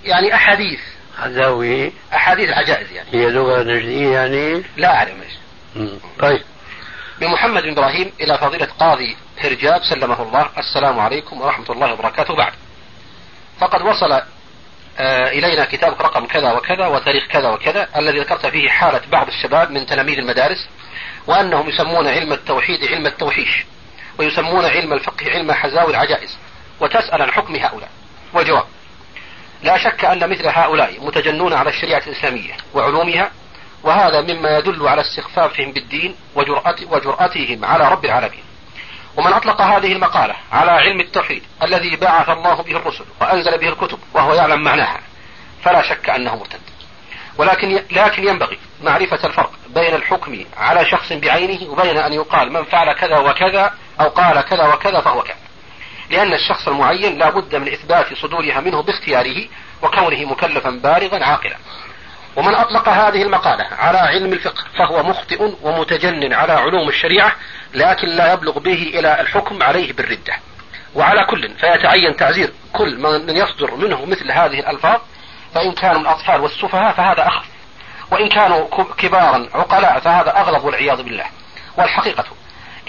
يعني 0.05 0.35
أحاديث. 0.35 0.81
حزاوي 1.19 1.93
أحاديث 2.15 2.49
العجائز 2.49 2.93
يعني. 2.93 3.09
هي 3.13 3.31
لغة 3.31 3.63
نجدية 3.63 4.11
يعني؟ 4.11 4.63
لا 4.77 4.95
أعلم 4.95 5.23
إيش. 5.23 5.33
طيب. 6.19 6.43
من 7.21 7.29
محمد 7.29 7.63
بن 7.63 7.71
إبراهيم 7.71 8.13
إلى 8.21 8.39
فضيلة 8.39 8.67
قاضي 8.67 9.17
هرجاب 9.39 9.83
سلمه 9.85 10.23
الله. 10.23 10.49
السلام 10.59 11.01
عليكم 11.01 11.41
ورحمة 11.41 11.71
الله 11.71 11.93
وبركاته. 11.93 12.35
بعد. 12.35 12.53
فقد 13.61 13.83
وصل 13.83 14.23
آه، 14.99 15.29
إلينا 15.29 15.65
كتابك 15.65 16.01
رقم 16.01 16.27
كذا 16.27 16.53
وكذا 16.53 16.87
وتاريخ 16.87 17.27
كذا 17.27 17.49
وكذا 17.49 17.89
الذي 17.97 18.21
ذكرت 18.21 18.47
فيه 18.47 18.69
حالة 18.69 19.01
بعض 19.13 19.27
الشباب 19.29 19.71
من 19.71 19.87
تلاميذ 19.87 20.19
المدارس 20.19 20.69
وأنهم 21.27 21.69
يسمون 21.69 22.09
علم 22.09 22.33
التوحيد 22.33 22.85
علم 22.85 23.07
التوحيش 23.07 23.65
ويسمون 24.19 24.65
علم 24.65 24.93
الفقه 24.93 25.31
علم 25.31 25.53
حزاوي 25.53 25.91
العجائز 25.91 26.37
وتسأل 26.81 27.23
عن 27.23 27.31
حكم 27.31 27.57
هؤلاء. 27.57 27.89
وجواب 28.35 28.65
لا 29.63 29.79
شك 29.79 30.05
أن 30.05 30.31
مثل 30.31 30.49
هؤلاء 30.49 31.05
متجنون 31.05 31.53
على 31.53 31.71
الشريعة 31.71 32.03
الإسلامية 32.07 32.57
وعلومها 32.75 33.31
وهذا 33.83 34.21
مما 34.21 34.59
يدل 34.59 34.89
على 34.89 35.01
استخفافهم 35.01 35.73
بالدين 35.73 36.17
وجرأتهم 36.91 37.65
على 37.65 37.89
رب 37.89 38.05
العالمين. 38.05 38.45
ومن 39.17 39.33
أطلق 39.33 39.61
هذه 39.61 39.93
المقالة 39.93 40.35
على 40.53 40.71
علم 40.71 41.01
التوحيد 41.01 41.43
الذي 41.63 41.97
بعث 41.97 42.29
الله 42.29 42.63
به 42.63 42.77
الرسل 42.77 43.05
وأنزل 43.21 43.59
به 43.59 43.69
الكتب 43.69 43.99
وهو 44.15 44.35
يعلم 44.35 44.63
معناها 44.63 45.01
فلا 45.65 45.83
شك 45.83 46.11
أنه 46.11 46.37
مرتد. 46.37 46.61
ولكن 47.39 47.83
لكن 47.91 48.29
ينبغي 48.29 48.59
معرفة 48.83 49.27
الفرق 49.27 49.51
بين 49.69 49.95
الحكم 49.95 50.45
على 50.57 50.87
شخص 50.87 51.13
بعينه 51.13 51.71
وبين 51.71 51.99
أن 51.99 52.13
يقال 52.13 52.53
من 52.53 52.65
فعل 52.65 52.93
كذا 52.93 53.19
وكذا 53.19 53.75
أو 54.01 54.09
قال 54.09 54.41
كذا 54.41 54.75
وكذا 54.75 55.01
فهو 55.01 55.23
كذا 55.23 55.37
لأن 56.11 56.33
الشخص 56.33 56.69
المعين 56.69 57.19
لا 57.19 57.31
بد 57.31 57.57
من 57.57 57.69
إثبات 57.69 58.15
صدورها 58.15 58.61
منه 58.61 58.83
باختياره 58.83 59.49
وكونه 59.83 60.25
مكلفا 60.25 60.71
بالغا 60.71 61.25
عاقلا. 61.25 61.57
ومن 62.37 62.55
أطلق 62.55 62.89
هذه 62.89 63.23
المقالة 63.23 63.65
على 63.65 63.99
علم 63.99 64.33
الفقه 64.33 64.65
فهو 64.79 65.03
مخطئ 65.03 65.53
ومتجن 65.63 66.33
على 66.33 66.53
علوم 66.53 66.89
الشريعة 66.89 67.33
لكن 67.75 68.09
لا 68.09 68.33
يبلغ 68.33 68.59
به 68.59 68.93
إلى 68.95 69.21
الحكم 69.21 69.63
عليه 69.63 69.93
بالردة. 69.93 70.35
وعلى 70.95 71.25
كل 71.25 71.49
فيتعين 71.49 72.17
تعزير 72.17 72.53
كل 72.73 72.99
من 72.99 73.37
يصدر 73.37 73.75
منه 73.75 74.05
مثل 74.05 74.33
هذه 74.33 74.61
الألفاظ 74.61 75.01
فإن 75.55 75.73
كانوا 75.73 76.01
الأطفال 76.01 76.41
والسفهاء 76.41 76.95
فهذا 76.95 77.27
أخف 77.29 77.47
وإن 78.11 78.29
كانوا 78.29 78.69
كبارا 78.99 79.49
عقلاء 79.55 80.01
فهذا 80.01 80.37
أغلب 80.37 80.65
والعياذ 80.65 81.03
بالله. 81.03 81.27
والحقيقة 81.79 82.25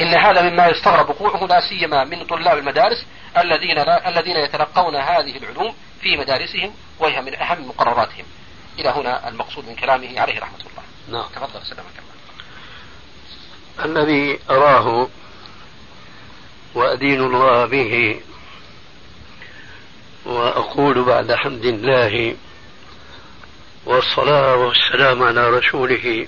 إن 0.02 0.14
هذا 0.14 0.50
مما 0.50 0.68
يستغرب 0.68 1.10
وقوعه 1.10 1.46
لا 1.48 1.60
سيما 1.60 2.04
من 2.04 2.26
طلاب 2.26 2.58
المدارس 2.58 3.06
الذين 3.38 3.78
الذين 3.80 4.36
يتلقون 4.36 4.96
هذه 4.96 5.38
العلوم 5.38 5.76
في 6.02 6.18
مدارسهم 6.18 6.74
وهي 7.00 7.22
من 7.22 7.36
أهم 7.36 7.68
مقرراتهم. 7.68 8.26
إلى 8.80 8.90
هنا 8.90 9.30
المقصود 9.30 9.66
من 9.68 9.76
كلامه 9.76 10.20
عليه 10.20 10.40
رحمة 10.40 10.60
الله. 10.60 10.84
نعم. 11.20 11.30
تفضل 11.36 11.66
سلامك 11.66 11.94
الله. 12.00 12.14
الذي 13.86 14.40
أراه 14.50 15.08
وأدين 16.76 17.22
الله 17.22 17.66
به 17.66 18.22
وأقول 20.26 21.04
بعد 21.04 21.32
حمد 21.32 21.66
الله 21.66 22.36
والصلاة 23.86 24.56
والسلام 24.56 25.24
على 25.24 25.50
رسوله 25.50 26.28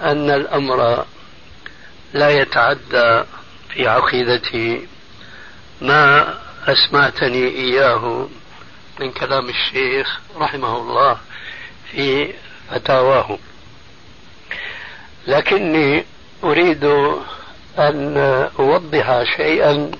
أن 0.00 0.30
الأمر 0.30 1.04
لا 2.12 2.30
يتعدى 2.30 3.24
في 3.68 3.88
عقيدتي 3.88 4.86
ما 5.80 6.34
أسمعتني 6.66 7.48
إياه 7.48 8.28
من 9.00 9.10
كلام 9.12 9.48
الشيخ 9.48 10.20
رحمه 10.36 10.76
الله 10.76 11.18
في 11.90 12.32
فتاواه. 12.70 13.38
لكني 15.26 16.04
أريد 16.44 16.84
أن 17.78 18.16
أوضح 18.58 19.22
شيئا 19.36 19.90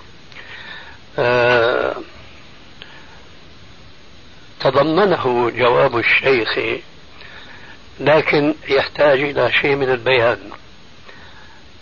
آه، 1.18 1.97
تضمنه 4.61 5.51
جواب 5.51 5.99
الشيخ 5.99 6.59
لكن 8.01 8.55
يحتاج 8.68 9.20
إلى 9.20 9.53
شيء 9.53 9.76
من 9.76 9.90
البيان. 9.90 10.51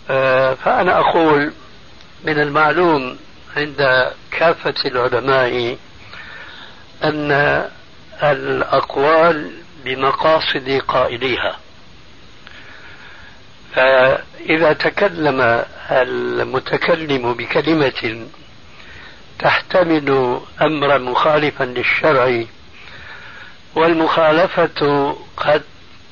آه، 0.09 0.53
فأنا 0.53 0.99
أقول 0.99 1.53
من 2.23 2.39
المعلوم 2.39 3.17
عند 3.57 4.11
كافة 4.31 4.73
العلماء 4.85 5.77
أن 7.03 7.31
الأقوال 8.23 9.51
بمقاصد 9.85 10.81
قائليها. 10.87 11.57
فإذا 13.75 14.73
تكلم 14.73 15.65
المتكلم 15.91 17.33
بكلمة 17.33 18.27
تحتمل 19.39 20.39
أمرا 20.61 20.97
مخالفا 20.97 21.63
للشرع 21.63 22.43
والمخالفة 23.75 25.15
قد 25.37 25.63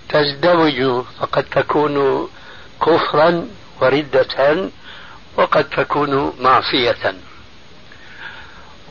تزدوج 0.10 1.04
فقد 1.20 1.44
تكون 1.44 2.28
كفرا 2.82 3.48
وردة 3.82 4.70
وقد 5.38 5.70
تكون 5.70 6.34
معصية. 6.40 7.16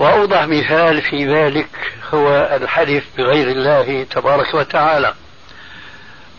وأوضح 0.00 0.42
مثال 0.42 1.02
في 1.02 1.26
ذلك 1.26 1.68
هو 2.14 2.48
الحلف 2.52 3.04
بغير 3.18 3.48
الله 3.48 4.04
تبارك 4.04 4.54
وتعالى. 4.54 5.14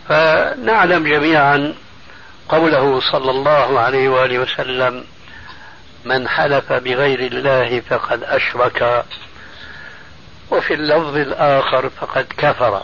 فنعلم 0.09 1.03
جميعا 1.03 1.73
قوله 2.49 2.99
صلى 3.11 3.31
الله 3.31 3.79
عليه 3.79 4.09
وآله 4.09 4.39
وسلم 4.39 5.03
من 6.05 6.27
حلف 6.27 6.73
بغير 6.73 7.19
الله 7.19 7.79
فقد 7.79 8.23
أشرك 8.23 9.05
وفي 10.51 10.73
اللفظ 10.73 11.15
الآخر 11.15 11.89
فقد 11.89 12.25
كفر. 12.37 12.83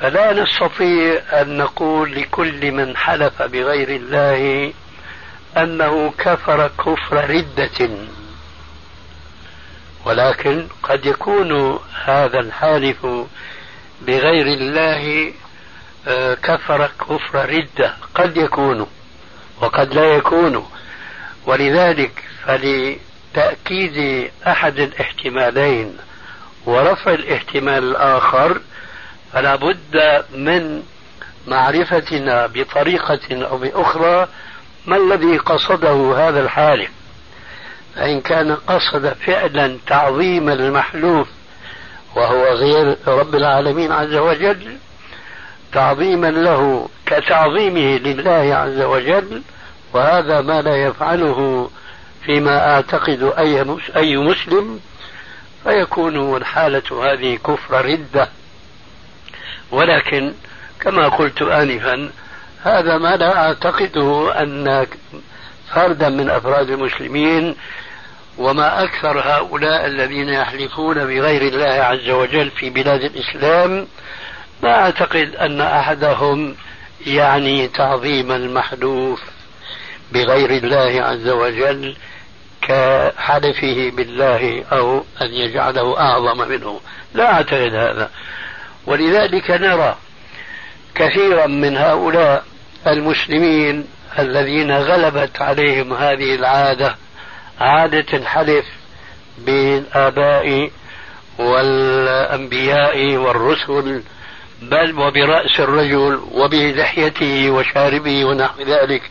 فلا 0.00 0.32
نستطيع 0.32 1.22
أن 1.32 1.56
نقول 1.56 2.14
لكل 2.14 2.72
من 2.72 2.96
حلف 2.96 3.42
بغير 3.42 3.88
الله 3.88 4.72
أنه 5.56 6.12
كفر 6.18 6.68
كفر 6.68 7.30
ردة. 7.30 7.88
ولكن 10.04 10.66
قد 10.82 11.06
يكون 11.06 11.78
هذا 12.04 12.40
الحالف 12.40 13.06
بغير 14.02 14.46
الله 14.46 15.32
آه، 16.08 16.34
كفر 16.34 16.90
كفر 17.00 17.48
ردة. 17.48 17.94
قد 18.14 18.36
يكون 18.36 18.86
وقد 19.60 19.94
لا 19.94 20.04
يكون. 20.04 20.66
ولذلك 21.46 22.24
فلتأكيد 22.46 24.30
أحد 24.46 24.78
الاحتمالين 24.78 25.96
ورفع 26.66 27.12
الاحتمال 27.14 27.84
الآخر 27.84 28.60
فلا 29.32 29.56
بد 29.56 30.24
من 30.34 30.82
معرفتنا 31.46 32.46
بطريقة 32.46 33.46
أو 33.46 33.58
بأخرى 33.58 34.28
ما 34.86 34.96
الذي 34.96 35.36
قصده 35.36 36.28
هذا 36.28 36.40
الحالف. 36.40 36.90
فإن 37.96 38.20
كان 38.20 38.56
قصد 38.56 39.12
فعلا 39.26 39.78
تعظيم 39.86 40.48
المحلوف 40.48 41.28
وهو 42.16 42.44
غير 42.44 42.96
رب 43.06 43.34
العالمين 43.34 43.92
عز 43.92 44.14
وجل 44.14 44.76
تعظيما 45.72 46.26
له 46.26 46.88
كتعظيمه 47.06 47.98
لله 47.98 48.54
عز 48.54 48.80
وجل 48.80 49.42
وهذا 49.92 50.40
ما 50.40 50.62
لا 50.62 50.76
يفعله 50.76 51.70
فيما 52.24 52.74
أعتقد 52.74 53.32
أي 53.38 53.76
أي 53.96 54.16
مسلم 54.16 54.80
فيكون 55.64 56.36
الحالة 56.36 57.12
هذه 57.12 57.36
كفر 57.36 57.84
ردة. 57.84 58.28
ولكن 59.70 60.32
كما 60.80 61.08
قلت 61.08 61.42
آنفا 61.42 62.10
هذا 62.62 62.98
ما 62.98 63.16
لا 63.16 63.46
أعتقده 63.46 64.42
أن 64.42 64.86
فردا 65.74 66.08
من 66.08 66.30
أفراد 66.30 66.70
المسلمين 66.70 67.56
وما 68.38 68.84
أكثر 68.84 69.20
هؤلاء 69.20 69.86
الذين 69.86 70.28
يحلفون 70.28 70.94
بغير 70.94 71.42
الله 71.42 71.84
عز 71.84 72.10
وجل 72.10 72.50
في 72.50 72.70
بلاد 72.70 73.00
الإسلام 73.00 73.86
ما 74.62 74.74
أعتقد 74.74 75.36
أن 75.36 75.60
أحدهم 75.60 76.56
يعني 77.06 77.68
تعظيم 77.68 78.32
المحلوف 78.32 79.20
بغير 80.12 80.50
الله 80.50 81.02
عز 81.02 81.28
وجل 81.28 81.96
كحلفه 82.62 83.92
بالله 83.96 84.64
أو 84.72 85.04
أن 85.22 85.34
يجعله 85.34 86.00
أعظم 86.00 86.48
منه. 86.48 86.80
لا 87.14 87.32
أعتقد 87.32 87.74
هذا. 87.74 88.10
ولذلك 88.86 89.50
نرى 89.50 89.96
كثيرا 90.94 91.46
من 91.46 91.76
هؤلاء 91.76 92.44
المسلمين 92.86 93.86
الذين 94.18 94.72
غلبت 94.72 95.42
عليهم 95.42 95.92
هذه 95.92 96.34
العادة 96.34 96.96
عادة 97.62 98.06
الحلف 98.18 98.66
بالآباء 99.38 100.70
والأنبياء 101.38 103.16
والرسل 103.16 104.02
بل 104.62 104.98
وبرأس 104.98 105.60
الرجل 105.60 106.20
وبلحيته 106.32 107.50
وشاربه 107.50 108.24
ونحو 108.24 108.62
ذلك 108.62 109.02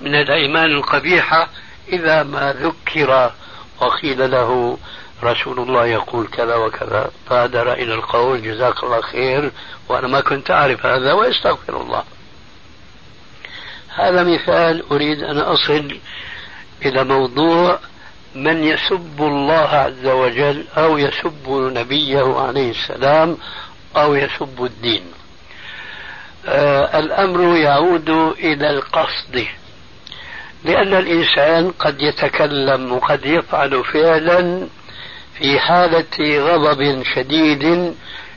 من 0.00 0.14
الأيمان 0.14 0.70
القبيحة 0.70 1.48
إذا 1.92 2.22
ما 2.22 2.52
ذكر 2.52 3.30
وقيل 3.80 4.30
له 4.30 4.78
رسول 5.24 5.60
الله 5.60 5.86
يقول 5.86 6.26
كذا 6.26 6.54
وكذا 6.54 7.10
بادر 7.30 7.72
إلى 7.72 7.94
القول 7.94 8.42
جزاك 8.42 8.82
الله 8.84 9.00
خير 9.00 9.50
وأنا 9.88 10.08
ما 10.08 10.20
كنت 10.20 10.50
أعرف 10.50 10.86
هذا 10.86 11.12
وأستغفر 11.12 11.80
الله. 11.80 12.04
هذا 13.88 14.22
مثال 14.22 14.84
أريد 14.90 15.22
أن 15.22 15.38
أصل 15.38 15.98
إلى 16.84 17.04
موضوع 17.04 17.78
من 18.34 18.64
يسب 18.64 19.16
الله 19.20 19.68
عز 19.68 20.06
وجل 20.06 20.64
أو 20.76 20.98
يسب 20.98 21.48
نبيه 21.48 22.40
عليه 22.40 22.70
السلام 22.70 23.36
أو 23.96 24.14
يسب 24.14 24.64
الدين. 24.64 25.04
آه 26.46 26.98
الأمر 26.98 27.56
يعود 27.56 28.10
إلى 28.38 28.70
القصد 28.70 29.46
لأن 30.64 30.94
الإنسان 30.94 31.70
قد 31.70 32.00
يتكلم 32.00 32.92
وقد 32.92 33.26
يفعل 33.26 33.84
فعلا 33.84 34.66
في 35.38 35.58
حالة 35.60 36.38
غضب 36.38 37.02
شديد 37.14 37.94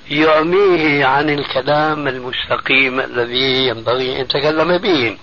يعميه 0.10 1.06
عن 1.06 1.30
الكلام 1.30 2.08
المستقيم 2.08 3.00
الذي 3.00 3.68
ينبغي 3.68 4.16
أن 4.16 4.22
يتكلم 4.22 4.78
به. 4.78 5.18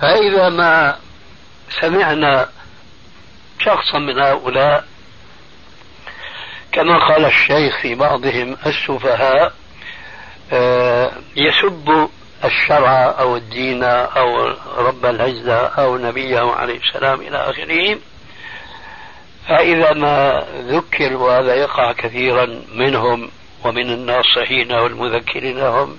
فإذا 0.00 0.48
ما 0.48 0.96
سمعنا 1.80 2.48
شخصا 3.60 3.98
من 3.98 4.18
هؤلاء 4.18 4.84
كما 6.72 6.98
قال 6.98 7.24
الشيخ 7.24 7.78
في 7.82 7.94
بعضهم 7.94 8.56
السفهاء 8.66 9.52
آه، 10.52 11.12
يسب 11.36 12.08
الشرع 12.44 13.14
أو 13.18 13.36
الدين 13.36 13.84
أو 13.84 14.54
رب 14.78 15.06
العزة 15.06 15.66
أو 15.66 15.98
نبيه 15.98 16.40
عليه 16.40 16.78
السلام 16.78 17.20
إلى 17.20 17.36
آخره. 17.36 17.98
فإذا 19.48 19.92
ما 19.92 20.46
ذكر 20.58 21.16
وهذا 21.16 21.54
يقع 21.54 21.92
كثيرا 21.92 22.62
منهم 22.74 23.30
ومن 23.64 23.90
الناصحين 23.90 24.72
والمذكرين 24.72 25.58
لهم 25.58 25.96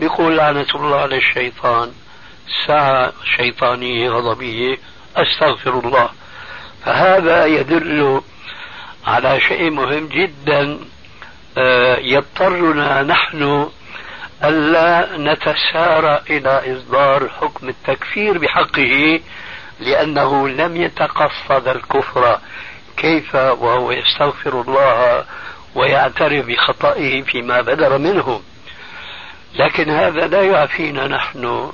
بيقول 0.00 0.36
لعنة 0.36 0.66
الله 0.74 0.96
على 1.00 1.16
الشيطان 1.16 1.92
ساعة 2.66 3.12
شيطانية 3.36 4.10
غضبية 4.10 4.78
أستغفر 5.16 5.78
الله. 5.78 6.08
فهذا 6.84 7.46
يدل 7.46 8.20
على 9.06 9.40
شيء 9.40 9.70
مهم 9.70 10.06
جدا 10.06 10.78
آه، 11.58 11.96
يضطرنا 11.96 13.02
نحن 13.02 13.70
ألا 14.44 15.08
نتسارع 15.16 16.20
إلى 16.30 16.76
إصدار 16.76 17.28
حكم 17.28 17.68
التكفير 17.68 18.38
بحقه 18.38 19.20
لأنه 19.80 20.48
لم 20.48 20.76
يتقصد 20.76 21.68
الكفر 21.68 22.38
كيف 22.96 23.34
وهو 23.34 23.92
يستغفر 23.92 24.60
الله 24.60 25.24
ويعترف 25.74 26.46
بخطئه 26.46 27.22
فيما 27.22 27.60
بدر 27.60 27.98
منه. 27.98 28.40
لكن 29.54 29.90
هذا 29.90 30.26
لا 30.26 30.42
يعفينا 30.42 31.06
نحن 31.08 31.72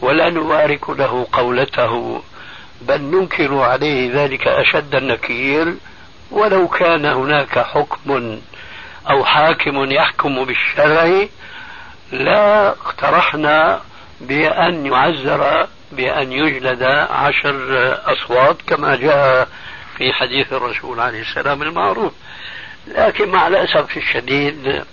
ولا 0.00 0.30
نبارك 0.30 0.90
له 0.90 1.26
قولته. 1.32 2.22
بل 2.82 3.00
ننكر 3.02 3.58
عليه 3.58 4.22
ذلك 4.22 4.46
أشد 4.48 4.94
النكير 4.94 5.74
ولو 6.30 6.68
كان 6.68 7.04
هناك 7.04 7.58
حكم 7.58 8.38
أو 9.10 9.24
حاكم 9.24 9.90
يحكم 9.90 10.44
بالشرع 10.44 11.26
لا 12.12 12.68
اقترحنا 12.68 13.80
بأن 14.20 14.86
يعزر 14.86 15.66
بأن 15.92 16.32
يجلد 16.32 16.82
عشر 17.10 17.56
أصوات 18.12 18.56
كما 18.66 18.96
جاء 18.96 19.48
في 19.96 20.12
حديث 20.12 20.52
الرسول 20.52 21.00
عليه 21.00 21.20
السلام 21.20 21.62
المعروف. 21.62 22.12
لكن 22.86 23.28
مع 23.28 23.46
الأسف 23.46 23.96
الشديد 23.96 24.84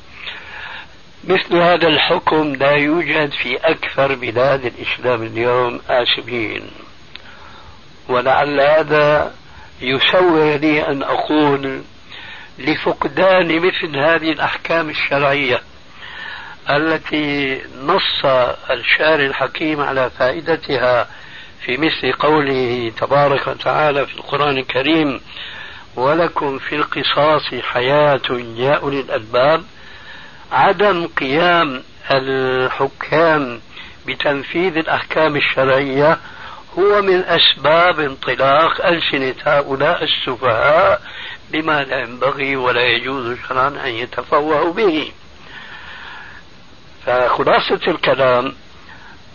مثل 1.24 1.56
هذا 1.58 1.88
الحكم 1.88 2.56
لا 2.56 2.72
يوجد 2.72 3.32
في 3.32 3.58
أكثر 3.58 4.16
بلاد 4.16 4.66
الإسلام 4.66 5.24
اليوم 5.24 5.82
آسفين. 5.90 6.72
ولعل 8.12 8.60
هذا 8.62 9.32
يسوغ 9.82 10.56
لي 10.56 10.88
أن 10.88 11.04
أقول 11.04 11.82
لفقدان 12.60 13.56
مثل 13.60 13.98
هذه 13.98 14.32
الأحكام 14.32 14.90
الشرعية 14.90 15.62
التي 16.70 17.62
نص 17.84 18.26
الشارع 18.72 19.26
الحكيم 19.26 19.82
على 19.82 20.10
فائدتها 20.20 21.08
في 21.66 21.78
مثل 21.78 22.12
قوله 22.20 22.92
تبارك 23.02 23.48
وتعالى 23.48 24.06
في 24.06 24.14
القرآن 24.16 24.58
الكريم 24.58 25.22
ولكم 25.96 26.58
في 26.60 26.76
القصاص 26.76 27.56
حياة 27.64 28.22
يا 28.58 28.74
أولي 28.74 29.00
الألباب 29.00 29.64
عدم 30.52 31.08
قيام 31.08 31.84
الحكام 32.12 33.62
بتنفيذ 34.08 34.78
الأحكام 34.78 35.36
الشرعية 35.36 36.18
هو 36.80 37.02
من 37.02 37.24
أسباب 37.24 38.00
انطلاق 38.00 38.86
ألسنة 38.86 39.36
هؤلاء 39.46 40.04
السفهاء 40.04 41.02
بما 41.52 41.84
لا 41.84 42.00
ينبغي 42.00 42.56
ولا 42.56 42.82
يجوز 42.82 43.38
شرعا 43.50 43.68
أن 43.68 43.90
يتفوهوا 43.90 44.74
به. 44.74 45.12
فخلاصة 47.06 47.80
الكلام 47.88 48.56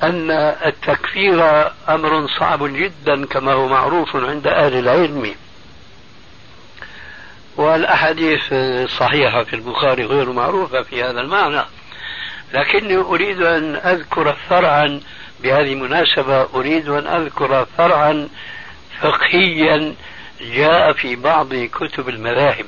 أن 0.02 0.30
التكفير 0.66 1.70
أمر 1.88 2.28
صعب 2.38 2.64
جدا 2.64 3.26
كما 3.26 3.52
هو 3.52 3.68
معروف 3.68 4.16
عند 4.16 4.46
أهل 4.46 4.78
العلم. 4.78 5.34
والأحاديث 7.56 8.52
الصحيحة 8.52 9.44
في 9.44 9.56
البخاري 9.56 10.04
غير 10.04 10.32
معروفة 10.32 10.82
في 10.82 11.02
هذا 11.02 11.20
المعنى. 11.20 11.62
لكني 12.54 12.96
أريد 12.96 13.42
أن 13.42 13.74
أذكر 13.76 14.36
فرعا 14.48 15.00
بهذه 15.42 15.72
المناسبة 15.72 16.42
أريد 16.54 16.88
أن 16.88 17.06
أذكر 17.06 17.66
فرعا 17.78 18.28
فقهيا 19.00 19.94
جاء 20.40 20.92
في 20.92 21.16
بعض 21.16 21.54
كتب 21.54 22.08
المذاهب 22.08 22.66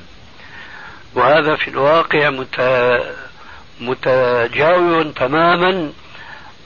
وهذا 1.14 1.56
في 1.56 1.68
الواقع 1.68 2.30
متجاوب 3.80 5.14
تماما 5.14 5.92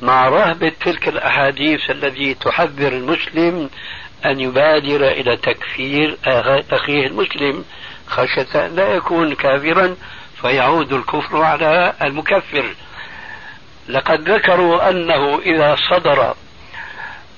مع 0.02 0.28
رهبة 0.28 0.72
تلك 0.80 1.08
الأحاديث 1.08 1.90
التي 1.90 2.34
تحذر 2.34 2.92
المسلم 2.92 3.70
أن 4.24 4.40
يبادر 4.40 5.08
إلى 5.08 5.36
تكفير 5.36 6.16
أخيه 6.72 7.06
المسلم 7.06 7.64
خشية 8.06 8.66
أن 8.66 8.76
لا 8.76 8.88
يكون 8.94 9.34
كافرا 9.34 9.96
فيعود 10.40 10.92
الكفر 10.92 11.42
على 11.42 11.92
المكفر. 12.02 12.74
لقد 13.88 14.30
ذكروا 14.30 14.90
أنه 14.90 15.38
إذا 15.38 15.76
صدر 15.90 16.34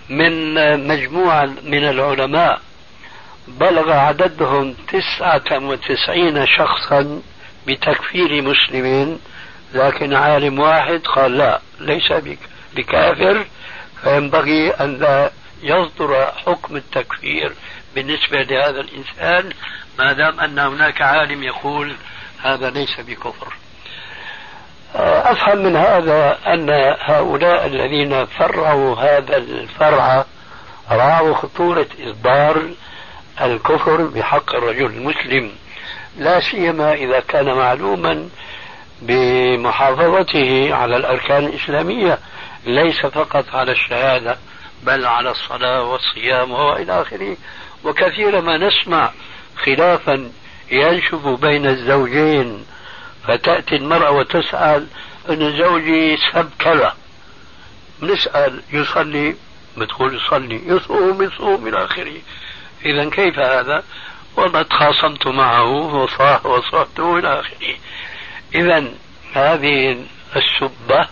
من 0.09 0.55
مجموعة 0.89 1.45
من 1.45 1.85
العلماء 1.89 2.61
بلغ 3.49 3.93
عددهم 3.93 4.75
تسعة 4.89 5.59
وتسعين 5.59 6.47
شخصا 6.47 7.23
بتكفير 7.67 8.43
مسلمين 8.43 9.19
لكن 9.75 10.15
عالم 10.15 10.59
واحد 10.59 11.01
قال 11.01 11.39
لا 11.39 11.61
ليس 11.81 12.13
بكافر 12.77 13.47
فينبغي 14.03 14.71
أن 14.71 14.99
لا 14.99 15.31
يصدر 15.63 16.33
حكم 16.47 16.77
التكفير 16.77 17.53
بالنسبة 17.95 18.43
لهذا 18.43 18.81
الإنسان 18.81 19.51
ما 19.99 20.13
دام 20.13 20.41
أن 20.41 20.59
هناك 20.59 21.03
عالم 21.03 21.43
يقول 21.43 21.97
هذا 22.43 22.71
ليس 22.71 23.01
بكفر. 23.01 23.55
أفهم 24.95 25.59
من 25.59 25.77
هذا 25.77 26.39
أن 26.47 26.71
هؤلاء 27.01 27.67
الذين 27.67 28.27
فرعوا 28.27 28.97
هذا 28.97 29.37
الفرع 29.37 30.25
راعوا 30.91 31.35
خطورة 31.35 31.87
إصدار 32.01 32.63
الكفر 33.41 34.03
بحق 34.03 34.55
الرجل 34.55 34.87
المسلم 34.87 35.51
لا 36.19 36.41
سيما 36.41 36.93
إذا 36.93 37.21
كان 37.21 37.47
معلوما 37.47 38.29
بمحافظته 39.03 40.75
على 40.75 40.97
الأركان 40.97 41.45
الإسلامية 41.45 42.19
ليس 42.67 43.07
فقط 43.07 43.45
على 43.55 43.73
الشهادة 43.73 44.37
بل 44.83 45.07
على 45.07 45.31
الصلاة 45.31 45.83
والصيام 45.83 46.53
وإلى 46.53 47.03
آخره. 47.03 47.37
وكثيرا 47.85 48.41
ما 48.41 48.57
نسمع 48.57 49.11
خلافا 49.57 50.31
ينشب 50.71 51.39
بين 51.41 51.67
الزوجين 51.67 52.65
فتأتي 53.29 53.77
المرأة 53.77 54.11
وتسأل 54.11 54.87
أن 55.31 55.59
زوجي 55.59 56.17
سب 56.33 56.51
كذا. 56.59 56.95
نسأل 58.03 58.63
يصلي 58.73 59.37
بتقول 59.77 60.17
يصلي 60.17 60.61
يصوم 60.67 61.23
يصوم 61.23 61.69
إلى 61.69 61.85
آخره. 61.85 62.17
إذا 62.85 63.11
كيف 63.11 63.39
هذا؟ 63.39 63.83
والله 64.37 64.63
تخاصمت 64.63 65.27
معه 65.27 65.71
وصاح 65.71 66.47
وصحته 66.47 67.19
إلى 67.19 67.41
آخره. 67.41 67.75
إذا 68.55 68.85
هذه 69.33 69.99
السبة 70.37 71.09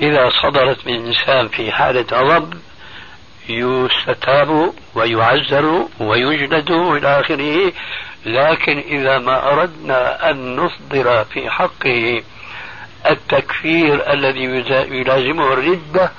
إذا 0.00 0.30
صدرت 0.42 0.86
من 0.86 1.06
إنسان 1.06 1.48
في 1.48 1.72
حالة 1.72 2.06
غضب 2.12 2.60
يستتاب 3.48 4.72
ويعزر 4.94 5.88
ويجلد 6.00 6.70
إلى 6.70 7.20
آخره. 7.20 7.72
لكن 8.26 8.78
إذا 8.78 9.18
ما 9.18 9.52
أردنا 9.52 10.30
أن 10.30 10.56
نصدر 10.56 11.24
في 11.24 11.50
حقه 11.50 12.22
التكفير 13.10 14.12
الذي 14.12 14.44
يلازمه 14.70 15.52
الردة 15.52 16.12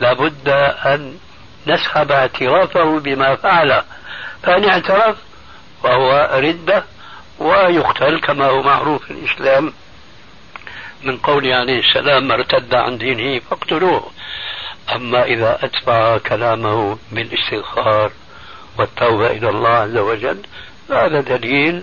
لابد 0.00 0.48
أن 0.86 1.18
نسحب 1.66 2.12
اعترافه 2.12 2.98
بما 2.98 3.36
فعل. 3.36 3.82
فإن 4.42 4.68
اعترف 4.68 5.16
فهو 5.82 6.30
ردة 6.34 6.84
ويقتل 7.38 8.20
كما 8.20 8.46
هو 8.46 8.62
معروف 8.62 9.04
في 9.04 9.10
الإسلام. 9.10 9.72
من 11.02 11.16
قوله 11.16 11.54
عليه 11.54 11.80
السلام 11.80 12.28
ما 12.28 12.34
ارتد 12.34 12.74
عن 12.74 12.98
دينه 12.98 13.40
فاقتلوه. 13.40 14.10
أما 14.94 15.24
إذا 15.24 15.58
أتبع 15.62 16.18
كلامه 16.18 16.98
بالإستغفار 17.12 18.12
والتوبة 18.78 19.26
إلى 19.26 19.48
الله 19.48 19.68
عز 19.68 19.96
وجل 19.96 20.42
هذا 20.90 21.20
دليل 21.20 21.82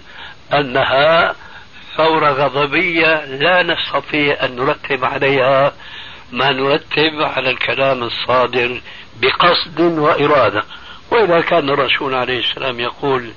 أنها 0.54 1.36
ثورة 1.98 2.30
غضبية 2.32 3.26
لا 3.26 3.64
نستطيع 3.64 4.46
أن 4.46 4.56
نرتب 4.56 5.06
عليها 5.06 5.74
ما 6.32 6.52
نرتب 6.52 7.22
على 7.22 7.50
الكلام 7.50 8.04
الصادر 8.04 8.82
بقصد 9.22 9.82
وإرادة. 9.82 10.64
وإذا 11.12 11.42
كان 11.42 11.70
الرسول 11.70 12.14
عليه 12.14 12.40
السلام 12.40 12.80
يقول 12.80 13.32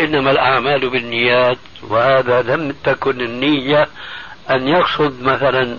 إنما 0.00 0.30
الأعمال 0.30 0.90
بالنيات 0.90 1.58
وهذا 1.88 2.42
لم 2.42 2.74
تكن 2.84 3.20
النية 3.20 3.88
أن 4.50 4.68
يقصد 4.68 5.22
مثلا 5.22 5.78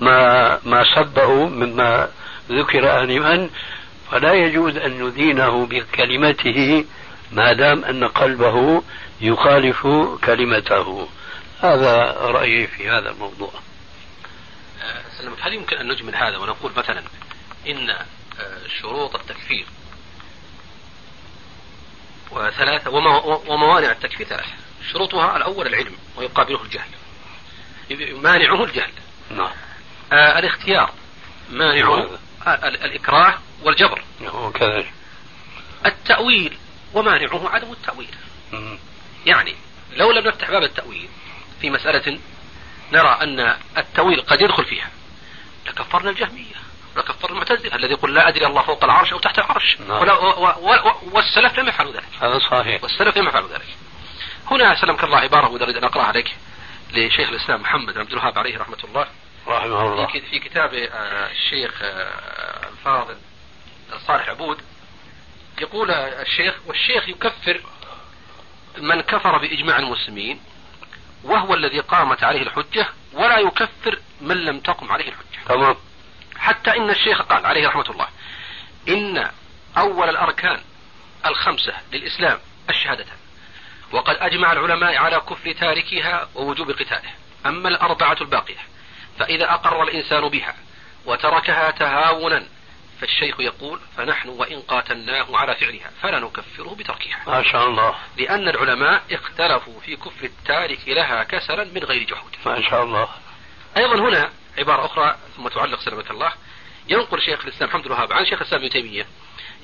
ما 0.00 0.58
ما 0.64 0.84
سبه 0.94 1.48
مما 1.48 2.08
ذكر 2.50 3.02
آنفا 3.02 3.48
فلا 4.10 4.32
يجوز 4.32 4.76
أن 4.76 5.02
ندينه 5.02 5.66
بكلمته 5.66 6.84
ما 7.32 7.52
دام 7.52 7.84
أن 7.84 8.04
قلبه 8.04 8.82
يخالف 9.20 9.86
كلمته. 10.24 11.08
هذا 11.60 12.02
رأيي 12.12 12.66
في 12.66 12.90
هذا 12.90 13.10
الموضوع. 13.10 13.52
سلمك 15.18 15.38
هل 15.40 15.54
يمكن 15.54 15.76
أن 15.76 15.88
نجمل 15.88 16.16
هذا 16.16 16.36
ونقول 16.36 16.72
مثلا 16.76 17.02
إن 17.66 17.90
آه، 17.90 18.06
شروط 18.80 19.14
التكفير 19.14 19.66
وثلاثة 22.30 22.90
وموانع 23.48 23.90
التكفير 23.92 24.26
ثلاثة. 24.26 24.52
شروطها 24.92 25.36
الأول 25.36 25.66
العلم 25.66 25.96
ويقابله 26.16 26.62
الجهل. 26.62 26.88
مانعه 28.22 28.64
الجهل. 28.64 28.92
نعم. 29.30 29.52
آه 30.12 30.38
الاختيار 30.38 30.92
مانعه 31.50 32.18
الإكراه 32.64 33.38
والجبر. 33.62 34.04
كذلك. 34.54 34.92
التأويل 35.86 36.58
ومانعه 36.94 37.50
عدم 37.50 37.72
التأويل. 37.72 38.14
يعني 39.26 39.54
لو 39.96 40.12
لم 40.12 40.28
نفتح 40.28 40.50
باب 40.50 40.62
التأويل 40.62 41.08
في 41.60 41.70
مسألة 41.70 42.18
نرى 42.92 43.18
أن 43.22 43.56
التأويل 43.78 44.20
قد 44.20 44.40
يدخل 44.40 44.64
فيها 44.64 44.90
لكفرنا 45.66 46.10
الجهمية 46.10 46.54
ولكفر 46.96 47.30
المعتزلة 47.30 47.74
الذي 47.74 47.92
يقول 47.92 48.14
لا 48.14 48.28
أدري 48.28 48.46
الله 48.46 48.62
فوق 48.62 48.84
العرش 48.84 49.12
أو 49.12 49.18
تحت 49.18 49.38
العرش. 49.38 49.76
نعم. 49.80 50.00
ولا 50.00 50.12
و 50.12 50.46
و 50.46 50.92
والسلف 51.12 51.58
لم 51.58 51.68
يفعلوا 51.68 51.92
ذلك. 51.92 52.08
هذا 52.20 52.38
صحيح. 52.38 52.82
والسلف 52.82 53.16
لم 53.16 53.28
يفعلوا 53.28 53.48
ذلك. 53.48 53.76
هنا 54.50 54.80
سلمك 54.80 55.04
الله 55.04 55.18
عبارة 55.18 55.46
أريد 55.46 55.76
أن 55.76 55.84
أقرأ 55.84 56.02
عليك 56.02 56.36
لشيخ 56.92 57.28
الإسلام 57.28 57.60
محمد 57.60 57.94
بن 57.94 58.00
عبد 58.00 58.12
الوهاب 58.12 58.38
عليه 58.38 58.58
رحمة 58.58 58.78
الله. 58.84 59.06
رحمه 59.46 59.92
الله. 59.92 60.06
في 60.06 60.38
كتاب 60.38 60.74
آه، 60.74 61.30
الشيخ 61.30 61.82
آه، 61.82 62.68
الفاضل 62.68 63.16
صالح 64.06 64.28
عبود 64.28 64.58
يقول 65.60 65.90
الشيخ 65.90 66.54
والشيخ 66.66 67.08
يكفر 67.08 67.60
من 68.78 69.00
كفر 69.00 69.38
بإجماع 69.38 69.78
المسلمين 69.78 70.40
وهو 71.24 71.54
الذي 71.54 71.80
قامت 71.80 72.24
عليه 72.24 72.42
الحجة 72.42 72.88
ولا 73.12 73.38
يكفر 73.38 73.98
من 74.20 74.36
لم 74.36 74.60
تقم 74.60 74.92
عليه 74.92 75.08
الحجة. 75.08 75.44
تمام. 75.48 75.76
حتى 76.36 76.70
إن 76.70 76.90
الشيخ 76.90 77.22
قال 77.22 77.46
عليه 77.46 77.68
رحمة 77.68 77.90
الله 77.90 78.08
إن 78.88 79.30
أول 79.78 80.08
الأركان 80.08 80.60
الخمسة 81.26 81.72
للإسلام 81.92 82.38
الشهادتان 82.70 83.16
وقد 83.92 84.16
أجمع 84.20 84.52
العلماء 84.52 84.96
على 84.96 85.20
كفر 85.20 85.52
تاركها 85.52 86.28
ووجوب 86.34 86.70
قتاله. 86.70 87.10
أما 87.46 87.68
الأربعة 87.68 88.16
الباقية 88.20 88.60
فإذا 89.18 89.50
أقر 89.50 89.82
الإنسان 89.82 90.28
بها 90.28 90.54
وتركها 91.06 91.70
تهاونا 91.70 92.46
فالشيخ 93.00 93.40
يقول 93.40 93.80
فنحن 93.96 94.28
وإن 94.28 94.60
قاتلناه 94.60 95.26
على 95.36 95.54
فعلها 95.54 95.90
فلا 96.02 96.20
نكفره 96.20 96.74
بتركها 96.78 97.22
ما 97.26 97.42
شاء 97.42 97.68
الله. 97.68 97.94
لأن 98.16 98.48
العلماء 98.48 99.02
اختلفوا 99.12 99.80
في 99.80 99.96
كفر 99.96 100.24
التارك 100.24 100.88
لها 100.88 101.24
كسلا 101.24 101.64
من 101.64 101.84
غير 101.84 102.02
جحود. 102.02 102.32
ما 102.46 102.70
شاء 102.70 102.84
الله. 102.84 103.08
أيضا 103.76 104.08
هنا 104.08 104.30
عبارة 104.58 104.86
أخرى 104.86 105.16
ثم 105.36 105.48
تعلق 105.48 105.80
سلمك 105.80 106.10
الله. 106.10 106.32
ينقل 106.88 107.20
شيخ 107.20 107.44
الإسلام 107.44 107.70
حمد 107.70 107.86
الوهاب 107.86 108.12
عن 108.12 108.24
شيخ 108.24 108.40
الإسلام 108.40 108.60
ابن 108.60 108.70
تيمية. 108.70 109.06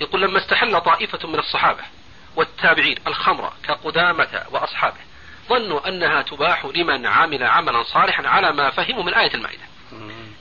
يقول 0.01 0.23
لما 0.23 0.39
استحل 0.39 0.81
طائفة 0.81 1.29
من 1.29 1.39
الصحابة 1.39 1.83
والتابعين 2.37 2.97
الخمر 3.07 3.53
كقدامة 3.65 4.43
وأصحابه 4.51 5.01
ظنوا 5.49 5.89
أنها 5.89 6.23
تباح 6.23 6.65
لمن 6.65 7.07
عمل 7.07 7.43
عملا 7.45 7.83
صالحا 7.83 8.29
على 8.29 8.53
ما 8.53 8.71
فهموا 8.71 9.03
من 9.03 9.15
آية 9.15 9.35
المائدة. 9.35 9.63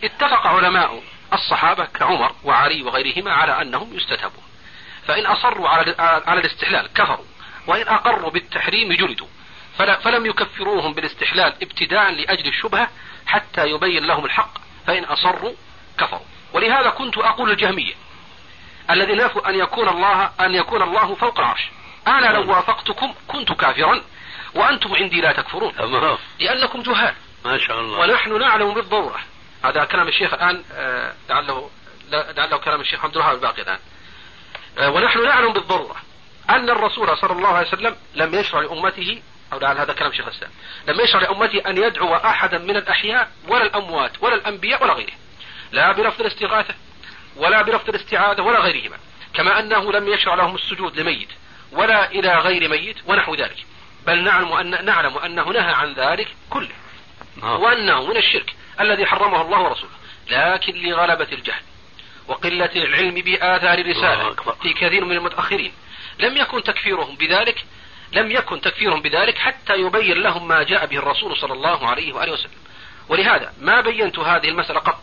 اتفق 0.04 0.48
علماء 0.48 1.04
الصحابة 1.34 1.86
كعمر 1.86 2.32
وعلي 2.44 2.82
وغيرهما 2.84 3.34
على 3.34 3.62
أنهم 3.62 3.96
يستتابون 3.96 4.44
فإن 5.08 5.26
أصروا 5.26 5.70
على 5.70 5.96
على 6.00 6.40
الاستحلال 6.40 6.94
كفروا 6.94 7.26
وإن 7.68 7.88
أقروا 7.88 8.30
بالتحريم 8.32 8.94
جلدوا. 8.94 9.28
فلم 9.78 10.26
يكفروهم 10.26 10.94
بالاستحلال 10.94 11.54
ابتداء 11.62 12.12
لأجل 12.12 12.48
الشبهة 12.48 12.90
حتى 13.28 13.70
يبين 13.70 14.04
لهم 14.04 14.26
الحق 14.26 14.52
فإن 14.88 15.04
أصروا 15.04 15.54
كفروا. 15.98 16.26
ولهذا 16.54 16.90
كنت 16.90 17.18
أقول 17.18 17.52
الجهمية 17.52 17.94
الذي 18.90 19.14
نافوا 19.14 19.50
أن 19.50 19.56
يكون 19.56 19.90
الله 19.90 20.32
أن 20.40 20.56
يكون 20.56 20.82
الله 20.82 21.16
فوق 21.16 21.40
العرش. 21.40 21.70
أنا 22.08 22.28
لو 22.28 22.52
وافقتكم 22.52 23.14
كنت 23.28 23.52
كافرا 23.52 24.02
وأنتم 24.56 24.96
عندي 24.96 25.22
لا 25.22 25.32
تكفرون. 25.32 25.74
لأنكم 26.40 26.82
جهال. 26.82 27.14
ما 27.46 27.58
شاء 27.58 27.80
الله. 27.80 28.00
ونحن 28.00 28.40
نعلم 28.40 28.74
بالضرورة. 28.74 29.20
هذا 29.64 29.84
كلام 29.86 30.08
الشيخ 30.08 30.34
الآن 30.34 30.64
آه، 30.74 31.14
لعله 31.30 31.70
لعله 32.12 32.58
كلام 32.58 32.82
الشيخ 32.82 33.06
عبد 33.06 33.16
الوهاب 33.16 33.36
الباقي 33.36 33.62
الآن. 33.62 33.80
آه، 34.78 34.90
ونحن 34.90 35.24
نعلم 35.24 35.54
بالضرورة 35.54 35.96
أن 36.50 36.70
الرسول 36.70 37.18
صلى 37.18 37.32
الله 37.32 37.50
عليه 37.50 37.68
وسلم 37.68 37.96
لم 38.16 38.36
يشرع 38.36 38.62
لأمته 38.62 39.22
أو 39.54 39.60
لعل 39.60 39.78
هذا 39.78 39.94
كلام 39.94 40.14
شيخ 40.14 40.28
الإسلام 40.28 40.52
لم 40.88 41.00
يشرع 41.00 41.22
لأمته 41.22 41.70
أن 41.70 41.78
يدعو 41.78 42.16
أحدا 42.16 42.58
من 42.58 42.78
الأحياء 42.78 43.32
ولا 43.48 43.64
الأموات 43.64 44.12
ولا 44.22 44.36
الأنبياء 44.36 44.84
ولا 44.84 44.94
غيره. 44.94 45.14
لا 45.72 45.92
بلفظ 45.92 46.22
الاستغاثة 46.22 46.74
ولا 47.36 47.62
بلفظ 47.62 47.90
الاستعاذة 47.90 48.42
ولا 48.42 48.60
غيرهما. 48.60 48.98
كما 49.34 49.60
أنه 49.60 49.92
لم 49.92 50.08
يشرع 50.08 50.34
لهم 50.34 50.56
السجود 50.56 51.00
لميت 51.00 51.30
ولا 51.72 52.12
إلى 52.12 52.40
غير 52.40 52.70
ميت 52.70 52.98
ونحو 53.06 53.36
ذلك. 53.36 53.66
بل 54.08 54.24
نعلم 54.24 54.54
أن 54.54 54.86
نعلم 54.86 55.18
أنه 55.18 55.50
نهى 55.50 55.74
عن 55.74 55.94
ذلك 55.94 56.28
كله. 56.50 56.76
نعم. 57.42 57.62
وأنه 57.62 58.08
من 58.08 58.18
الشرك 58.18 58.54
الذي 58.80 59.06
حرمه 59.06 59.42
الله 59.42 59.60
ورسوله. 59.62 59.92
لكن 60.30 60.74
لغلبة 60.76 61.28
الجهل 61.32 61.62
وقلة 62.28 62.72
العلم 62.76 63.16
بآثار 63.16 63.80
الرسالة 63.80 64.36
في 64.62 64.74
كثير 64.74 65.06
من 65.06 65.18
المتأخرين. 65.18 65.72
لم 66.20 66.38
يكن 66.38 66.64
تكفيرهم 66.64 67.16
بذلك 67.16 67.66
لم 68.12 68.32
يكن 68.32 68.62
تكفيرهم 68.62 69.02
بذلك 69.02 69.38
حتى 69.38 69.74
يبين 69.74 70.18
لهم 70.18 70.48
ما 70.48 70.64
جاء 70.64 70.86
به 70.86 70.98
الرسول 70.98 71.38
صلى 71.38 71.54
الله 71.54 71.88
عليه 71.88 72.14
وآله 72.14 72.32
وسلم. 72.32 72.60
ولهذا 73.10 73.54
ما 73.62 73.82
بينت 73.82 74.20
هذه 74.20 74.48
المسألة 74.50 74.80
قط؟ 74.80 75.02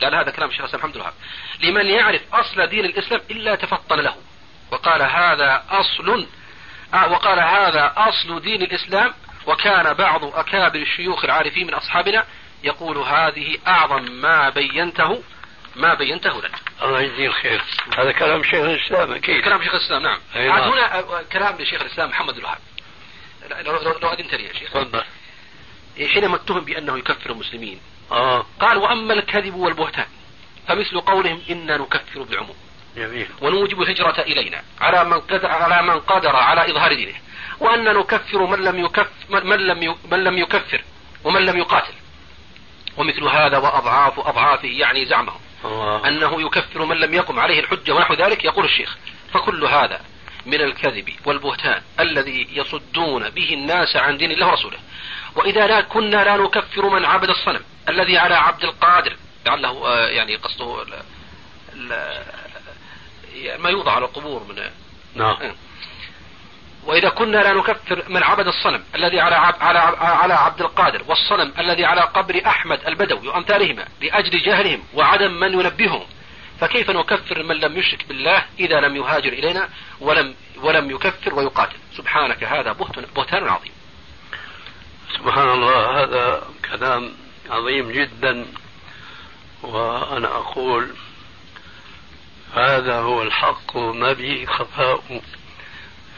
لا 0.00 0.20
هذا 0.20 0.30
كلام 0.30 0.48
الشيخ 0.50 0.74
الحمد 0.74 0.96
لله. 0.96 1.12
لمن 1.60 1.86
يعرف 1.86 2.22
أصل 2.34 2.66
دين 2.66 2.84
الإسلام 2.84 3.20
إلا 3.30 3.54
تفطن 3.54 4.00
له. 4.00 4.14
وقال 4.70 5.02
هذا 5.02 5.64
أصل 5.70 6.26
آه 6.94 7.12
وقال 7.12 7.38
هذا 7.38 7.92
أصل 7.96 8.40
دين 8.40 8.62
الإسلام 8.62 9.14
وكان 9.48 9.94
بعض 9.94 10.24
أكابر 10.24 10.78
الشيوخ 10.78 11.24
العارفين 11.24 11.66
من 11.66 11.74
أصحابنا 11.74 12.24
يقول 12.64 12.98
هذه 12.98 13.58
أعظم 13.66 14.02
ما 14.02 14.48
بينته 14.48 15.22
ما 15.76 15.94
بينته 15.94 16.38
لنا 16.38 16.58
الله 16.82 17.00
يجزيه 17.00 17.26
الخير. 17.26 17.62
هذا 17.98 18.12
كلام 18.12 18.42
شيخ 18.42 18.54
الإسلام 18.54 19.12
أكيد. 19.12 19.44
كلام 19.44 19.62
شيخ 19.62 19.74
الإسلام 19.74 20.02
نعم. 20.02 20.18
عاد 20.34 20.48
نعم. 20.48 20.72
هنا 20.72 20.98
آه، 20.98 21.22
كلام 21.32 21.56
لشيخ 21.58 21.80
الإسلام 21.80 22.08
محمد 22.08 22.36
الوهاب. 22.36 22.58
لو, 23.50 23.72
لو, 23.72 23.98
لو 24.02 24.08
أذنت 24.08 24.34
لي 24.34 24.44
يا 24.44 24.52
شيخ. 24.52 24.70
تفضل. 24.72 25.04
حينما 26.14 26.36
اتهم 26.36 26.60
بأنه 26.60 26.98
يكفر 26.98 27.30
المسلمين 27.30 27.80
آه. 28.12 28.46
قال 28.60 28.76
وأما 28.76 29.12
الكذب 29.12 29.54
والبهتان 29.54 30.06
فمثل 30.68 31.00
قولهم 31.00 31.42
إنا 31.50 31.76
نكفر 31.76 32.22
بالعموم. 32.22 32.56
جميل. 32.96 33.28
ونوجب 33.40 33.82
الهجرة 33.82 34.20
إلينا 34.20 34.62
على 34.80 35.04
من 35.04 35.20
قدر 35.20 35.46
على 35.46 35.82
من 35.82 36.00
قدر 36.00 36.36
على 36.36 36.70
إظهار 36.70 36.94
دينه. 36.94 37.14
وأن 37.60 37.84
نكفر 37.84 38.46
من 38.46 38.58
لم 38.58 38.84
يكف 38.84 39.08
من 39.30 39.56
لم 39.56 39.96
من 40.10 40.24
لم 40.24 40.38
يكفر 40.38 40.84
ومن 41.24 41.46
لم 41.46 41.58
يقاتل. 41.58 41.92
ومثل 42.96 43.24
هذا 43.24 43.58
وأضعاف 43.58 44.20
أضعافه 44.20 44.68
يعني 44.68 45.06
زعمهم. 45.06 45.40
الله. 45.64 46.08
أنه 46.08 46.42
يكفر 46.42 46.84
من 46.84 46.96
لم 46.96 47.14
يقم 47.14 47.40
عليه 47.40 47.60
الحجة 47.60 47.92
ونحو 47.92 48.14
ذلك 48.14 48.44
يقول 48.44 48.64
الشيخ 48.64 48.96
فكل 49.32 49.64
هذا 49.64 50.00
من 50.46 50.60
الكذب 50.60 51.10
والبهتان 51.24 51.82
الذي 52.00 52.48
يصدون 52.52 53.30
به 53.30 53.54
الناس 53.54 53.96
عن 53.96 54.16
دين 54.16 54.30
الله 54.30 54.46
ورسوله. 54.46 54.78
وإذا 55.36 55.66
لا 55.66 55.80
كنا 55.80 56.24
لا 56.24 56.36
نكفر 56.36 56.88
من 56.88 57.04
عبد 57.04 57.28
الصنم 57.28 57.60
الذي 57.88 58.18
على 58.18 58.34
عبد 58.34 58.64
القادر 58.64 59.16
لعله 59.46 59.86
آه، 59.86 60.08
يعني 60.08 60.36
قصده 60.36 60.84
ما 63.58 63.70
يوضع 63.70 63.92
على 63.92 64.04
القبور 64.04 64.42
من 64.48 64.62
نعم. 65.14 65.36
وإذا 66.88 67.08
كنا 67.08 67.38
لا 67.38 67.52
نكفر 67.52 68.04
من 68.08 68.22
عبد 68.22 68.46
الصنم 68.46 68.82
الذي 68.94 69.20
على 69.20 69.34
عب 69.34 69.54
على 69.60 69.78
عب 69.78 69.94
على 70.00 70.34
عبد 70.34 70.60
القادر 70.60 71.02
والصنم 71.08 71.52
الذي 71.58 71.84
على 71.84 72.00
قبر 72.00 72.42
أحمد 72.46 72.86
البدوي 72.86 73.28
وأمثالهما 73.28 73.84
لأجل 74.00 74.42
جهلهم 74.42 74.82
وعدم 74.94 75.40
من 75.40 75.52
ينبههم 75.52 76.06
فكيف 76.60 76.90
نكفر 76.90 77.42
من 77.42 77.56
لم 77.56 77.76
يشرك 77.76 78.08
بالله 78.08 78.44
إذا 78.58 78.80
لم 78.80 78.96
يهاجر 78.96 79.32
إلينا 79.32 79.68
ولم 80.00 80.34
ولم 80.56 80.90
يكفر 80.90 81.34
ويقاتل؟ 81.34 81.76
سبحانك 81.96 82.44
هذا 82.44 82.72
بهتان 82.72 83.04
بهتان 83.16 83.48
عظيم. 83.48 83.72
سبحان 85.18 85.48
الله 85.50 86.02
هذا 86.02 86.42
كلام 86.70 87.12
عظيم 87.50 87.92
جدا 87.92 88.46
وأنا 89.62 90.28
أقول 90.28 90.88
هذا 92.54 92.98
هو 93.00 93.22
الحق 93.22 93.76
ما 93.76 94.12
به 94.12 94.46
خفاء. 94.48 95.22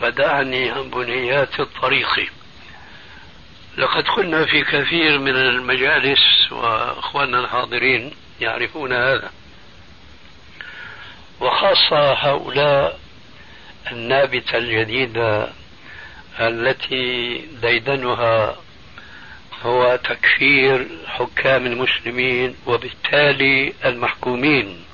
فدعني 0.01 0.71
عن 0.71 0.91
بنيات 0.91 1.61
الطريق. 1.61 2.31
لقد 3.79 4.05
كنا 4.05 4.45
في 4.45 4.65
كثير 4.65 5.19
من 5.19 5.37
المجالس 5.37 6.53
وأخواننا 6.53 7.39
الحاضرين 7.39 8.13
يعرفون 8.41 8.93
هذا. 8.93 9.31
وخاصة 11.41 12.13
هؤلاء 12.13 13.01
النابتة 13.93 14.59
الجديدة 14.59 15.53
التي 16.41 17.39
ديدنها 17.63 18.57
هو 19.63 19.97
تكفير 19.97 20.87
حكام 21.07 21.67
المسلمين 21.67 22.57
وبالتالي 22.67 23.73
المحكومين. 23.85 24.85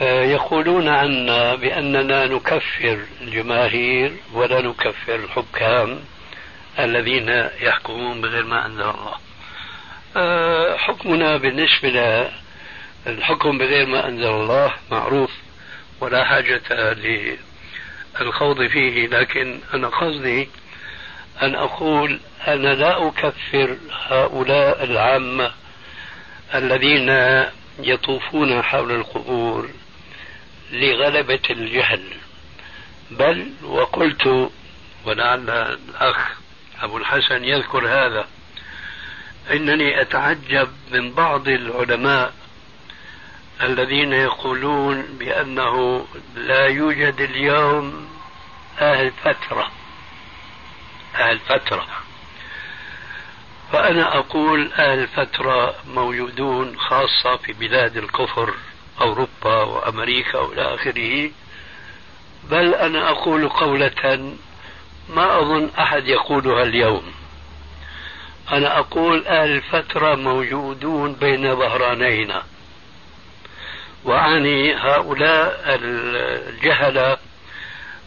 يقولون 0.00 0.88
عنا 0.88 1.54
بأننا 1.54 2.26
نكفر 2.26 2.98
الجماهير 3.20 4.12
ولا 4.32 4.60
نكفر 4.62 5.14
الحكام 5.14 6.00
الذين 6.78 7.28
يحكمون 7.60 8.20
بغير 8.20 8.44
ما 8.44 8.66
أنزل 8.66 8.80
الله. 8.82 9.14
آه، 10.16 10.76
حكمنا 10.76 11.36
بالنسبة 11.36 12.28
للحكم 13.06 13.58
بغير 13.58 13.86
ما 13.86 14.08
أنزل 14.08 14.26
الله 14.28 14.72
معروف 14.90 15.30
ولا 16.00 16.24
حاجة 16.24 16.92
للخوض 18.20 18.66
فيه 18.66 19.06
لكن 19.06 19.60
أنا 19.74 19.88
قصدي 19.88 20.48
أن 21.42 21.54
أقول 21.54 22.20
أنا 22.48 22.74
لا 22.74 23.08
أكفر 23.08 23.76
هؤلاء 24.08 24.84
العامة 24.84 25.50
الذين 26.54 27.08
يطوفون 27.78 28.62
حول 28.62 28.90
القبور 28.90 29.68
لغلبة 30.74 31.40
الجهل. 31.50 32.02
بل 33.10 33.50
وقلت 33.62 34.50
ولعل 35.04 35.50
الأخ 35.50 36.16
أبو 36.82 36.98
الحسن 36.98 37.44
يذكر 37.44 37.88
هذا 37.88 38.28
إنني 39.50 40.00
أتعجب 40.00 40.68
من 40.90 41.12
بعض 41.12 41.48
العلماء 41.48 42.34
الذين 43.62 44.12
يقولون 44.12 45.02
بأنه 45.02 46.06
لا 46.36 46.66
يوجد 46.66 47.20
اليوم 47.20 48.08
أهل 48.80 49.12
فترة. 49.24 49.70
أهل 51.14 51.38
فترة. 51.38 51.86
فأنا 53.72 54.18
أقول 54.18 54.72
أهل 54.72 55.08
فترة 55.08 55.74
موجودون 55.86 56.78
خاصة 56.78 57.36
في 57.36 57.52
بلاد 57.52 57.96
الكفر. 57.96 58.54
أوروبا 59.00 59.62
وأمريكا 59.62 60.38
وإلى 60.38 60.74
آخره. 60.74 61.30
بل 62.50 62.74
أنا 62.74 63.10
أقول 63.10 63.48
قولة 63.48 64.34
ما 65.08 65.38
أظن 65.38 65.70
أحد 65.78 66.08
يقولها 66.08 66.62
اليوم. 66.62 67.12
أنا 68.52 68.78
أقول 68.78 69.26
أهل 69.26 69.50
الفترة 69.50 70.14
موجودون 70.14 71.12
بين 71.12 71.56
ظهرانينا. 71.56 72.42
وأعني 74.04 74.74
هؤلاء 74.74 75.78
الجهلة 75.82 77.16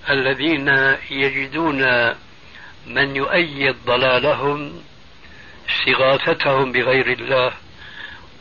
الذين 0.09 0.95
يجدون 1.11 2.09
من 2.87 3.15
يؤيد 3.15 3.75
ضلالهم 3.85 4.81
استغاثتهم 5.69 6.71
بغير 6.71 7.07
الله 7.07 7.51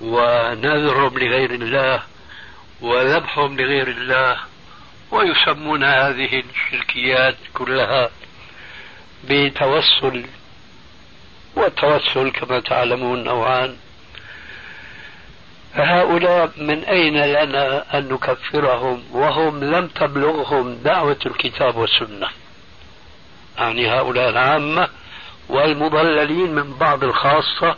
ونذرهم 0.01 1.19
لغير 1.19 1.51
الله 1.51 2.03
وذبحهم 2.81 3.61
لغير 3.61 3.89
الله 3.89 4.37
ويسمون 5.11 5.85
هذه 5.85 6.43
الشركيات 6.55 7.37
كلها 7.55 8.11
بتوسل 9.25 10.25
والتوسل 11.55 12.31
كما 12.31 12.61
تعلمون 12.61 13.25
نوعان. 13.25 13.77
فهؤلاء 15.75 16.51
من 16.57 16.85
أين 16.85 17.25
لنا 17.25 17.99
أن 17.99 18.09
نكفرهم؟ 18.09 19.05
وهم 19.13 19.65
لم 19.65 19.87
تبلغهم 19.87 20.75
دعوة 20.75 21.19
الكتاب 21.27 21.77
والسنة. 21.77 22.29
يعني 23.59 23.91
هؤلاء 23.91 24.29
العامة 24.29 24.89
والمضللين 25.49 26.55
من 26.55 26.75
بعض 26.75 27.05
الخاصة 27.05 27.77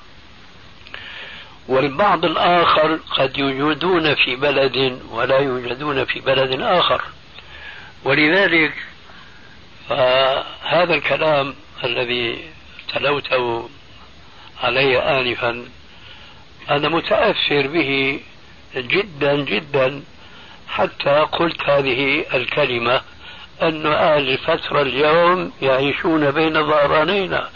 والبعض 1.69 2.24
الآخر 2.24 2.99
قد 3.16 3.39
يوجدون 3.39 4.15
في 4.15 4.36
بلد 4.36 5.03
ولا 5.11 5.39
يوجدون 5.39 6.05
في 6.05 6.20
بلد 6.20 6.61
آخر. 6.61 7.03
ولذلك 8.05 8.73
فهذا 9.89 10.95
الكلام 10.95 11.55
الذي 11.85 12.45
تلوته 12.95 13.69
علي 14.62 14.99
آنفا 14.99 15.65
أنا 16.70 16.89
متأثر 16.89 17.66
به 17.66 18.20
جدا 18.77 19.36
جدا 19.36 20.03
حتى 20.69 21.11
قلت 21.32 21.62
هذه 21.62 22.24
الكلمة 22.35 23.01
أن 23.62 23.86
أهل 23.86 24.31
الفترة 24.31 24.82
اليوم 24.82 25.53
يعيشون 25.62 26.31
بين 26.31 26.66
ظهرانينا 26.66 27.49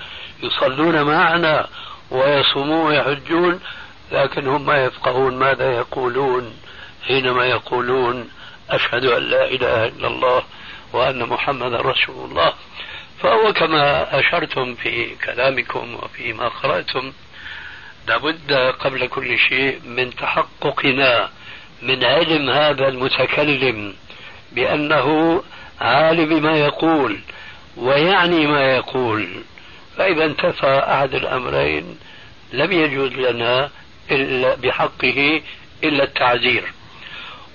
يصلون 0.42 1.02
معنا 1.02 1.66
ويصومون 2.10 2.86
ويحجون. 2.86 3.60
لكن 4.12 4.48
هم 4.48 4.66
ما 4.66 4.84
يفقهون 4.84 5.36
ماذا 5.36 5.72
يقولون 5.72 6.54
حينما 7.06 7.46
يقولون 7.46 8.28
أشهد 8.70 9.04
أن 9.04 9.22
لا 9.22 9.44
إله 9.44 9.86
إلا 9.86 10.08
الله 10.08 10.42
وأن 10.92 11.22
محمد 11.22 11.74
رسول 11.74 12.30
الله. 12.30 12.52
فهو 13.22 13.52
كما 13.52 14.18
أشرتم 14.18 14.74
في 14.74 15.14
كلامكم 15.24 15.94
وفيما 15.94 16.48
قرأتم 16.48 17.12
لابد 18.08 18.52
قبل 18.52 19.06
كل 19.06 19.38
شيء 19.38 19.80
من 19.84 20.16
تحققنا 20.16 21.30
من 21.82 22.04
علم 22.04 22.50
هذا 22.50 22.88
المتكلم 22.88 23.94
بأنه 24.52 25.42
عالم 25.80 26.40
بما 26.40 26.56
يقول 26.56 27.20
ويعني 27.76 28.46
ما 28.46 28.76
يقول. 28.76 29.28
فإذا 29.96 30.24
انتفى 30.24 30.84
أحد 30.88 31.14
الأمرين 31.14 31.98
لم 32.52 32.72
يجوز 32.72 33.12
لنا 33.12 33.70
بحقه 34.62 35.42
إلا 35.84 36.04
التعزير. 36.04 36.72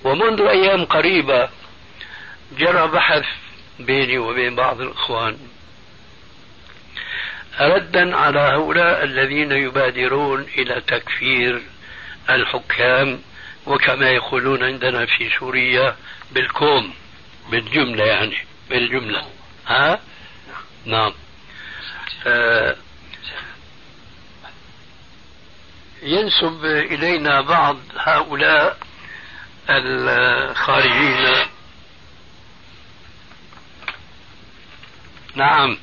ومنذ 0.04 0.40
أيام 0.40 0.84
قريبة 0.84 1.48
جرى 2.58 2.88
بحث 2.88 3.24
بيني 3.80 4.18
وبين 4.18 4.54
بعض 4.54 4.80
الإخوان 4.80 5.38
ردا 7.60 8.16
على 8.16 8.40
هؤلاء 8.40 9.04
الذين 9.04 9.52
يبادرون 9.52 10.46
إلى 10.58 10.80
تكفير 10.80 11.62
الحكام 12.30 13.20
وكما 13.66 14.10
يقولون 14.10 14.64
عندنا 14.64 15.06
في 15.06 15.30
سوريا 15.38 15.96
بالكوم 16.30 16.94
بالجملة 17.50 18.04
يعني 18.04 18.36
بالجملة. 18.70 19.22
ها؟ 19.66 20.00
نعم. 20.84 21.12
آه 22.26 22.76
ينسب 26.02 26.64
إلينا 26.64 27.40
بعض 27.40 27.76
هؤلاء 27.96 28.78
الخارجين. 29.70 31.46
نعم. 35.34 35.78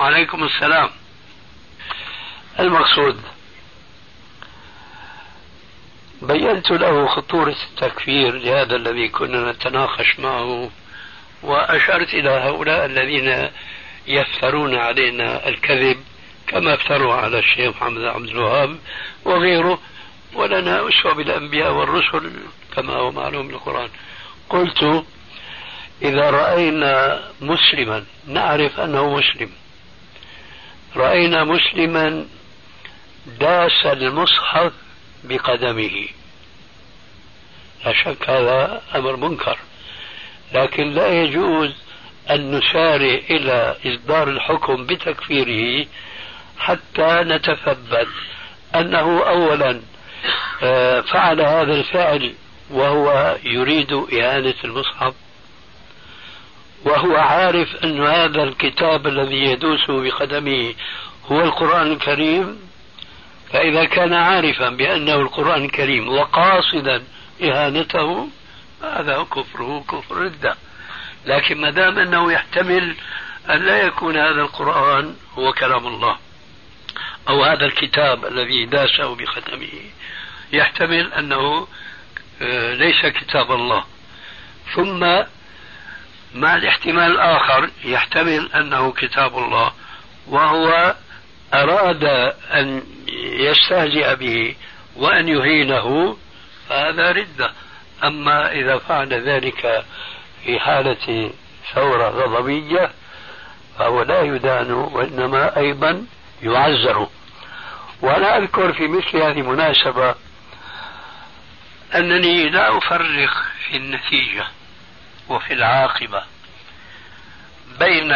وعليكم 0.00 0.44
السلام. 0.44 0.90
المقصود. 2.60 3.20
بينت 6.22 6.70
له 6.70 7.06
خطورة 7.06 7.56
التكفير 7.70 8.34
لهذا 8.34 8.76
الذي 8.76 9.08
كنا 9.08 9.52
نتناقش 9.52 10.18
معه 10.18 10.70
وأشرت 11.42 12.14
إلى 12.14 12.30
هؤلاء 12.30 12.84
الذين 12.84 13.50
يفترون 14.06 14.74
علينا 14.74 15.48
الكذب. 15.48 16.04
كما 16.46 16.74
افتروا 16.74 17.14
على 17.14 17.38
الشيخ 17.38 17.76
محمد 17.76 18.04
عبد 18.04 18.28
الوهاب 18.28 18.78
وغيره 19.24 19.78
ولنا 20.34 20.88
أسوة 20.88 21.14
بالأنبياء 21.14 21.72
والرسل 21.72 22.32
كما 22.76 22.92
هو 22.92 23.10
معلوم 23.10 23.46
من 23.46 23.54
القرآن. 23.54 23.88
قلت 24.50 25.04
إذا 26.02 26.30
رأينا 26.30 27.22
مسلما 27.40 28.04
نعرف 28.26 28.80
أنه 28.80 29.16
مسلم. 29.16 29.50
رأينا 30.96 31.44
مسلما 31.44 32.26
داس 33.40 33.86
المصحف 33.86 34.72
بقدمه. 35.24 36.06
لا 37.84 37.92
شك 37.92 38.30
هذا 38.30 38.82
أمر 38.94 39.16
منكر. 39.16 39.58
لكن 40.52 40.94
لا 40.94 41.22
يجوز 41.22 41.70
أن 42.30 42.50
نسارع 42.50 43.20
إلى 43.30 43.76
إصدار 43.86 44.28
الحكم 44.28 44.86
بتكفيره 44.86 45.86
حتى 46.58 47.22
نتثبت 47.24 48.08
أنه 48.74 49.22
أولا 49.22 49.80
آه، 50.62 51.00
فعل 51.00 51.40
هذا 51.40 51.72
الفعل 51.74 52.34
وهو 52.70 53.36
يريد 53.44 53.92
إهانة 53.92 54.54
المصحف 54.64 55.14
وهو 56.84 57.16
عارف 57.16 57.84
أن 57.84 58.06
هذا 58.06 58.42
الكتاب 58.42 59.06
الذي 59.06 59.36
يدوس 59.36 59.90
بقدمه 59.90 60.74
هو 61.26 61.40
القرآن 61.40 61.92
الكريم 61.92 62.58
فإذا 63.52 63.84
كان 63.84 64.12
عارفا 64.12 64.68
بأنه 64.68 65.14
القرآن 65.14 65.64
الكريم 65.64 66.08
وقاصدا 66.08 67.02
إهانته 67.42 68.28
هذا 68.82 69.26
كفره 69.32 69.84
كفر 69.88 70.16
ردة 70.16 70.56
لكن 71.26 71.60
ما 71.60 71.70
دام 71.70 71.98
أنه 71.98 72.32
يحتمل 72.32 72.96
أن 73.50 73.66
لا 73.66 73.82
يكون 73.82 74.16
هذا 74.16 74.40
القرآن 74.40 75.14
هو 75.38 75.52
كلام 75.52 75.86
الله. 75.86 76.16
أو 77.28 77.44
هذا 77.44 77.66
الكتاب 77.66 78.24
الذي 78.24 78.66
داسه 78.66 79.14
بختمه 79.14 79.68
يحتمل 80.52 81.12
أنه 81.12 81.66
آه، 82.42 82.74
ليس 82.74 83.06
كتاب 83.06 83.52
الله. 83.52 83.84
ثم 84.74 85.00
مع 86.34 86.56
الاحتمال 86.56 87.12
الآخر 87.12 87.70
يحتمل 87.84 88.52
أنه 88.52 88.92
كتاب 88.92 89.38
الله 89.38 89.72
وهو 90.26 90.94
أراد 91.54 92.04
أن 92.52 92.82
يستهزئ 93.38 94.16
به 94.16 94.54
وأن 94.96 95.28
يهينه 95.28 96.16
فهذا 96.68 97.12
ردة. 97.12 97.52
أما 98.04 98.52
إذا 98.52 98.78
فعل 98.78 99.28
ذلك 99.28 99.84
في 100.44 100.60
حالة 100.60 101.30
ثورة 101.74 102.08
غضبية 102.08 102.90
فهو 103.78 104.02
لا 104.02 104.22
يدان 104.22 104.72
وإنما 104.72 105.56
أيضا 105.56 106.06
يعزر. 106.42 107.08
وأنا 108.00 108.36
أذكر 108.38 108.72
في 108.72 108.88
مثل 108.88 109.16
هذه 109.16 109.40
المناسبة 109.40 110.14
أنني 111.94 112.48
لا 112.48 112.78
أفرق 112.78 113.42
في 113.66 113.76
النتيجة 113.76 114.46
وفي 115.28 115.52
العاقبة 115.54 116.22
بين 117.78 118.12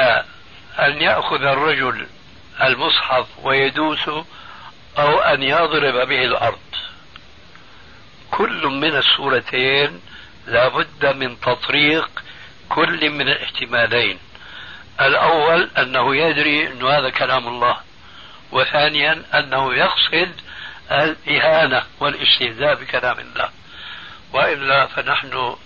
أن 0.78 1.02
يأخذ 1.02 1.42
الرجل 1.42 2.06
المصحف 2.62 3.26
ويدوسه 3.42 4.24
أو 4.98 5.18
أن 5.18 5.42
يضرب 5.42 6.08
به 6.08 6.24
الأرض. 6.24 6.58
كل 8.30 8.66
من 8.66 8.96
الصورتين 8.96 10.00
لابد 10.46 11.06
من 11.16 11.40
تطريق 11.40 12.10
كل 12.68 13.10
من 13.10 13.28
الاحتمالين. 13.28 14.18
الأول 15.00 15.70
أنه 15.78 16.16
يدري 16.16 16.66
أن 16.66 16.86
هذا 16.86 17.10
كلام 17.10 17.48
الله. 17.48 17.87
وثانيا 18.52 19.22
أنه 19.34 19.74
يقصد 19.74 20.32
الإهانة 20.90 21.82
والاستهزاء 22.00 22.74
بكلام 22.74 23.18
الله. 23.18 23.48
وإلا 24.32 24.86
فنحن 24.86 25.56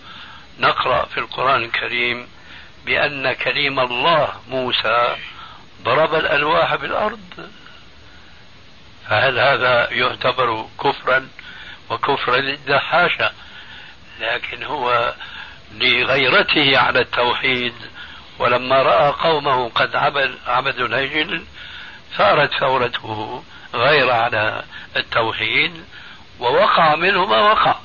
نقرأ 0.58 1.04
في 1.04 1.18
القرآن 1.20 1.62
الكريم 1.62 2.28
بأن 2.86 3.32
كليم 3.32 3.80
الله 3.80 4.28
موسى 4.48 5.16
ضرب 5.82 6.14
الألواح 6.14 6.74
بالأرض. 6.74 7.50
فهل 9.08 9.38
هذا 9.38 9.88
يعتبر 9.90 10.68
كفرا 10.80 11.28
وكفرا 11.90 12.40
ضد 12.40 12.76
حاشا 12.76 13.32
لكن 14.20 14.62
هو 14.62 15.14
لغيرته 15.74 16.78
على 16.78 17.00
التوحيد. 17.00 17.74
ولما 18.38 18.82
رأى 18.82 19.12
قومه 19.12 19.68
قد 19.68 19.96
عبد 19.96 20.38
عبدوا 20.46 20.86
العجل 20.86 21.44
ثارت 22.16 22.54
ثورته 22.54 23.44
غير 23.74 24.10
على 24.10 24.64
التوحيد 24.96 25.84
ووقع 26.40 26.94
منه 26.94 27.26
ما 27.26 27.40
وقع. 27.40 27.76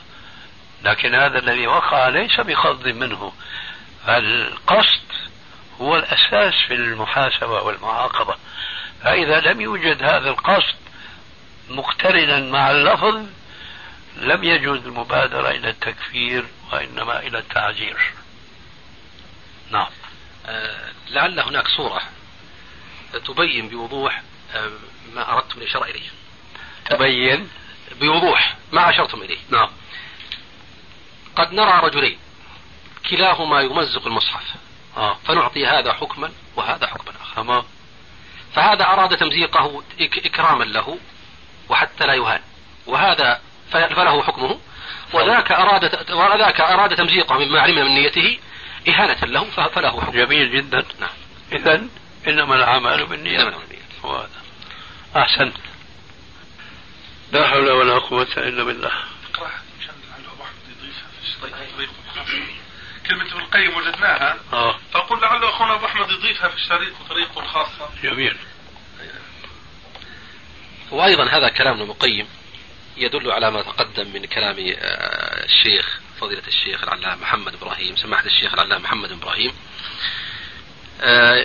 لكن 0.84 1.16
هذا 1.16 1.40
الذي 1.40 1.68
وقع 1.68 2.08
ليس 2.08 2.40
بقصد 2.40 2.88
منه. 2.88 3.34
فالقصد 4.08 5.02
هو 5.82 5.96
الأساس 5.96 6.54
في 6.68 6.74
المحاسبة 6.74 7.62
والمعاقبة. 7.62 8.36
فإذا 9.04 9.40
لم 9.40 9.62
يوجد 9.62 10.04
هذا 10.04 10.30
القصد 10.30 10.76
مقترنا 11.70 12.40
مع 12.40 12.72
اللفظ 12.72 13.26
لم 14.18 14.44
يجوز 14.44 14.86
المبادرة 14.86 15.50
إلى 15.50 15.70
التكفير 15.70 16.46
وإنما 16.72 17.20
إلى 17.20 17.38
التعزير. 17.40 18.14
نعم. 19.72 19.88
أه 20.46 20.92
لعل 21.10 21.40
هناك 21.40 21.68
صورة. 21.68 22.02
تبين 23.26 23.70
بوضوح 23.70 24.22
أه 24.56 24.72
ما 25.14 25.34
أردتم 25.34 25.62
الإشارة 25.62 25.84
إليه. 25.84 26.10
تبين؟ 26.90 27.50
بوضوح 28.02 28.56
ما 28.72 28.90
أشرتم 28.90 29.22
إليه. 29.22 29.38
نعم. 29.50 29.70
قد 31.36 31.54
نرى 31.54 31.80
رجلين 31.84 32.20
كلاهما 33.10 33.62
يمزق 33.62 34.08
المصحف. 34.08 34.44
آه. 34.98 35.18
فنعطي 35.28 35.66
هذا 35.66 35.94
حكما 35.94 36.32
وهذا 36.56 36.88
حكما 36.88 37.14
آخر. 37.22 37.36
تمام. 37.36 37.64
فهذا 38.54 38.86
أراد 38.86 39.18
تمزيقه 39.18 39.84
إكراما 40.02 40.64
له 40.64 41.00
وحتى 41.70 42.06
لا 42.06 42.14
يهان. 42.14 42.42
وهذا 42.88 43.42
فله 43.72 44.24
حكمه. 44.24 44.60
وذاك 45.14 45.52
أراد 45.52 46.12
وذاك 46.12 46.62
أراد 46.62 46.96
تمزيقه 46.96 47.38
مما 47.38 47.62
علم 47.62 47.76
من 47.76 47.96
نيته 47.96 48.40
إهانة 48.88 49.26
له 49.26 49.44
فله 49.50 50.02
حكم 50.02 50.12
جميل 50.12 50.52
جدا. 50.52 50.86
نعم. 51.00 51.10
إذا 51.52 51.88
إنما 52.28 52.56
الأعمال 52.56 53.06
بالنيات. 53.06 53.54
وهذا 54.04 54.30
أحسنت 55.16 55.58
لا 57.32 57.48
حول 57.48 57.72
ولا 57.72 58.00
قوة 58.00 58.28
إلا 58.38 58.64
بالله. 58.64 58.92
كلمة 63.08 63.26
ابن 63.32 63.40
القيم 63.40 63.78
وجدناها. 63.78 64.38
آه. 64.54 64.80
فقل 64.92 65.22
لعل 65.22 65.44
أخونا 65.44 65.74
أبو 65.74 65.86
أحمد 65.86 66.12
يضيفها 66.12 66.50
في 66.50 66.56
الشريط 66.56 66.94
بطريقة 67.06 67.46
خاصة 67.46 67.90
جميل. 68.04 68.38
وأيضا 70.92 71.24
هذا 71.24 71.50
كلام 71.50 71.82
ابن 71.82 71.92
القيم 71.92 72.28
يدل 72.98 73.32
على 73.32 73.52
ما 73.52 73.62
تقدم 73.62 74.14
من 74.14 74.26
كلام 74.26 74.56
آه، 74.60 75.46
الشيخ 75.46 76.00
فضيلة 76.22 76.48
الشيخ 76.48 76.84
العلامة 76.84 77.22
محمد 77.22 77.54
إبراهيم 77.54 77.96
سماحة 77.96 78.26
الشيخ 78.26 78.54
العلامة 78.54 78.84
محمد 78.84 79.12
إبراهيم. 79.12 79.52
آه، 79.52 79.54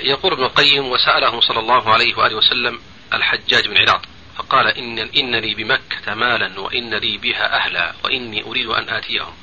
يقول 0.02 0.32
ابن 0.32 0.42
القيم 0.42 0.86
وسأله 0.86 1.40
صلى 1.40 1.60
الله 1.60 1.92
عليه 1.92 2.14
وآله 2.14 2.36
وسلم 2.36 2.80
الحجاج 3.14 3.68
بن 3.68 3.76
عراض 3.76 4.06
فقال 4.36 4.66
إن, 4.66 4.98
إن 4.98 5.36
لي 5.36 5.54
بمكة 5.54 6.14
مالا 6.14 6.60
وإن 6.60 6.94
لي 6.94 7.18
بها 7.18 7.56
أهلا 7.56 7.94
وإني 8.04 8.42
أريد 8.42 8.66
أن 8.66 8.88
آتيهم. 8.88 9.34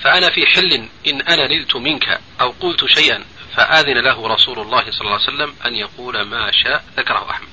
فأنا 0.00 0.30
في 0.30 0.46
حل 0.46 0.88
إن 1.06 1.20
أنا 1.20 1.46
نلت 1.46 1.76
منك 1.76 2.20
أو 2.40 2.50
قلت 2.60 2.84
شيئا 2.86 3.24
فآذن 3.56 3.98
له 3.98 4.26
رسول 4.28 4.58
الله 4.58 4.90
صلى 4.90 5.00
الله 5.00 5.12
عليه 5.12 5.22
وسلم 5.34 5.54
أن 5.66 5.74
يقول 5.74 6.22
ما 6.22 6.50
شاء 6.64 6.84
ذكره 6.96 7.30
أحمد. 7.30 7.48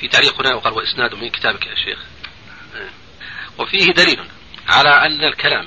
في 0.00 0.08
تعليق 0.08 0.40
هنا 0.40 0.54
وقال 0.54 0.72
وإسناد 0.72 1.14
من 1.14 1.28
كتابك 1.28 1.66
يا 1.66 1.74
شيخ. 1.74 1.98
وفيه 3.58 3.92
دليل 3.92 4.20
على 4.68 4.90
أن 5.06 5.24
الكلام 5.24 5.66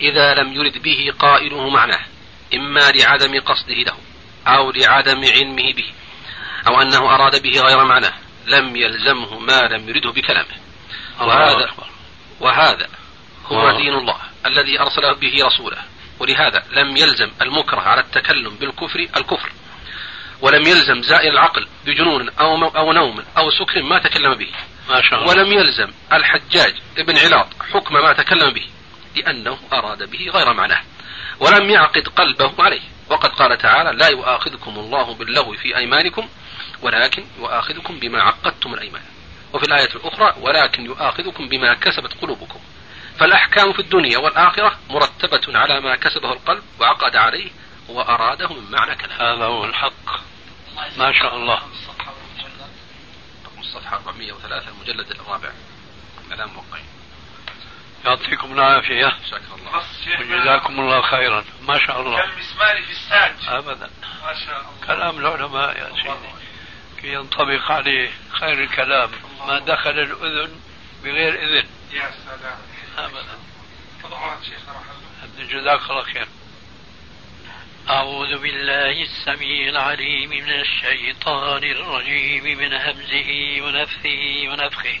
إذا 0.00 0.34
لم 0.34 0.52
يرد 0.52 0.82
به 0.82 1.12
قائله 1.18 1.68
معناه. 1.68 2.04
إما 2.54 2.90
لعدم 2.90 3.40
قصده 3.40 3.74
له 3.74 3.96
أو 4.46 4.70
لعدم 4.70 5.24
علمه 5.24 5.72
به 5.72 5.92
أو 6.68 6.82
أنه 6.82 7.14
أراد 7.14 7.42
به 7.42 7.60
غير 7.60 7.84
معناه. 7.84 8.12
لم 8.46 8.76
يلزمه 8.76 9.38
ما 9.38 9.60
لم 9.60 9.88
يرده 9.88 10.10
بكلامه. 10.10 10.56
وهذا 11.20 11.74
وهذا 12.40 12.88
هو 13.46 13.76
دين 13.76 13.94
الله 13.94 14.16
الذي 14.46 14.80
أرسل 14.80 15.14
به 15.14 15.46
رسوله. 15.46 15.82
ولهذا 16.20 16.62
لم 16.70 16.96
يلزم 16.96 17.30
المكره 17.42 17.80
على 17.80 18.00
التكلم 18.00 18.56
بالكفر 18.56 18.98
الكفر. 19.16 19.52
ولم 20.40 20.62
يلزم 20.62 21.02
زائر 21.02 21.32
العقل 21.32 21.66
بجنون 21.86 22.28
أو, 22.28 22.64
أو 22.64 22.92
نوم 22.92 23.24
أو 23.38 23.50
سكر 23.50 23.82
ما 23.82 23.98
تكلم 23.98 24.34
به. 24.34 24.50
ما 24.88 25.02
شاء 25.02 25.18
الله. 25.22 25.28
ولم 25.28 25.52
يلزم 25.52 25.92
الحجاج 26.12 26.74
ابن 26.98 27.18
علاط 27.18 27.48
حكم 27.72 27.94
ما 27.94 28.12
تكلم 28.12 28.52
به 28.52 28.66
لأنه 29.16 29.58
أراد 29.72 30.10
به 30.10 30.30
غير 30.30 30.52
معناه. 30.52 30.80
ولم 31.40 31.70
يعقد 31.70 32.08
قلبه 32.08 32.52
عليه. 32.58 32.82
وقد 33.10 33.30
قال 33.30 33.58
تعالى 33.58 33.90
لا 33.98 34.08
يؤاخذكم 34.08 34.78
الله 34.78 35.14
باللغو 35.14 35.52
في 35.52 35.76
أيمانكم 35.76 36.28
ولكن 36.82 37.24
يؤاخذكم 37.38 37.98
بما 37.98 38.22
عقدتم 38.22 38.74
الأيمان. 38.74 39.02
وفي 39.52 39.64
الآية 39.64 39.90
الأخرى 39.94 40.34
ولكن 40.40 40.84
يؤاخذكم 40.84 41.48
بما 41.48 41.74
كسبت 41.74 42.14
قلوبكم. 42.22 42.60
فالأحكام 43.18 43.72
في 43.72 43.78
الدنيا 43.78 44.18
والآخرة 44.18 44.78
مرتبة 44.90 45.58
على 45.58 45.80
ما 45.80 45.96
كسبه 45.96 46.32
القلب 46.32 46.62
وعقد 46.80 47.16
عليه 47.16 47.50
وأراده 47.88 48.48
من 48.48 48.70
معنى 48.70 48.94
كلام 48.94 49.20
هذا 49.20 49.44
هو 49.44 49.64
الحق. 49.64 50.20
ما 50.96 51.12
شاء 51.12 51.36
الله. 51.36 51.62
الصفحة 53.58 53.96
403 53.96 54.68
المجلد 54.68 55.10
الرابع. 55.10 55.50
كلام 56.30 56.50
موقعين. 56.50 56.93
يعطيكم 58.04 58.52
العافية. 58.52 59.06
جزاك 59.06 59.42
الله. 59.58 59.82
وجزاكم 60.20 60.80
الله 60.80 61.02
خيرا. 61.02 61.44
ما 61.62 61.78
شاء 61.86 62.00
الله. 62.00 62.16
كالمسمار 62.16 62.82
في 62.82 62.90
الساج. 62.90 63.34
أبدا. 63.48 63.90
ما 64.24 64.34
شاء 64.46 64.60
الله. 64.60 64.86
كلام 64.86 65.18
العلماء 65.18 65.78
يا 65.78 65.90
سيدي. 65.96 66.32
كي 67.00 67.12
ينطبق 67.12 67.72
عليه 67.72 68.10
خير 68.30 68.62
الكلام. 68.62 69.10
ما 69.46 69.58
دخل 69.58 69.90
الأذن 69.90 70.60
بغير 71.04 71.34
إذن. 71.34 71.68
يا 71.92 72.10
سلام. 72.24 72.58
أبدا. 72.98 73.38
شيخنا 74.42 74.72
رحمة 74.72 75.44
جزاك 75.52 75.90
الله 75.90 76.02
خير. 76.02 76.28
أعوذ 77.90 78.38
بالله 78.38 79.02
السميع 79.02 79.68
العليم 79.68 80.30
من 80.30 80.50
الشيطان 80.50 81.64
الرجيم 81.64 82.44
من 82.58 82.72
همزه 82.72 83.60
ونفثه 83.62 84.48
ونفخه. 84.48 85.00